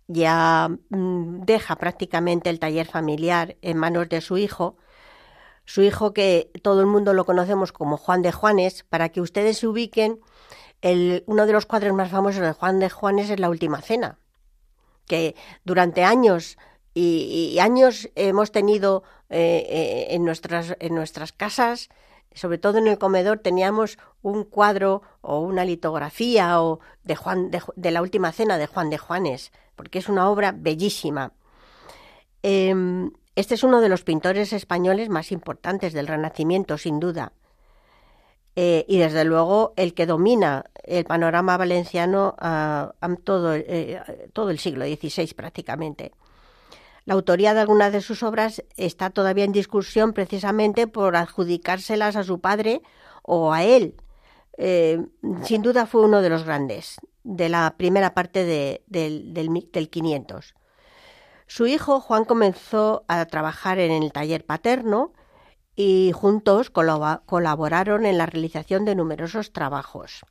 ya 0.07 0.69
mm, 0.91 1.41
deja 1.41 1.77
prácticamente 1.77 2.51
el 2.51 2.59
taller 2.59 2.87
familiar 2.87 3.57
en 3.63 3.79
manos 3.79 4.09
de 4.09 4.21
su 4.21 4.37
hijo 4.37 4.77
su 5.65 5.83
hijo 5.83 6.13
que 6.13 6.51
todo 6.63 6.81
el 6.81 6.87
mundo 6.87 7.15
lo 7.15 7.25
conocemos 7.25 7.73
como 7.73 7.97
Juan 7.97 8.23
de 8.23 8.33
Juanes, 8.33 8.85
para 8.89 9.11
que 9.11 9.21
ustedes 9.21 9.59
se 9.59 9.67
ubiquen, 9.67 10.21
uno 10.83 11.47
de 11.47 11.53
los 11.53 11.67
cuadros 11.67 11.95
más 11.95 12.11
famosos 12.11 12.43
de 12.43 12.53
Juan 12.53 12.81
de 12.81 12.91
Juanes 12.91 13.31
es 13.31 13.39
La 13.39 13.51
Última 13.51 13.81
Cena, 13.81 14.19
que 15.07 15.37
durante 15.65 16.05
años 16.05 16.57
y, 16.95 17.59
años 17.59 18.11
hemos 18.17 18.53
tenido 18.53 19.03
eh, 19.31 19.67
eh, 19.69 20.07
en, 20.11 20.25
nuestras, 20.25 20.77
en 20.79 20.95
nuestras 20.95 21.33
casas, 21.33 21.89
sobre 22.35 22.59
todo 22.59 22.79
en 22.79 22.87
el 22.87 22.99
comedor, 22.99 23.39
teníamos 23.39 23.99
un 24.23 24.45
cuadro 24.45 25.03
o 25.21 25.41
una 25.41 25.65
litografía 25.65 26.61
o 26.61 26.81
de, 27.05 27.17
Juan, 27.17 27.51
de, 27.51 27.91
La 27.91 28.03
Última 28.03 28.33
Cena 28.33 28.59
de 28.59 28.67
Juan 28.67 28.91
de 28.91 28.99
Juanes, 28.99 29.53
porque 29.77 29.99
es 29.99 30.09
una 30.09 30.29
obra 30.29 30.53
bellísima. 30.53 31.33
Em, 32.43 33.13
Este 33.35 33.55
es 33.55 33.63
uno 33.63 33.81
de 33.81 33.89
los 33.89 34.03
pintores 34.05 34.53
españoles 34.53 35.09
más 35.09 35.33
importantes 35.33 35.95
del 35.95 36.07
Renacimiento, 36.07 36.77
sin 36.77 37.01
duda. 37.01 37.33
Eh, 38.55 38.85
y 38.87 38.99
desde 38.99 39.25
luego 39.25 39.73
el 39.77 39.95
que 39.95 40.05
domina 40.05 40.67
el 40.85 41.05
panorama 41.05 41.57
valenciano 41.57 42.35
a, 42.39 42.93
todo, 43.25 43.55
eh, 43.55 44.03
todo 44.33 44.51
el 44.51 44.59
siglo 44.59 44.85
XVI 44.85 45.33
prácticamente. 45.35 46.13
La 47.05 47.15
autoría 47.15 47.55
de 47.55 47.61
algunas 47.61 47.93
de 47.93 48.01
sus 48.01 48.23
obras 48.23 48.63
está 48.77 49.11
todavía 49.11 49.45
en 49.45 49.53
discusión 49.53 50.13
precisamente 50.13 50.87
por 50.87 51.17
adjudicárselas 51.17 52.15
a 52.15 52.25
su 52.25 52.41
padre 52.41 52.83
o 53.23 53.53
a 53.53 53.65
él. 53.65 53.97
Eh, 54.59 55.05
sin 55.45 55.63
duda 55.63 55.87
fue 55.87 56.03
uno 56.03 56.21
de 56.21 56.29
los 56.29 56.45
grandes 56.45 56.99
de 57.25 57.49
la 57.49 57.75
primera 57.77 58.15
parte 58.15 58.45
del, 58.45 59.33
del 59.33 59.91
500. 59.91 60.55
Su 61.47 61.67
hijo 61.67 62.01
Juan 62.01 62.25
comenzó 62.25 63.05
a 63.09 63.25
trabajar 63.27 63.79
en 63.79 63.91
el 64.03 64.13
taller 64.13 64.45
paterno 64.45 65.13
y 65.75 66.13
juntos 66.13 66.71
colaboraron 66.71 68.07
en 68.07 68.19
la 68.19 68.27
realización 68.27 68.85
de 68.85 68.95
numerosos 68.95 69.53
trabajos, 69.53 70.25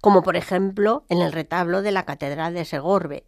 como 0.00 0.22
por 0.22 0.36
ejemplo 0.36 1.04
en 1.08 1.22
el 1.22 1.32
retablo 1.32 1.82
de 1.82 1.92
la 1.92 2.04
Catedral 2.04 2.54
de 2.54 2.64
Segorbe. 2.64 3.24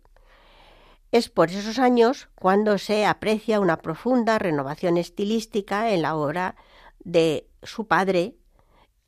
Es 1.11 1.29
por 1.29 1.49
esos 1.51 1.79
años 1.79 2.29
cuando 2.35 2.77
se 2.77 3.07
aprecia 3.07 3.61
una 3.61 3.79
profunda 3.79 4.39
renovación 4.39 4.97
estilística 4.99 5.91
en 5.91 6.03
la 6.03 6.17
obra 6.17 6.57
de 6.99 7.49
su 7.63 7.87
padre, 7.87 8.35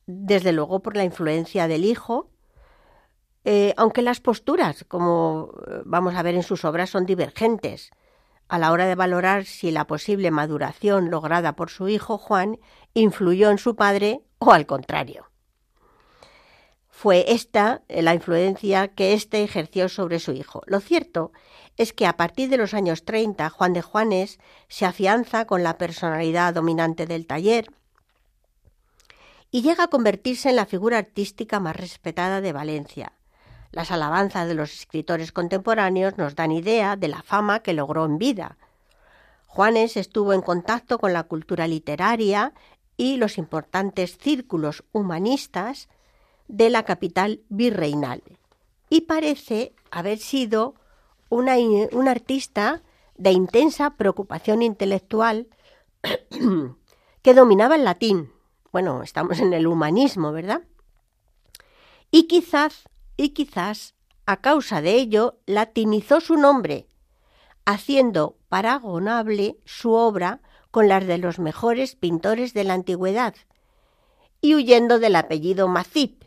desde 0.07 0.53
luego 0.53 0.81
por 0.81 0.97
la 0.97 1.05
influencia 1.05 1.69
del 1.69 1.85
hijo, 1.85 2.31
eh, 3.45 3.75
aunque 3.77 4.03
las 4.03 4.21
posturas, 4.21 4.85
como 4.89 5.53
eh, 5.67 5.83
vamos 5.85 6.15
a 6.15 6.23
ver 6.23 6.35
en 6.35 6.43
sus 6.43 6.65
obras, 6.65 6.91
son 6.91 7.07
divergentes 7.07 7.91
a 8.51 8.59
la 8.59 8.73
hora 8.73 8.87
de 8.87 8.97
valorar 8.97 9.45
si 9.45 9.71
la 9.71 9.87
posible 9.87 10.33
maduración 10.33 11.09
lograda 11.09 11.55
por 11.55 11.71
su 11.71 11.89
hijo 11.89 12.19
Juan 12.19 12.59
influyó 12.95 13.49
en 13.51 13.59
su 13.59 13.77
padre 13.77 14.23
o 14.39 14.51
al 14.51 14.67
contrario. 14.67 15.31
Fue 16.89 17.27
esta 17.29 17.83
eh, 17.89 18.03
la 18.03 18.13
influencia 18.13 18.89
que 18.89 19.13
éste 19.15 19.45
ejerció 19.45 19.89
sobre 19.89 20.19
su 20.19 20.33
hijo. 20.33 20.63
Lo 20.67 20.81
cierto 20.81 21.31
es 21.77 21.93
que 21.93 22.07
a 22.07 22.17
partir 22.17 22.51
de 22.51 22.57
los 22.57 22.75
años 22.75 23.05
30 23.05 23.49
Juan 23.51 23.73
de 23.73 23.83
Juanes 23.83 24.41
se 24.67 24.85
afianza 24.85 25.47
con 25.47 25.63
la 25.63 25.79
personalidad 25.79 26.53
dominante 26.53 27.07
del 27.07 27.29
taller 27.29 27.71
y 29.53 29.63
llega 29.63 29.85
a 29.85 29.89
convertirse 29.89 30.51
en 30.51 30.57
la 30.57 30.67
figura 30.67 30.99
artística 30.99 31.61
más 31.61 31.77
respetada 31.77 32.41
de 32.41 32.53
Valencia, 32.53 33.13
las 33.73 33.91
alabanzas 33.91 34.49
de 34.49 34.55
los 34.55 34.73
escritores 34.73 35.33
contemporáneos 35.33 36.19
nos 36.19 36.35
dan 36.35 36.53
idea 36.53 36.97
de 36.97 37.09
la 37.09 37.23
fama 37.23 37.61
que 37.61 37.73
logró 37.73 38.05
en 38.05 38.19
vida. 38.19 38.57
Juanes 39.47 39.97
estuvo 39.97 40.33
en 40.33 40.43
contacto 40.43 40.99
con 40.99 41.13
la 41.13 41.25
cultura 41.25 41.67
literaria 41.67 42.53
y 42.97 43.17
los 43.17 43.39
importantes 43.39 44.19
círculos 44.19 44.85
humanistas 44.93 45.89
de 46.49 46.71
la 46.71 46.85
capital 46.85 47.41
virreinal 47.49 48.23
y 48.91 49.03
parece 49.03 49.73
haber 49.91 50.19
sido 50.19 50.75
un 51.31 52.09
artista 52.09 52.83
de 53.17 53.31
intensa 53.31 53.91
preocupación 53.91 54.63
intelectual 54.63 55.47
que 57.23 57.35
dominaba 57.35 57.77
el 57.77 57.85
latín. 57.85 58.33
Bueno, 58.73 59.03
estamos 59.03 59.39
en 59.39 59.53
el 59.53 59.67
humanismo, 59.67 60.33
¿verdad? 60.33 60.63
Y 62.11 62.25
quizás 62.25 62.89
y 63.21 63.31
quizás 63.31 63.95
a 64.25 64.41
causa 64.41 64.81
de 64.81 64.95
ello 64.95 65.41
latinizó 65.45 66.23
su 66.23 66.37
nombre, 66.37 66.89
haciendo 67.67 68.39
paragonable 68.49 69.59
su 69.67 69.93
obra 69.93 70.41
con 70.71 70.89
las 70.89 71.07
de 71.07 71.19
los 71.19 71.39
mejores 71.39 71.97
pintores 71.97 72.55
de 72.55 72.65
la 72.65 72.73
antigüedad, 72.73 73.35
y 74.41 74.55
huyendo 74.55 74.99
del 74.99 75.17
apellido 75.17 75.69
Macip. 75.69 76.25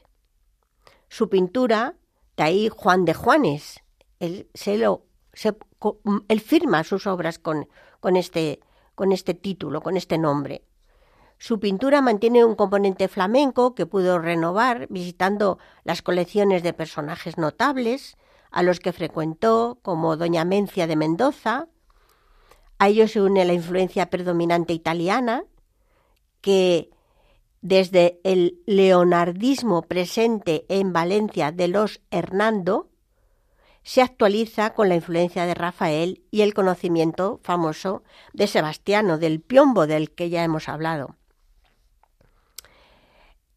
Su 1.10 1.30
pintura, 1.30 1.96
de 2.38 2.44
ahí 2.44 2.70
Juan 2.70 3.06
de 3.06 3.16
Juanes, 3.16 3.80
él, 4.20 4.48
se 4.54 4.78
lo, 4.78 5.08
él 6.28 6.42
firma 6.42 6.84
sus 6.84 7.08
obras 7.08 7.40
con, 7.40 7.68
con, 8.02 8.16
este, 8.16 8.60
con 8.94 9.12
este 9.12 9.34
título, 9.34 9.82
con 9.82 9.98
este 9.98 10.20
nombre. 10.20 10.64
Su 11.38 11.60
pintura 11.60 12.02
mantiene 12.02 12.46
un 12.46 12.56
componente 12.56 13.08
flamenco 13.08 13.76
que 13.76 13.86
pudo 13.86 14.20
renovar 14.20 14.88
visitando 14.90 15.60
las 15.84 16.02
colecciones 16.02 16.64
de 16.64 16.74
personajes 16.74 17.38
notables 17.38 18.18
a 18.52 18.64
los 18.64 18.80
que 18.80 18.94
frecuentó, 18.94 19.80
como 19.82 20.16
Doña 20.16 20.46
Mencia 20.46 20.88
de 20.88 20.96
Mendoza. 20.96 21.68
A 22.80 22.88
ello 22.88 23.08
se 23.08 23.22
une 23.22 23.46
la 23.46 23.54
influencia 23.54 24.10
predominante 24.10 24.74
italiana, 24.74 25.44
que 26.42 26.92
desde 27.62 28.20
el 28.24 28.62
leonardismo 28.66 29.84
presente 29.84 30.66
en 30.68 30.94
Valencia 30.94 31.52
de 31.52 31.70
los 31.70 32.02
Hernando, 32.12 32.90
se 33.84 34.02
actualiza 34.02 34.74
con 34.74 34.90
la 34.90 34.96
influencia 34.96 35.46
de 35.46 35.54
Rafael 35.54 36.24
y 36.30 36.42
el 36.42 36.54
conocimiento 36.54 37.40
famoso 37.44 38.04
de 38.34 38.48
Sebastiano 38.48 39.18
del 39.18 39.42
Piombo 39.42 39.88
del 39.88 40.12
que 40.12 40.30
ya 40.30 40.44
hemos 40.44 40.70
hablado. 40.70 41.16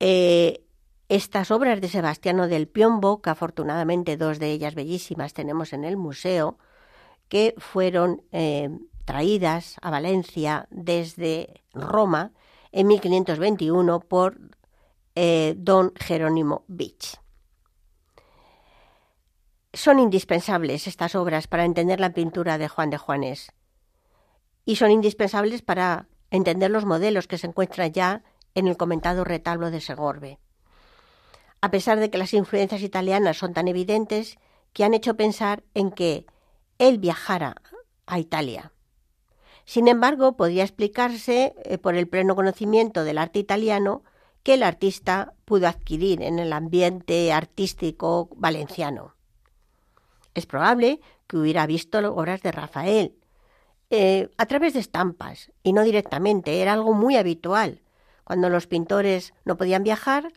Eh, 0.01 0.62
estas 1.09 1.51
obras 1.51 1.80
de 1.80 1.88
Sebastiano 1.88 2.49
del 2.49 2.66
Piombo, 2.66 3.22
que 3.22 3.30
afortunadamente 3.30 4.16
dos 4.16 4.38
de 4.38 4.51
ellas 4.51 4.74
bellísimas 4.74 5.32
tenemos 5.32 5.72
en 5.72 5.84
el 5.84 5.97
museo, 5.97 6.59
que 7.28 7.55
fueron 7.59 8.22
eh, 8.32 8.70
traídas 9.05 9.76
a 9.82 9.90
Valencia 9.90 10.66
desde 10.70 11.62
Roma 11.72 12.32
en 12.72 12.88
1521 12.88 14.01
por 14.01 14.38
eh, 15.14 15.55
don 15.57 15.92
Jerónimo 15.97 16.64
Beach. 16.66 17.20
Son 19.72 19.99
indispensables 19.99 20.86
estas 20.86 21.14
obras 21.14 21.47
para 21.47 21.64
entender 21.64 22.01
la 22.01 22.12
pintura 22.12 22.59
de 22.59 22.68
Juan 22.68 22.90
de 22.90 22.99
Juanes 22.99 23.53
y 24.64 24.76
son 24.76 24.90
indispensables 24.90 25.62
para 25.62 26.09
entender 26.30 26.70
los 26.70 26.84
modelos 26.84 27.28
que 27.28 27.38
se 27.38 27.47
encuentran 27.47 27.92
ya 27.92 28.24
en 28.57 28.67
el 28.67 28.77
comentado 28.77 29.23
retablo 29.23 29.71
de 29.71 29.81
Segorbe. 29.81 30.39
A 31.61 31.71
pesar 31.71 32.01
de 32.01 32.11
que 32.11 32.19
las 32.19 32.33
influencias 32.33 32.83
italianas 32.83 33.37
son 33.37 33.53
tan 33.53 33.69
evidentes 33.69 34.39
que 34.73 34.83
han 34.83 34.95
hecho 34.95 35.15
pensar 35.15 35.63
en 35.75 35.93
que 35.93 36.27
él 36.79 36.99
viajara 36.99 37.57
a 38.07 38.19
Italia. 38.19 38.73
Sin 39.67 39.89
embargo, 39.89 40.37
podría 40.37 40.65
explicarse 40.65 41.55
eh, 41.65 41.77
por 41.77 41.97
el 41.97 42.09
pleno 42.09 42.35
conocimiento 42.35 43.05
del 43.05 43.19
arte 43.19 43.39
italiano 43.39 44.03
que 44.43 44.55
el 44.55 44.63
artista 44.63 45.35
pudo 45.45 45.69
adquirir 45.69 46.23
en 46.23 46.39
el 46.39 46.53
ambiente 46.53 47.33
artístico 47.33 48.31
valenciano. 48.37 49.17
Es 50.35 50.47
probable 50.47 51.01
que 51.27 51.37
hubiera 51.37 51.67
visto 51.67 51.99
obras 52.15 52.43
de 52.43 52.53
Rafael 52.53 53.19
eh, 53.91 54.31
a 54.39 54.47
través 54.47 54.75
de 54.75 54.81
estampas 54.81 55.51
y 55.63 55.73
no 55.73 55.83
directamente, 55.83 56.63
era 56.63 56.73
algo 56.73 56.95
muy 56.95 57.17
habitual 57.17 57.83
cuando 58.27 58.51
los 58.51 58.66
pintores 58.66 59.35
no 59.45 59.57
podían 59.57 59.85
viajar, 59.85 60.33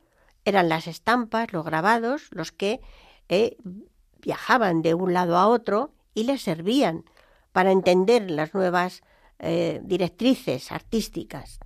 eran 0.46 0.70
las 0.70 0.86
estampas, 0.86 1.52
los 1.52 1.66
grabados, 1.66 2.28
los 2.30 2.52
que 2.52 2.82
eh, 3.30 3.58
viajaban 4.22 4.84
de 4.84 4.94
un 4.94 5.12
lado 5.12 5.38
a 5.38 5.48
otro 5.48 5.92
y 6.14 6.26
les 6.26 6.44
servían 6.44 7.04
para 7.52 7.72
entender 7.72 8.30
las 8.30 8.54
nuevas 8.54 9.02
eh, 9.40 9.82
directrices 9.84 10.72
artísticas. 10.72 11.60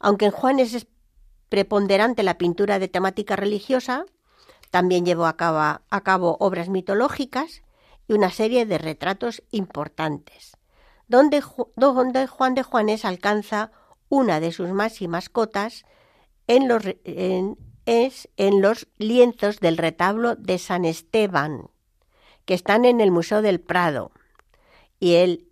Aunque 0.00 0.26
en 0.26 0.32
Juanes 0.32 0.74
es 0.74 0.86
preponderante 1.48 2.22
la 2.22 2.36
pintura 2.36 2.78
de 2.78 2.88
temática 2.88 3.34
religiosa, 3.34 4.04
también 4.70 5.06
llevó 5.06 5.24
a 5.24 5.38
cabo, 5.38 5.60
a 5.88 6.00
cabo 6.02 6.36
obras 6.40 6.68
mitológicas 6.68 7.62
y 8.06 8.12
una 8.12 8.28
serie 8.28 8.66
de 8.66 8.76
retratos 8.76 9.42
importantes, 9.50 10.58
donde, 11.08 11.42
donde 11.74 12.26
Juan 12.26 12.54
de 12.54 12.64
Juanes 12.64 13.06
alcanza 13.06 13.72
una 14.12 14.40
de 14.40 14.52
sus 14.52 14.68
máximas 14.68 15.30
cotas 15.30 15.86
en 16.46 16.68
es 17.86 18.28
en 18.36 18.60
los 18.60 18.86
lienzos 18.98 19.58
del 19.58 19.78
retablo 19.78 20.36
de 20.36 20.58
San 20.58 20.84
Esteban, 20.84 21.70
que 22.44 22.52
están 22.52 22.84
en 22.84 23.00
el 23.00 23.10
Museo 23.10 23.40
del 23.40 23.58
Prado, 23.58 24.12
y 25.00 25.14
el, 25.14 25.48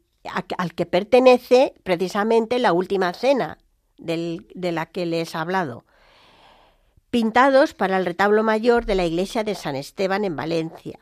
al 0.58 0.74
que 0.74 0.84
pertenece 0.84 1.72
precisamente 1.84 2.58
la 2.58 2.74
última 2.74 3.14
cena 3.14 3.56
de 3.96 4.44
la 4.72 4.84
que 4.84 5.06
les 5.06 5.34
he 5.34 5.38
hablado, 5.38 5.86
pintados 7.08 7.72
para 7.72 7.96
el 7.96 8.04
retablo 8.04 8.42
mayor 8.42 8.84
de 8.84 8.94
la 8.94 9.06
iglesia 9.06 9.42
de 9.42 9.54
San 9.54 9.74
Esteban 9.74 10.22
en 10.22 10.36
Valencia, 10.36 10.98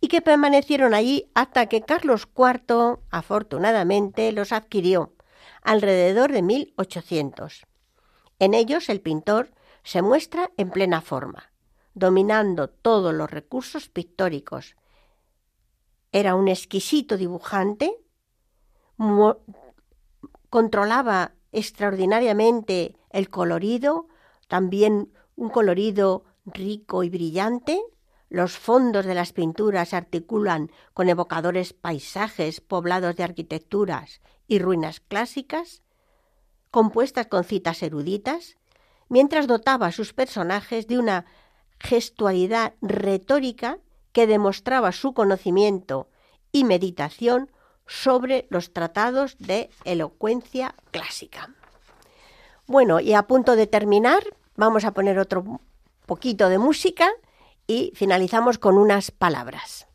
y 0.00 0.06
que 0.06 0.22
permanecieron 0.22 0.94
allí 0.94 1.28
hasta 1.34 1.66
que 1.66 1.82
Carlos 1.82 2.28
IV, 2.36 3.00
afortunadamente, 3.10 4.30
los 4.30 4.52
adquirió 4.52 5.12
alrededor 5.62 6.32
de 6.32 6.42
1800. 6.42 7.66
En 8.38 8.54
ellos 8.54 8.88
el 8.88 9.00
pintor 9.00 9.52
se 9.82 10.02
muestra 10.02 10.50
en 10.56 10.70
plena 10.70 11.00
forma, 11.00 11.52
dominando 11.94 12.68
todos 12.68 13.14
los 13.14 13.30
recursos 13.30 13.88
pictóricos. 13.88 14.76
Era 16.12 16.34
un 16.34 16.48
exquisito 16.48 17.16
dibujante, 17.16 17.96
controlaba 20.48 21.32
extraordinariamente 21.52 22.96
el 23.10 23.30
colorido, 23.30 24.08
también 24.48 25.12
un 25.36 25.50
colorido 25.50 26.24
rico 26.44 27.04
y 27.04 27.10
brillante. 27.10 27.80
Los 28.28 28.56
fondos 28.56 29.06
de 29.06 29.14
las 29.14 29.32
pinturas 29.32 29.90
se 29.90 29.96
articulan 29.96 30.70
con 30.94 31.08
evocadores 31.08 31.72
paisajes 31.72 32.60
poblados 32.60 33.16
de 33.16 33.24
arquitecturas 33.24 34.20
y 34.50 34.58
ruinas 34.58 34.98
clásicas, 34.98 35.80
compuestas 36.72 37.28
con 37.28 37.44
citas 37.44 37.84
eruditas, 37.84 38.56
mientras 39.08 39.46
dotaba 39.46 39.86
a 39.86 39.92
sus 39.92 40.12
personajes 40.12 40.88
de 40.88 40.98
una 40.98 41.24
gestualidad 41.78 42.74
retórica 42.82 43.78
que 44.12 44.26
demostraba 44.26 44.90
su 44.90 45.14
conocimiento 45.14 46.08
y 46.50 46.64
meditación 46.64 47.52
sobre 47.86 48.48
los 48.50 48.72
tratados 48.72 49.38
de 49.38 49.70
elocuencia 49.84 50.74
clásica. 50.90 51.54
Bueno, 52.66 52.98
y 52.98 53.14
a 53.14 53.28
punto 53.28 53.54
de 53.54 53.68
terminar, 53.68 54.24
vamos 54.56 54.84
a 54.84 54.92
poner 54.92 55.20
otro 55.20 55.60
poquito 56.06 56.48
de 56.48 56.58
música 56.58 57.08
y 57.68 57.92
finalizamos 57.94 58.58
con 58.58 58.78
unas 58.78 59.12
palabras. 59.12 59.86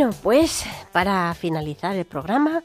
Bueno, 0.00 0.16
pues 0.22 0.64
para 0.92 1.34
finalizar 1.34 1.94
el 1.94 2.06
programa, 2.06 2.64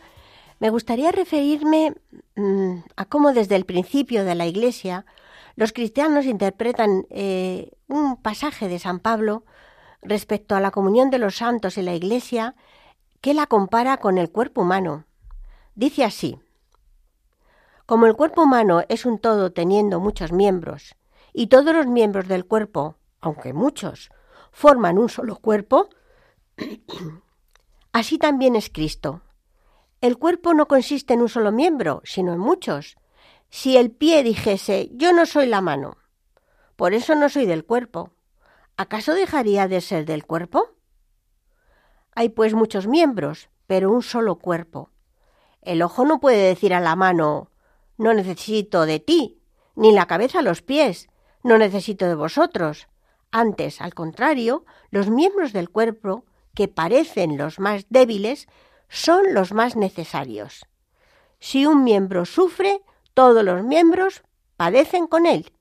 me 0.62 0.70
gustaría 0.70 1.12
referirme 1.12 1.94
mm, 2.38 2.76
a 2.96 3.04
cómo 3.04 3.34
desde 3.34 3.58
el 3.58 3.66
principio 3.66 4.24
de 4.24 4.36
la 4.36 4.46
Iglesia 4.46 5.06
los 5.58 5.74
cristianos 5.74 6.24
interpretan 6.28 7.06
eh, 7.10 7.72
un 7.90 8.16
pasaje 8.16 8.70
de 8.70 8.80
San 8.80 9.00
Pablo 9.00 9.44
respecto 10.02 10.56
a 10.56 10.62
la 10.62 10.72
comunión 10.72 11.10
de 11.10 11.18
los 11.18 11.36
santos 11.36 11.78
y 11.78 11.82
la 11.82 11.94
Iglesia 11.94 12.56
que 13.20 13.34
la 13.34 13.48
compara 13.48 13.98
con 13.98 14.18
el 14.18 14.32
cuerpo 14.32 14.62
humano. 14.62 15.04
Dice 15.76 16.06
así, 16.06 16.40
como 17.86 18.06
el 18.06 18.16
cuerpo 18.16 18.44
humano 18.44 18.84
es 18.88 19.06
un 19.06 19.20
todo 19.20 19.52
teniendo 19.52 20.00
muchos 20.00 20.32
miembros, 20.32 20.96
y 21.34 21.48
todos 21.48 21.76
los 21.76 21.86
miembros 21.86 22.30
del 22.30 22.46
cuerpo, 22.46 22.96
aunque 23.20 23.52
muchos, 23.52 24.10
forman 24.54 24.98
un 24.98 25.10
solo 25.10 25.36
cuerpo, 25.36 25.90
Así 27.96 28.18
también 28.18 28.58
es 28.58 28.70
Cristo. 28.70 29.22
El 30.02 30.18
cuerpo 30.18 30.54
no 30.54 30.68
consiste 30.68 31.14
en 31.14 31.22
un 31.22 31.30
solo 31.30 31.54
miembro, 31.54 32.02
sino 32.04 32.34
en 32.34 32.40
muchos. 32.40 32.98
Si 33.50 33.78
el 33.78 33.90
pie 33.90 34.22
dijese 34.22 34.90
yo 34.92 35.14
no 35.14 35.26
soy 35.26 35.46
la 35.46 35.62
mano, 35.62 35.96
por 36.76 36.94
eso 36.94 37.16
no 37.16 37.30
soy 37.30 37.46
del 37.46 37.64
cuerpo, 37.64 38.12
¿acaso 38.76 39.14
dejaría 39.14 39.70
de 39.70 39.80
ser 39.80 40.04
del 40.04 40.26
cuerpo? 40.26 40.72
Hay 42.14 42.28
pues 42.28 42.54
muchos 42.54 42.86
miembros, 42.86 43.48
pero 43.66 43.90
un 43.90 44.04
solo 44.04 44.40
cuerpo. 44.40 44.90
El 45.62 45.82
ojo 45.82 46.04
no 46.04 46.20
puede 46.20 46.50
decir 46.50 46.74
a 46.74 46.82
la 46.82 46.98
mano 46.98 47.50
no 47.98 48.14
necesito 48.14 48.86
de 48.86 49.00
ti, 49.00 49.40
ni 49.74 49.94
la 49.94 50.06
cabeza 50.06 50.40
a 50.40 50.42
los 50.42 50.62
pies, 50.62 51.08
no 51.44 51.58
necesito 51.58 52.08
de 52.08 52.16
vosotros. 52.16 52.90
Antes, 53.32 53.80
al 53.80 53.94
contrario, 53.94 54.66
los 54.90 55.10
miembros 55.10 55.54
del 55.54 55.70
cuerpo 55.70 56.26
que 56.56 56.68
parecen 56.68 57.38
los 57.38 57.60
más 57.60 57.86
débiles 57.90 58.48
son 58.90 59.34
los 59.34 59.54
más 59.54 59.76
necesarios. 59.76 60.66
Si 61.40 61.66
un 61.66 61.84
miembro 61.84 62.26
sufre, 62.26 62.82
todos 63.14 63.44
los 63.44 63.64
miembros 63.64 64.24
padecen 64.58 65.08
con 65.08 65.26
él, 65.26 65.52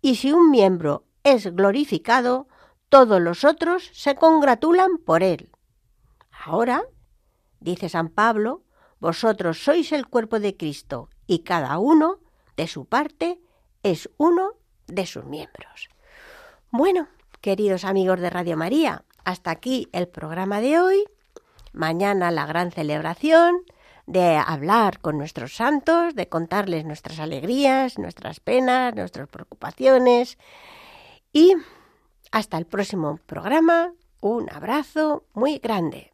y 0.00 0.16
si 0.16 0.32
un 0.32 0.50
miembro 0.50 1.04
es 1.22 1.54
glorificado, 1.54 2.46
todos 2.88 3.20
los 3.20 3.44
otros 3.44 3.90
se 3.92 4.14
congratulan 4.14 4.98
por 4.98 5.22
él. 5.22 5.50
Ahora, 6.44 6.84
dice 7.58 7.88
San 7.88 8.10
Pablo, 8.10 8.62
vosotros 9.00 9.64
sois 9.64 9.92
el 9.92 10.06
cuerpo 10.06 10.38
de 10.38 10.56
Cristo, 10.56 11.08
y 11.26 11.40
cada 11.40 11.78
uno, 11.78 12.20
de 12.56 12.68
su 12.68 12.84
parte, 12.84 13.40
es 13.82 14.10
uno 14.18 14.52
de 14.86 15.06
sus 15.06 15.24
miembros. 15.24 15.88
Bueno, 16.70 17.08
queridos 17.40 17.84
amigos 17.84 18.20
de 18.20 18.30
Radio 18.30 18.56
María, 18.56 19.04
hasta 19.24 19.50
aquí 19.50 19.88
el 19.92 20.08
programa 20.08 20.60
de 20.60 20.80
hoy. 20.80 21.04
Mañana 21.72 22.30
la 22.30 22.46
gran 22.46 22.70
celebración 22.70 23.56
de 24.06 24.36
hablar 24.36 25.00
con 25.00 25.18
nuestros 25.18 25.56
santos, 25.56 26.14
de 26.14 26.28
contarles 26.28 26.84
nuestras 26.84 27.18
alegrías, 27.18 27.98
nuestras 27.98 28.40
penas, 28.40 28.94
nuestras 28.94 29.28
preocupaciones. 29.28 30.38
Y 31.32 31.54
hasta 32.30 32.58
el 32.58 32.66
próximo 32.66 33.18
programa. 33.26 33.92
Un 34.20 34.50
abrazo 34.50 35.24
muy 35.34 35.58
grande. 35.58 36.13